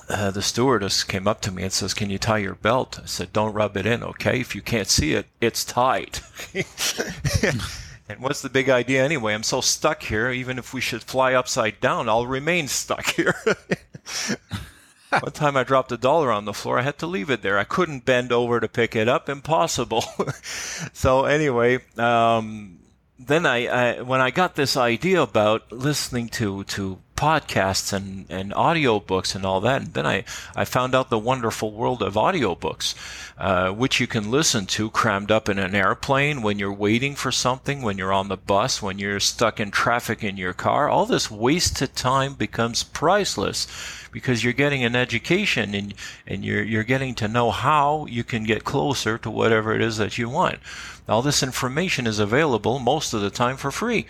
uh, 0.09 0.33
the 0.33 0.43
stewardess 0.43 1.05
came 1.05 1.29
up 1.29 1.41
to 1.43 1.53
me 1.53 1.63
and 1.63 1.73
says, 1.73 1.95
"Can 1.95 2.11
you 2.11 2.19
tie 2.19 2.39
your 2.39 2.57
belt?" 2.57 2.99
I 3.01 3.07
said, 3.07 3.33
"Don't 3.33 3.55
rub 3.55 3.77
it 3.77 3.87
in, 3.87 4.03
okay? 4.03 4.41
If 4.41 4.57
you 4.57 4.63
can't 4.63 4.89
see 4.89 5.15
it, 5.15 5.27
it's 5.41 5.65
tight." 5.65 6.23
And 8.11 8.21
what's 8.21 8.43
the 8.43 8.51
big 8.51 8.69
idea 8.69 9.05
anyway? 9.05 9.35
I'm 9.35 9.45
so 9.45 9.61
stuck 9.61 10.03
here. 10.03 10.31
Even 10.31 10.59
if 10.59 10.75
we 10.75 10.81
should 10.81 11.05
fly 11.05 11.33
upside 11.35 11.81
down, 11.81 12.09
I'll 12.09 12.27
remain 12.27 12.67
stuck 12.67 13.07
here. 13.15 13.37
One 15.11 15.33
time 15.33 15.57
I 15.57 15.63
dropped 15.63 15.93
a 15.93 15.97
dollar 15.97 16.33
on 16.33 16.45
the 16.45 16.53
floor. 16.53 16.79
I 16.79 16.83
had 16.83 16.99
to 16.99 17.07
leave 17.07 17.31
it 17.31 17.43
there. 17.43 17.57
I 17.57 17.65
couldn't 17.65 18.05
bend 18.05 18.33
over 18.33 18.59
to 18.59 18.69
pick 18.69 18.97
it 18.97 19.09
up. 19.09 19.29
Impossible. 19.29 20.05
so 20.93 21.25
anyway, 21.25 21.79
um, 21.97 22.81
then 23.19 23.47
I, 23.47 23.67
I, 23.67 24.03
when 24.03 24.21
I 24.21 24.31
got 24.31 24.57
this 24.57 24.77
idea 24.77 25.23
about 25.23 25.71
listening 25.71 26.29
to 26.31 26.65
to 26.65 26.99
podcasts 27.21 27.93
and, 27.93 28.25
and 28.31 28.51
audiobooks 28.53 29.35
and 29.35 29.45
all 29.45 29.61
that. 29.61 29.83
And 29.83 29.93
then 29.93 30.07
I, 30.07 30.25
I 30.57 30.65
found 30.65 30.95
out 30.95 31.11
the 31.11 31.19
wonderful 31.19 31.71
world 31.71 32.03
of 32.03 32.15
audiobooks, 32.15 32.95
uh, 33.37 33.73
which 33.73 34.01
you 34.01 34.07
can 34.07 34.31
listen 34.31 34.65
to 34.67 34.89
crammed 34.89 35.31
up 35.31 35.47
in 35.51 35.59
an 35.59 35.75
airplane 35.75 36.41
when 36.41 36.59
you're 36.59 36.73
waiting 36.73 37.15
for 37.15 37.31
something, 37.31 37.83
when 37.83 37.99
you're 37.99 38.13
on 38.13 38.29
the 38.29 38.39
bus, 38.39 38.81
when 38.81 38.99
you're 38.99 39.21
stuck 39.21 39.61
in 39.61 39.71
traffic 39.71 40.25
in 40.25 40.39
your 40.39 40.55
car. 40.55 40.89
All 40.89 41.05
this 41.05 41.31
wasted 41.31 41.95
time 41.95 42.33
becomes 42.33 42.85
priceless 42.85 43.67
because 44.11 44.43
you're 44.43 44.55
getting 44.55 44.83
an 44.83 44.97
education 44.97 45.75
and, 45.75 45.93
and 46.27 46.43
you're, 46.43 46.63
you're 46.63 46.85
getting 46.85 47.15
to 47.17 47.29
know 47.29 47.51
how 47.51 48.07
you 48.07 48.25
can 48.25 48.45
get 48.45 48.65
closer 48.65 49.19
to 49.19 49.31
whatever 49.31 49.75
it 49.75 49.83
is 49.83 49.99
that 49.99 50.17
you 50.17 50.31
want. 50.31 50.59
All 51.07 51.21
this 51.21 51.43
information 51.43 52.07
is 52.07 52.19
available 52.19 52.79
most 52.79 53.13
of 53.13 53.21
the 53.21 53.31
time 53.31 53.59
for 53.59 53.71
free, 53.71 54.07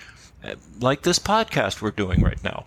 like 0.79 1.03
this 1.03 1.19
podcast 1.19 1.83
we're 1.83 1.91
doing 1.91 2.21
right 2.21 2.43
now 2.45 2.67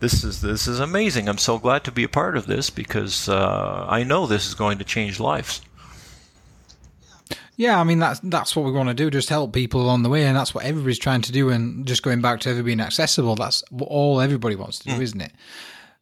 this 0.00 0.24
is 0.24 0.40
this 0.40 0.66
is 0.66 0.80
amazing. 0.80 1.28
I'm 1.28 1.38
so 1.38 1.58
glad 1.58 1.84
to 1.84 1.92
be 1.92 2.04
a 2.04 2.08
part 2.08 2.36
of 2.36 2.46
this 2.46 2.70
because 2.70 3.28
uh, 3.28 3.86
I 3.88 4.04
know 4.04 4.26
this 4.26 4.46
is 4.46 4.54
going 4.54 4.78
to 4.78 4.84
change 4.84 5.18
lives. 5.18 5.60
Yeah, 7.56 7.80
I 7.80 7.84
mean 7.84 7.98
that's 7.98 8.20
that's 8.22 8.54
what 8.54 8.64
we 8.64 8.70
want 8.70 8.88
to 8.88 8.94
do, 8.94 9.10
just 9.10 9.28
help 9.28 9.52
people 9.52 9.82
along 9.82 10.04
the 10.04 10.08
way, 10.08 10.24
and 10.24 10.36
that's 10.36 10.54
what 10.54 10.64
everybody's 10.64 10.98
trying 10.98 11.22
to 11.22 11.32
do. 11.32 11.50
And 11.50 11.86
just 11.86 12.04
going 12.04 12.20
back 12.20 12.38
to 12.40 12.50
ever 12.50 12.62
being 12.62 12.80
accessible, 12.80 13.34
that's 13.34 13.64
all 13.80 14.20
everybody 14.20 14.54
wants 14.54 14.78
to 14.80 14.88
do, 14.88 14.94
mm. 14.94 15.02
isn't 15.02 15.20
it? 15.20 15.32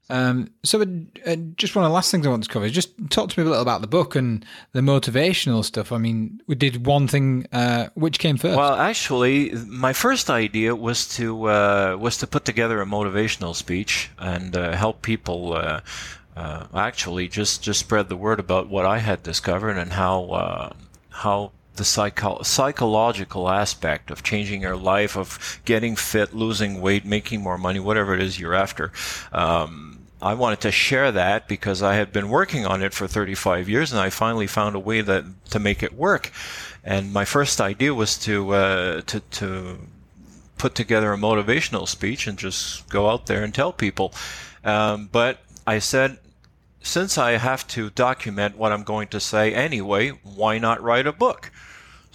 Um, 0.09 0.51
so, 0.63 0.81
uh, 0.81 1.37
just 1.57 1.75
one 1.75 1.85
of 1.85 1.91
the 1.91 1.95
last 1.95 2.11
things 2.11 2.27
I 2.27 2.31
want 2.31 2.45
to 2.45 2.51
cover 2.51 2.67
is 2.67 2.73
just 2.73 2.91
talk 3.11 3.31
to 3.31 3.41
me 3.41 3.47
a 3.47 3.49
little 3.49 3.63
about 3.63 3.81
the 3.81 3.87
book 3.89 4.15
and 4.15 4.45
the 4.73 4.81
motivational 4.81 5.65
stuff. 5.65 5.91
I 5.91 5.99
mean, 5.99 6.41
we 6.47 6.55
did 6.55 6.87
one 6.87 7.09
thing. 7.09 7.47
Uh, 7.53 7.89
which 7.95 8.19
came 8.19 8.37
first? 8.37 8.57
Well, 8.57 8.75
actually, 8.75 9.51
my 9.67 9.93
first 9.93 10.31
idea 10.31 10.77
was 10.77 11.09
to 11.17 11.49
uh, 11.49 11.97
was 11.99 12.19
to 12.19 12.27
put 12.27 12.45
together 12.45 12.81
a 12.81 12.87
motivational 12.87 13.55
speech 13.55 14.11
and 14.19 14.57
uh, 14.57 14.77
help 14.77 15.03
people. 15.03 15.55
Uh, 15.55 15.81
uh, 16.37 16.67
actually, 16.75 17.29
just 17.29 17.63
just 17.63 17.81
spread 17.81 18.09
the 18.09 18.17
word 18.17 18.39
about 18.39 18.69
what 18.69 18.87
I 18.87 18.99
had 18.99 19.23
discovered 19.23 19.77
and 19.77 19.93
how 19.93 20.75
how 21.09 21.53
the 21.77 21.85
psycho- 21.85 22.43
psychological 22.43 23.49
aspect 23.49 24.11
of 24.11 24.23
changing 24.23 24.63
your 24.63 24.77
life, 24.77 25.17
of 25.17 25.61
getting 25.65 25.97
fit, 25.97 26.35
losing 26.35 26.81
weight, 26.81 27.05
making 27.05 27.43
more 27.43 27.59
money, 27.59 27.81
whatever 27.81 28.15
it 28.15 28.23
is 28.23 28.41
you're 28.41 28.55
after. 28.55 28.93
Um, 29.33 29.95
I 30.21 30.35
wanted 30.35 30.61
to 30.62 30.73
share 30.73 31.12
that 31.12 31.47
because 31.47 31.83
I 31.83 31.95
had 31.95 32.12
been 32.12 32.29
working 32.29 32.64
on 32.64 32.83
it 32.83 32.95
for 32.95 33.07
35 33.07 33.69
years 33.69 33.93
and 33.93 34.01
I 34.01 34.11
finally 34.11 34.47
found 34.47 34.75
a 34.75 34.79
way 34.79 35.03
that 35.03 35.25
to 35.51 35.59
make 35.59 35.83
it 35.83 35.95
work. 35.95 36.33
And 36.83 37.12
my 37.12 37.25
first 37.25 37.61
idea 37.61 37.93
was 37.93 38.17
to 38.19 38.55
uh, 38.55 39.01
to 39.03 39.21
to 39.21 39.79
put 40.57 40.75
together 40.75 41.12
a 41.12 41.17
motivational 41.17 41.87
speech 41.87 42.27
and 42.27 42.39
just 42.39 42.89
go 42.89 43.11
out 43.11 43.27
there 43.27 43.45
and 43.45 43.55
tell 43.55 43.73
people. 43.73 44.14
Um, 44.64 45.09
but 45.12 45.41
I 45.67 45.81
said, 45.81 46.19
since 46.81 47.19
I 47.19 47.33
have 47.33 47.67
to 47.69 47.91
document 47.91 48.57
what 48.57 48.73
I'm 48.73 48.85
going 48.85 49.09
to 49.09 49.21
say 49.21 49.53
anyway, 49.53 50.11
why 50.23 50.59
not 50.59 50.83
write 50.83 51.07
a 51.07 51.12
book? 51.12 51.51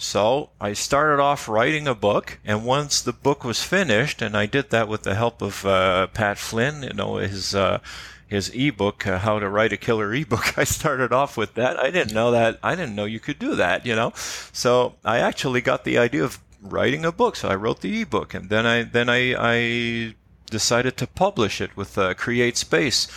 So 0.02 0.50
I 0.60 0.72
started 0.72 1.22
off 1.22 1.48
writing 1.48 1.86
a 1.86 1.94
book, 1.94 2.40
and 2.44 2.64
once 2.64 3.00
the 3.00 3.12
book 3.12 3.44
was 3.44 3.62
finished, 3.62 4.20
and 4.20 4.36
I 4.36 4.46
did 4.46 4.70
that 4.70 4.88
with 4.88 5.04
the 5.04 5.14
help 5.14 5.40
of 5.40 5.64
uh, 5.64 6.08
Pat 6.08 6.38
Flynn, 6.38 6.82
you 6.82 6.92
know, 6.92 7.16
his 7.16 7.54
uh, 7.54 7.78
his 8.26 8.50
ebook, 8.52 9.06
uh, 9.06 9.18
How 9.18 9.38
to 9.38 9.48
Write 9.48 9.72
a 9.72 9.76
Killer 9.76 10.12
Ebook. 10.12 10.58
I 10.58 10.64
started 10.64 11.12
off 11.12 11.36
with 11.36 11.54
that. 11.54 11.78
I 11.78 11.90
didn't 11.90 12.14
know 12.14 12.32
that. 12.32 12.58
I 12.64 12.74
didn't 12.74 12.96
know 12.96 13.04
you 13.04 13.20
could 13.20 13.38
do 13.38 13.54
that, 13.54 13.86
you 13.86 13.94
know. 13.94 14.12
So 14.52 14.94
I 15.04 15.18
actually 15.18 15.60
got 15.60 15.84
the 15.84 15.98
idea 15.98 16.24
of 16.24 16.40
writing 16.60 17.04
a 17.04 17.12
book. 17.12 17.36
So 17.36 17.48
I 17.48 17.54
wrote 17.54 17.80
the 17.80 18.00
ebook, 18.02 18.34
and 18.34 18.50
then 18.50 18.66
I 18.66 18.82
then 18.82 19.08
I, 19.08 19.34
I 19.38 20.14
decided 20.50 20.96
to 20.96 21.06
publish 21.06 21.60
it 21.60 21.76
with 21.76 21.96
uh, 21.96 22.14
CreateSpace 22.14 23.08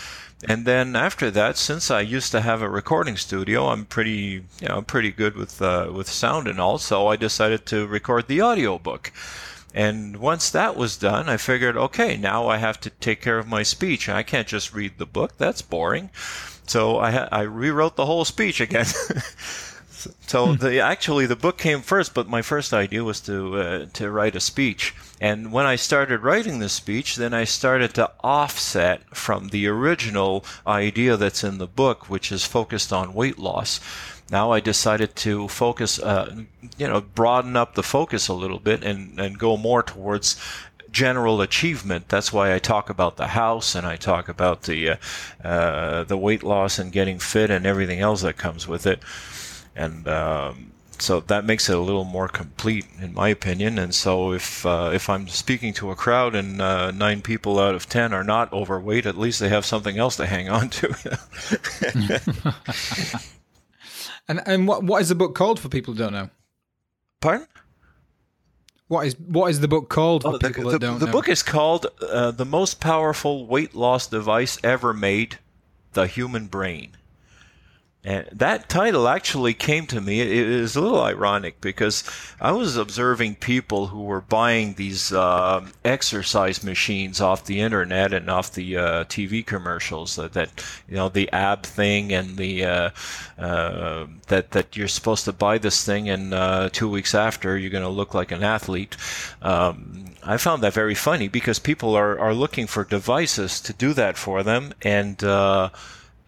and 0.44 0.66
then 0.66 0.96
after 0.96 1.32
that, 1.32 1.58
since 1.58 1.90
I 1.90 2.02
used 2.02 2.32
to 2.32 2.42
have 2.42 2.62
a 2.62 2.70
recording 2.70 3.18
studio, 3.18 3.68
I'm 3.68 3.86
pretty, 3.86 4.44
you 4.60 4.68
know, 4.68 4.82
pretty 4.82 5.12
good 5.12 5.36
with 5.36 5.62
uh, 5.62 5.90
with 5.94 6.10
sound 6.10 6.48
and 6.48 6.60
all. 6.60 6.78
So 6.78 7.08
I 7.08 7.16
decided 7.16 7.66
to 7.68 7.88
record 7.88 8.28
the 8.28 8.42
audiobook. 8.42 9.12
And 9.74 10.18
once 10.18 10.50
that 10.52 10.78
was 10.78 10.98
done, 10.98 11.28
I 11.28 11.38
figured, 11.38 11.76
okay, 11.76 12.16
now 12.16 12.48
I 12.48 12.58
have 12.58 12.80
to 12.82 12.90
take 12.90 13.22
care 13.22 13.38
of 13.38 13.48
my 13.48 13.64
speech. 13.64 14.08
I 14.08 14.24
can't 14.24 14.48
just 14.48 14.74
read 14.74 14.98
the 14.98 15.06
book; 15.06 15.38
that's 15.38 15.62
boring. 15.62 16.10
So 16.68 17.00
I 17.00 17.12
ha- 17.12 17.30
I 17.32 17.42
rewrote 17.42 17.96
the 17.96 18.06
whole 18.06 18.26
speech 18.26 18.60
again. 18.62 18.88
So 20.28 20.48
hmm. 20.48 20.56
the 20.56 20.80
actually 20.80 21.26
the 21.26 21.36
book 21.36 21.58
came 21.58 21.82
first, 21.82 22.14
but 22.14 22.28
my 22.28 22.42
first 22.42 22.74
idea 22.74 23.04
was 23.04 23.22
to 23.22 23.58
uh, 23.58 23.86
to 23.94 24.12
write 24.12 24.36
a 24.36 24.40
speech. 24.40 24.94
And 25.22 25.52
when 25.54 25.66
I 25.66 25.78
started 25.78 26.24
writing 26.24 26.60
the 26.60 26.70
speech, 26.70 27.16
then 27.16 27.34
I 27.34 27.46
started 27.46 27.94
to 27.94 28.12
offset 28.22 29.16
from 29.16 29.50
the 29.50 29.68
original 29.68 30.44
idea 30.68 31.16
that's 31.16 31.44
in 31.44 31.58
the 31.58 31.68
book, 31.68 32.10
which 32.10 32.32
is 32.32 32.46
focused 32.46 32.92
on 32.92 33.14
weight 33.14 33.40
loss. 33.40 33.80
Now 34.30 34.52
I 34.52 34.60
decided 34.60 35.16
to 35.18 35.48
focus, 35.48 36.00
uh, 36.00 36.44
you 36.78 36.88
know, 36.88 37.02
broaden 37.02 37.56
up 37.56 37.76
the 37.76 37.84
focus 37.84 38.28
a 38.28 38.34
little 38.34 38.60
bit 38.60 38.84
and, 38.84 39.20
and 39.20 39.40
go 39.40 39.56
more 39.56 39.84
towards 39.84 40.36
general 40.92 41.42
achievement. 41.42 42.10
That's 42.10 42.34
why 42.34 42.54
I 42.54 42.60
talk 42.60 42.90
about 42.90 43.18
the 43.18 43.28
house 43.28 43.76
and 43.76 43.86
I 43.86 43.98
talk 43.98 44.28
about 44.28 44.64
the 44.64 44.92
uh, 44.92 44.96
uh, 45.44 46.04
the 46.06 46.18
weight 46.18 46.42
loss 46.42 46.80
and 46.80 46.92
getting 46.92 47.20
fit 47.20 47.50
and 47.52 47.66
everything 47.66 48.00
else 48.00 48.22
that 48.22 48.38
comes 48.38 48.68
with 48.68 48.88
it 48.88 49.00
and 49.76 50.08
um, 50.08 50.72
so 51.02 51.20
that 51.22 51.46
makes 51.46 51.70
it 51.70 51.76
a 51.76 51.80
little 51.80 52.04
more 52.04 52.28
complete, 52.28 52.86
in 53.00 53.14
my 53.14 53.30
opinion. 53.30 53.78
And 53.78 53.94
so, 53.94 54.32
if 54.34 54.66
uh, 54.66 54.92
if 54.94 55.10
I'm 55.10 55.28
speaking 55.28 55.74
to 55.74 55.92
a 55.92 55.96
crowd 55.96 56.36
and 56.36 56.62
uh, 56.62 56.92
nine 56.92 57.22
people 57.22 57.60
out 57.60 57.76
of 57.76 57.88
ten 57.88 58.14
are 58.14 58.24
not 58.24 58.52
overweight, 58.54 59.06
at 59.06 59.18
least 59.18 59.40
they 59.40 59.50
have 59.50 59.66
something 59.66 59.98
else 59.98 60.16
to 60.18 60.26
hang 60.26 60.50
on 60.50 60.70
to. 60.70 61.20
and 64.28 64.42
and 64.46 64.68
what 64.68 64.84
what 64.84 65.02
is 65.02 65.10
the 65.10 65.16
book 65.16 65.36
called 65.36 65.60
for 65.60 65.70
people 65.70 65.94
who 65.94 66.00
don't 66.00 66.14
know? 66.14 66.30
Pardon? 67.22 67.48
What 68.88 69.08
is 69.08 69.20
what 69.20 69.50
is 69.50 69.60
the 69.62 69.68
book 69.68 69.90
called 69.90 70.22
for 70.24 70.36
oh, 70.36 70.38
the, 70.38 70.48
people 70.48 70.72
the, 70.72 70.80
don't 70.80 71.00
the 71.00 71.06
know? 71.06 71.06
The 71.08 71.12
book 71.12 71.28
is 71.28 71.42
called 71.42 71.88
uh, 72.02 72.32
"The 72.32 72.46
Most 72.46 72.80
Powerful 72.80 73.48
Weight 73.48 73.74
Loss 73.74 74.08
Device 74.08 74.60
Ever 74.64 74.94
Made: 74.94 75.40
The 75.94 76.08
Human 76.08 76.48
Brain." 76.48 76.96
And 78.06 78.28
that 78.32 78.70
title 78.70 79.08
actually 79.08 79.56
came 79.56 79.88
to 79.88 80.00
me. 80.00 80.22
It 80.22 80.28
is 80.28 80.76
a 80.76 80.82
little 80.82 81.02
ironic 81.02 81.60
because 81.60 82.04
I 82.40 82.52
was 82.52 82.78
observing 82.78 83.38
people 83.38 83.88
who 83.88 84.04
were 84.04 84.22
buying 84.22 84.76
these 84.76 85.12
uh, 85.12 85.66
exercise 85.84 86.64
machines 86.64 87.20
off 87.20 87.46
the 87.46 87.62
internet 87.62 88.14
and 88.14 88.30
off 88.30 88.54
the 88.54 88.78
uh, 88.78 89.04
TV 89.06 89.44
commercials. 89.44 90.18
That, 90.18 90.34
that, 90.34 90.64
you 90.88 90.96
know 90.96 91.10
the 91.10 91.32
ab 91.32 91.64
thing 91.64 92.14
and 92.14 92.38
the 92.38 92.64
uh, 92.64 92.90
uh 93.40 94.06
that 94.28 94.52
that 94.52 94.78
you're 94.78 94.88
supposed 94.88 95.26
to 95.26 95.34
buy 95.34 95.58
this 95.58 95.84
thing 95.84 96.08
and 96.08 96.32
uh, 96.32 96.70
two 96.72 96.88
weeks 96.88 97.16
after 97.16 97.58
you're 97.58 97.72
going 97.72 97.84
to 97.84 97.90
look 97.90 98.14
like 98.14 98.32
an 98.32 98.44
athlete. 98.44 98.96
Um, 99.42 100.06
I 100.22 100.38
found 100.38 100.62
that 100.62 100.74
very 100.74 100.96
funny 100.96 101.28
because 101.28 101.58
people 101.58 101.96
are 101.96 102.20
are 102.20 102.36
looking 102.36 102.68
for 102.68 102.84
devices 102.84 103.60
to 103.62 103.74
do 103.74 103.94
that 103.94 104.16
for 104.16 104.44
them 104.44 104.74
and 104.84 105.24
uh, 105.24 105.70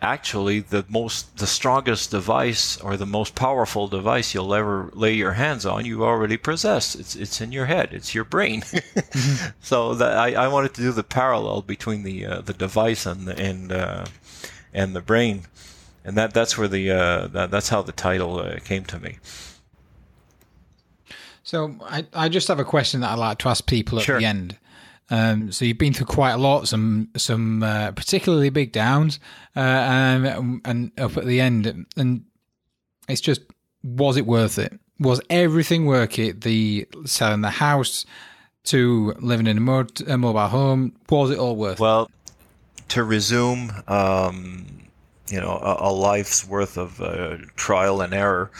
actually 0.02 0.60
the 0.60 0.86
most 0.88 1.38
the 1.38 1.48
strongest 1.48 2.12
device 2.12 2.80
or 2.82 2.98
the 2.98 3.06
most 3.06 3.34
powerful 3.34 3.88
device 3.88 4.34
you'll 4.34 4.54
ever 4.54 4.92
lay 4.94 5.14
your 5.14 5.34
hands 5.34 5.66
on 5.66 5.86
you 5.86 6.04
already 6.04 6.38
possess. 6.38 6.96
It's 6.96 7.16
it's 7.16 7.42
in 7.42 7.52
your 7.52 7.66
head. 7.66 7.90
It's 7.94 8.14
your 8.14 8.24
brain. 8.24 8.62
Mm-hmm. 8.62 9.50
so 9.62 9.96
that 9.96 10.18
I, 10.18 10.34
I 10.34 10.48
wanted 10.48 10.74
to 10.76 10.82
do 10.82 10.92
the 10.92 11.04
parallel 11.04 11.62
between 11.62 12.04
the 12.04 12.26
uh, 12.26 12.42
the 12.42 12.54
device 12.54 13.06
and 13.06 13.28
the 13.28 13.40
and 13.40 13.72
uh, 13.72 14.06
and 14.74 14.96
the 14.96 15.02
brain. 15.02 15.44
And 16.06 16.16
that 16.18 16.34
that's 16.34 16.58
where 16.58 16.68
the 16.68 16.92
uh, 16.92 17.28
that, 17.28 17.52
that's 17.52 17.70
how 17.70 17.82
the 17.82 17.92
title 17.92 18.40
uh, 18.40 18.60
came 18.64 18.86
to 18.86 19.00
me. 19.00 19.18
So 21.44 21.76
I, 21.84 22.06
I 22.14 22.30
just 22.30 22.50
have 22.50 22.60
a 22.60 22.66
question 22.66 23.02
that 23.02 23.12
I'd 23.12 23.20
like 23.20 23.38
to 23.40 23.50
ask 23.50 23.66
people 23.66 24.00
at 24.00 24.06
sure. 24.06 24.20
the 24.20 24.26
end 24.26 24.58
um, 25.10 25.52
so 25.52 25.66
you've 25.66 25.78
been 25.78 25.94
through 25.94 26.08
quite 26.08 26.34
a 26.34 26.38
lot, 26.38 26.68
some 26.68 27.10
some 27.16 27.64
uh, 27.64 27.92
particularly 27.92 28.50
big 28.50 28.72
downs, 28.72 29.20
uh, 29.56 29.60
um, 29.60 30.62
and 30.66 30.92
up 31.00 31.18
at 31.18 31.26
the 31.26 31.40
end, 31.40 31.86
and 31.96 32.26
it's 33.08 33.22
just 33.22 33.42
was 33.84 34.18
it 34.18 34.26
worth 34.26 34.60
it? 34.60 34.78
Was 35.00 35.22
everything 35.30 35.86
worth 35.86 36.20
it? 36.20 36.42
The 36.42 36.88
selling 37.06 37.42
the 37.42 37.50
house 37.50 38.06
to 38.66 39.14
living 39.20 39.48
in 39.48 39.58
a, 39.58 39.62
mod, 39.62 40.02
a 40.08 40.18
mobile 40.18 40.48
home, 40.48 40.94
was 41.10 41.30
it 41.32 41.38
all 41.38 41.56
worth? 41.56 41.80
Well, 41.80 42.12
to 42.90 43.04
resume, 43.04 43.72
um, 43.88 44.66
you 45.30 45.40
know, 45.40 45.58
a, 45.62 45.90
a, 45.90 45.92
life's 45.92 46.46
worth 46.46 46.78
of 46.78 47.02
uh, 47.02 47.38
trial 47.56 48.02
and 48.02 48.14
error, 48.14 48.52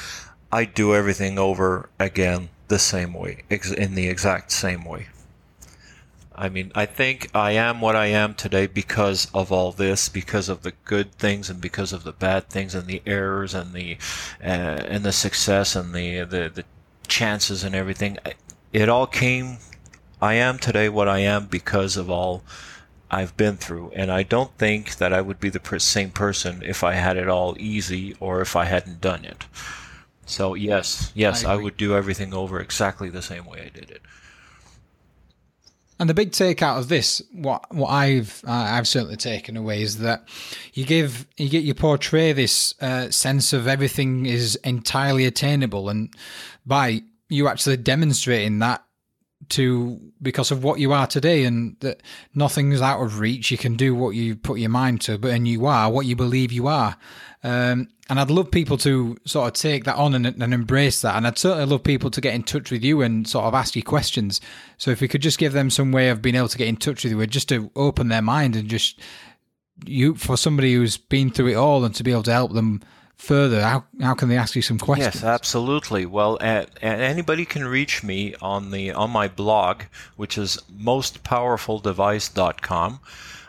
I'd 0.52 0.74
do 0.74 0.96
everything 0.96 1.38
over 1.38 1.90
again 2.00 2.48
the 2.70 2.80
same 2.80 3.14
way, 3.14 3.44
ex- 3.50 3.72
in 3.72 3.96
the 3.96 4.08
exact 4.08 4.52
same 4.52 4.86
way. 4.86 5.08
I 6.38 6.50
mean, 6.50 6.72
I 6.76 6.86
think 6.86 7.30
I 7.34 7.54
am 7.54 7.82
what 7.82 7.96
I 7.96 8.08
am 8.08 8.36
today 8.36 8.68
because 8.68 9.28
of 9.34 9.52
all 9.52 9.72
this, 9.72 10.08
because 10.08 10.50
of 10.50 10.62
the 10.62 10.74
good 10.86 11.14
things 11.14 11.50
and 11.50 11.60
because 11.60 11.92
of 11.92 12.04
the 12.04 12.12
bad 12.12 12.48
things 12.50 12.76
and 12.76 12.86
the 12.86 13.02
errors 13.08 13.56
and 13.56 13.74
the 13.74 13.98
uh, 14.44 14.86
and 14.88 15.04
the 15.04 15.12
success 15.12 15.76
and 15.76 15.96
the, 15.96 16.20
the 16.22 16.52
the 16.54 16.64
chances 17.08 17.64
and 17.64 17.74
everything. 17.74 18.20
It 18.72 18.88
all 18.88 19.08
came. 19.08 19.58
I 20.22 20.36
am 20.36 20.60
today 20.60 20.90
what 20.90 21.08
I 21.08 21.20
am 21.20 21.48
because 21.48 21.98
of 21.98 22.10
all 22.10 22.44
I've 23.10 23.36
been 23.36 23.58
through, 23.58 23.92
and 23.96 24.12
I 24.12 24.22
don't 24.22 24.56
think 24.58 24.98
that 24.98 25.14
I 25.14 25.22
would 25.22 25.40
be 25.40 25.50
the 25.50 25.80
same 25.80 26.12
person 26.12 26.62
if 26.64 26.84
I 26.84 26.94
had 26.94 27.18
it 27.18 27.28
all 27.28 27.56
easy 27.58 28.16
or 28.20 28.42
if 28.42 28.56
I 28.56 28.66
hadn't 28.66 29.02
done 29.02 29.26
it. 29.26 29.46
So 30.28 30.54
yes, 30.54 31.12
yes, 31.16 31.44
I, 31.46 31.54
I 31.54 31.56
would 31.56 31.78
do 31.78 31.96
everything 31.96 32.34
over 32.34 32.60
exactly 32.60 33.10
the 33.10 33.22
same 33.22 33.46
way 33.46 33.62
I 33.62 33.70
did 33.70 33.90
it. 33.90 34.02
And 36.00 36.10
the 36.10 36.14
big 36.14 36.32
take 36.32 36.62
out 36.62 36.78
of 36.78 36.90
this, 36.90 37.22
what 37.32 37.74
what 37.74 37.90
I've 37.90 38.44
uh, 38.48 38.52
I've 38.52 38.88
certainly 38.88 39.18
taken 39.18 39.58
away 39.58 39.82
is 39.82 39.98
that 40.00 40.28
you 40.74 40.86
give 40.86 41.26
you 41.38 41.50
get 41.50 41.64
you 41.64 41.74
portray 41.74 42.34
this 42.34 42.76
uh, 42.82 43.10
sense 43.10 43.52
of 43.52 43.68
everything 43.68 44.26
is 44.28 44.56
entirely 44.58 45.26
attainable, 45.26 45.90
and 45.90 46.14
by 46.66 47.02
you 47.30 47.48
actually 47.48 47.78
demonstrating 47.78 48.60
that 48.60 48.84
to 49.50 50.00
because 50.22 50.52
of 50.52 50.64
what 50.64 50.80
you 50.80 50.94
are 50.94 51.08
today 51.08 51.46
and 51.46 51.76
that 51.80 52.02
nothing's 52.34 52.82
out 52.82 53.02
of 53.02 53.20
reach. 53.20 53.52
You 53.52 53.58
can 53.58 53.76
do 53.76 53.96
what 53.96 54.12
you 54.12 54.36
put 54.36 54.60
your 54.60 54.70
mind 54.70 55.02
to 55.02 55.18
but 55.18 55.32
and 55.32 55.48
you 55.48 55.66
are 55.66 55.90
what 55.90 56.06
you 56.06 56.16
believe 56.16 56.52
you 56.52 56.68
are. 56.68 56.98
Um, 57.44 57.90
and 58.10 58.20
I'd 58.20 58.32
love 58.32 58.52
people 58.52 58.78
to 58.80 59.18
sort 59.26 59.48
of 59.48 59.54
take 59.54 59.84
that 59.84 59.96
on 59.96 60.16
and, 60.16 60.26
and, 60.26 60.54
embrace 60.54 61.02
that. 61.02 61.16
And 61.16 61.28
I'd 61.28 61.38
certainly 61.38 61.66
love 61.66 61.84
people 61.84 62.10
to 62.12 62.22
get 62.22 62.34
in 62.34 62.44
touch 62.44 62.72
with 62.72 62.84
you 62.84 63.02
and 63.02 63.28
sort 63.28 63.46
of 63.46 63.54
ask 63.54 63.76
you 63.76 63.84
questions. 63.84 64.42
So 64.78 64.92
if 64.92 65.02
we 65.02 65.08
could 65.08 65.22
just 65.22 65.38
give 65.38 65.54
them 65.54 65.70
some 65.70 65.92
way 65.92 66.10
of 66.10 66.22
being 66.22 66.36
able 66.36 66.48
to 66.48 66.58
get 66.58 66.68
in 66.68 66.78
touch 66.78 67.04
with 67.04 67.14
you 67.14 67.28
just 67.28 67.50
to 67.50 67.70
open 67.76 68.08
their 68.08 68.22
mind 68.22 68.56
and 68.56 68.68
just 68.68 69.00
you 69.86 70.16
for 70.16 70.36
somebody 70.36 70.74
who's 70.74 70.98
been 70.98 71.30
through 71.30 71.50
it 71.50 71.56
all 71.56 71.86
and 71.86 71.94
to 71.96 72.04
be 72.04 72.12
able 72.12 72.24
to 72.24 72.34
help 72.34 72.54
them 72.54 72.82
further, 73.18 73.62
how, 73.62 73.84
how 74.02 74.14
can 74.14 74.30
they 74.30 74.38
ask 74.38 74.56
you 74.56 74.62
some 74.62 74.80
questions? 74.80 75.16
Yes, 75.16 75.24
absolutely. 75.24 76.06
Well, 76.06 76.38
at, 76.42 76.70
at 76.82 77.02
anybody 77.02 77.44
can 77.46 77.66
reach 77.66 78.04
me 78.04 78.36
on 78.42 78.72
the 78.72 78.92
on 78.92 79.12
my 79.12 79.28
blog, 79.28 79.84
which 80.16 80.38
is 80.38 80.58
mostpowerfuldevice.com. 80.72 83.00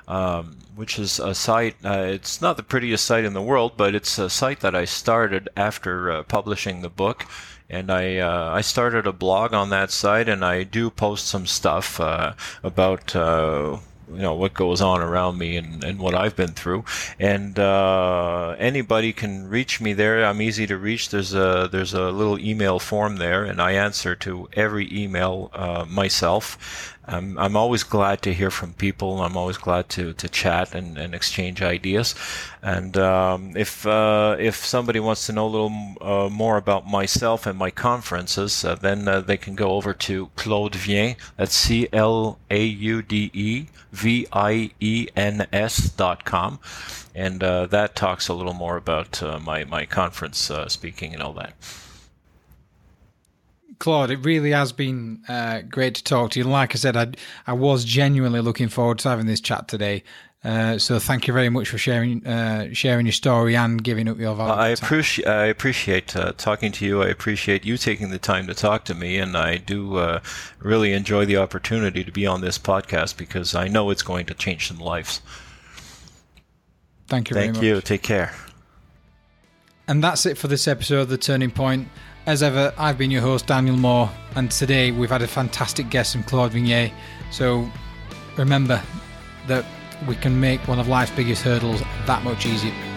Um, 0.08 0.56
which 0.74 0.98
is 0.98 1.18
a 1.18 1.34
site. 1.34 1.76
Uh, 1.84 2.06
it's 2.06 2.40
not 2.40 2.56
the 2.56 2.62
prettiest 2.62 3.04
site 3.04 3.24
in 3.24 3.34
the 3.34 3.42
world, 3.42 3.72
but 3.76 3.96
it's 3.96 4.16
a 4.16 4.30
site 4.30 4.60
that 4.60 4.74
I 4.74 4.84
started 4.84 5.48
after 5.56 6.10
uh, 6.10 6.22
publishing 6.22 6.80
the 6.80 6.88
book. 6.88 7.26
And 7.68 7.90
I 7.90 8.18
uh, 8.18 8.52
I 8.54 8.62
started 8.62 9.06
a 9.06 9.12
blog 9.12 9.52
on 9.52 9.68
that 9.70 9.90
site, 9.90 10.28
and 10.28 10.44
I 10.44 10.62
do 10.62 10.88
post 10.88 11.26
some 11.26 11.46
stuff 11.46 12.00
uh, 12.00 12.32
about 12.62 13.14
uh, 13.14 13.78
you 14.12 14.22
know 14.22 14.34
what 14.34 14.54
goes 14.54 14.80
on 14.80 15.00
around 15.00 15.38
me 15.38 15.56
and, 15.56 15.84
and 15.84 15.98
what 15.98 16.14
I've 16.14 16.36
been 16.36 16.52
through. 16.52 16.84
And 17.18 17.58
uh, 17.58 18.56
anybody 18.58 19.12
can 19.12 19.48
reach 19.48 19.80
me 19.80 19.92
there. 19.92 20.24
I'm 20.24 20.42
easy 20.42 20.66
to 20.66 20.76
reach. 20.76 21.10
There's 21.10 21.34
a 21.34 21.68
there's 21.70 21.94
a 21.94 22.10
little 22.10 22.38
email 22.38 22.78
form 22.78 23.16
there, 23.16 23.44
and 23.44 23.60
I 23.60 23.72
answer 23.72 24.14
to 24.16 24.48
every 24.52 24.88
email 24.92 25.50
uh, 25.52 25.84
myself. 25.88 26.96
I'm, 27.08 27.38
I'm 27.38 27.56
always 27.56 27.84
glad 27.84 28.20
to 28.22 28.34
hear 28.34 28.50
from 28.50 28.74
people. 28.74 29.22
I'm 29.22 29.36
always 29.36 29.56
glad 29.56 29.88
to, 29.90 30.12
to 30.12 30.28
chat 30.28 30.74
and, 30.74 30.98
and 30.98 31.14
exchange 31.14 31.62
ideas. 31.62 32.14
And 32.62 32.96
um, 32.98 33.56
if 33.56 33.86
uh, 33.86 34.36
if 34.38 34.56
somebody 34.56 35.00
wants 35.00 35.26
to 35.26 35.32
know 35.32 35.46
a 35.46 35.48
little 35.48 35.94
uh, 36.00 36.28
more 36.28 36.58
about 36.58 36.86
myself 36.86 37.46
and 37.46 37.58
my 37.58 37.70
conferences, 37.70 38.64
uh, 38.64 38.74
then 38.74 39.08
uh, 39.08 39.20
they 39.20 39.36
can 39.36 39.54
go 39.54 39.70
over 39.70 39.94
to 39.94 40.30
Claude 40.36 40.74
Viens. 40.74 41.16
That's 41.36 41.54
C 41.54 41.88
L 41.92 42.38
A 42.50 42.62
U 42.64 43.00
D 43.02 43.30
E 43.32 43.66
V 43.92 44.26
I 44.32 44.70
E 44.80 45.08
N 45.16 45.46
S 45.52 45.88
dot 45.88 46.24
com, 46.24 46.58
and 47.14 47.42
uh, 47.42 47.66
that 47.66 47.96
talks 47.96 48.28
a 48.28 48.34
little 48.34 48.54
more 48.54 48.76
about 48.76 49.22
uh, 49.22 49.38
my 49.38 49.64
my 49.64 49.86
conference 49.86 50.50
speaking 50.68 51.14
and 51.14 51.22
all 51.22 51.32
that. 51.34 51.54
Claude, 53.78 54.10
it 54.10 54.24
really 54.24 54.50
has 54.50 54.72
been 54.72 55.22
uh, 55.28 55.62
great 55.62 55.94
to 55.96 56.04
talk 56.04 56.32
to 56.32 56.40
you. 56.40 56.44
Like 56.44 56.74
I 56.74 56.78
said, 56.78 56.96
I, 56.96 57.12
I 57.46 57.52
was 57.52 57.84
genuinely 57.84 58.40
looking 58.40 58.68
forward 58.68 58.98
to 59.00 59.08
having 59.08 59.26
this 59.26 59.40
chat 59.40 59.68
today. 59.68 60.02
Uh, 60.44 60.78
so 60.78 61.00
thank 61.00 61.26
you 61.26 61.34
very 61.34 61.48
much 61.48 61.68
for 61.68 61.78
sharing 61.78 62.24
uh, 62.24 62.68
sharing 62.72 63.04
your 63.06 63.12
story 63.12 63.56
and 63.56 63.82
giving 63.82 64.06
up 64.08 64.18
your 64.18 64.36
valuable 64.36 64.60
I 64.60 64.68
appreciate 64.68 65.26
I 65.26 65.46
appreciate 65.46 66.14
uh, 66.14 66.32
talking 66.36 66.70
to 66.72 66.86
you. 66.86 67.02
I 67.02 67.08
appreciate 67.08 67.66
you 67.66 67.76
taking 67.76 68.10
the 68.10 68.20
time 68.20 68.46
to 68.46 68.54
talk 68.54 68.84
to 68.84 68.94
me, 68.94 69.18
and 69.18 69.36
I 69.36 69.56
do 69.56 69.96
uh, 69.96 70.20
really 70.60 70.92
enjoy 70.92 71.24
the 71.24 71.38
opportunity 71.38 72.04
to 72.04 72.12
be 72.12 72.24
on 72.24 72.40
this 72.40 72.56
podcast 72.56 73.16
because 73.16 73.56
I 73.56 73.66
know 73.66 73.90
it's 73.90 74.02
going 74.02 74.26
to 74.26 74.34
change 74.34 74.68
some 74.68 74.78
lives. 74.78 75.22
Thank 77.08 77.30
you. 77.30 77.34
Very 77.34 77.48
much. 77.48 77.56
Thank 77.56 77.64
you. 77.64 77.80
Take 77.80 78.02
care. 78.02 78.32
And 79.88 80.04
that's 80.04 80.24
it 80.24 80.38
for 80.38 80.48
this 80.48 80.68
episode 80.68 81.00
of 81.00 81.08
the 81.08 81.18
Turning 81.18 81.50
Point. 81.50 81.88
As 82.28 82.42
ever, 82.42 82.74
I've 82.76 82.98
been 82.98 83.10
your 83.10 83.22
host, 83.22 83.46
Daniel 83.46 83.78
Moore, 83.78 84.10
and 84.36 84.50
today 84.50 84.90
we've 84.90 85.08
had 85.08 85.22
a 85.22 85.26
fantastic 85.26 85.88
guest 85.88 86.12
from 86.12 86.24
Claude 86.24 86.52
Viens. 86.52 86.92
So 87.30 87.66
remember 88.36 88.82
that 89.46 89.64
we 90.06 90.14
can 90.14 90.38
make 90.38 90.60
one 90.68 90.78
of 90.78 90.88
life's 90.88 91.10
biggest 91.12 91.40
hurdles 91.40 91.80
that 92.04 92.22
much 92.24 92.44
easier. 92.44 92.87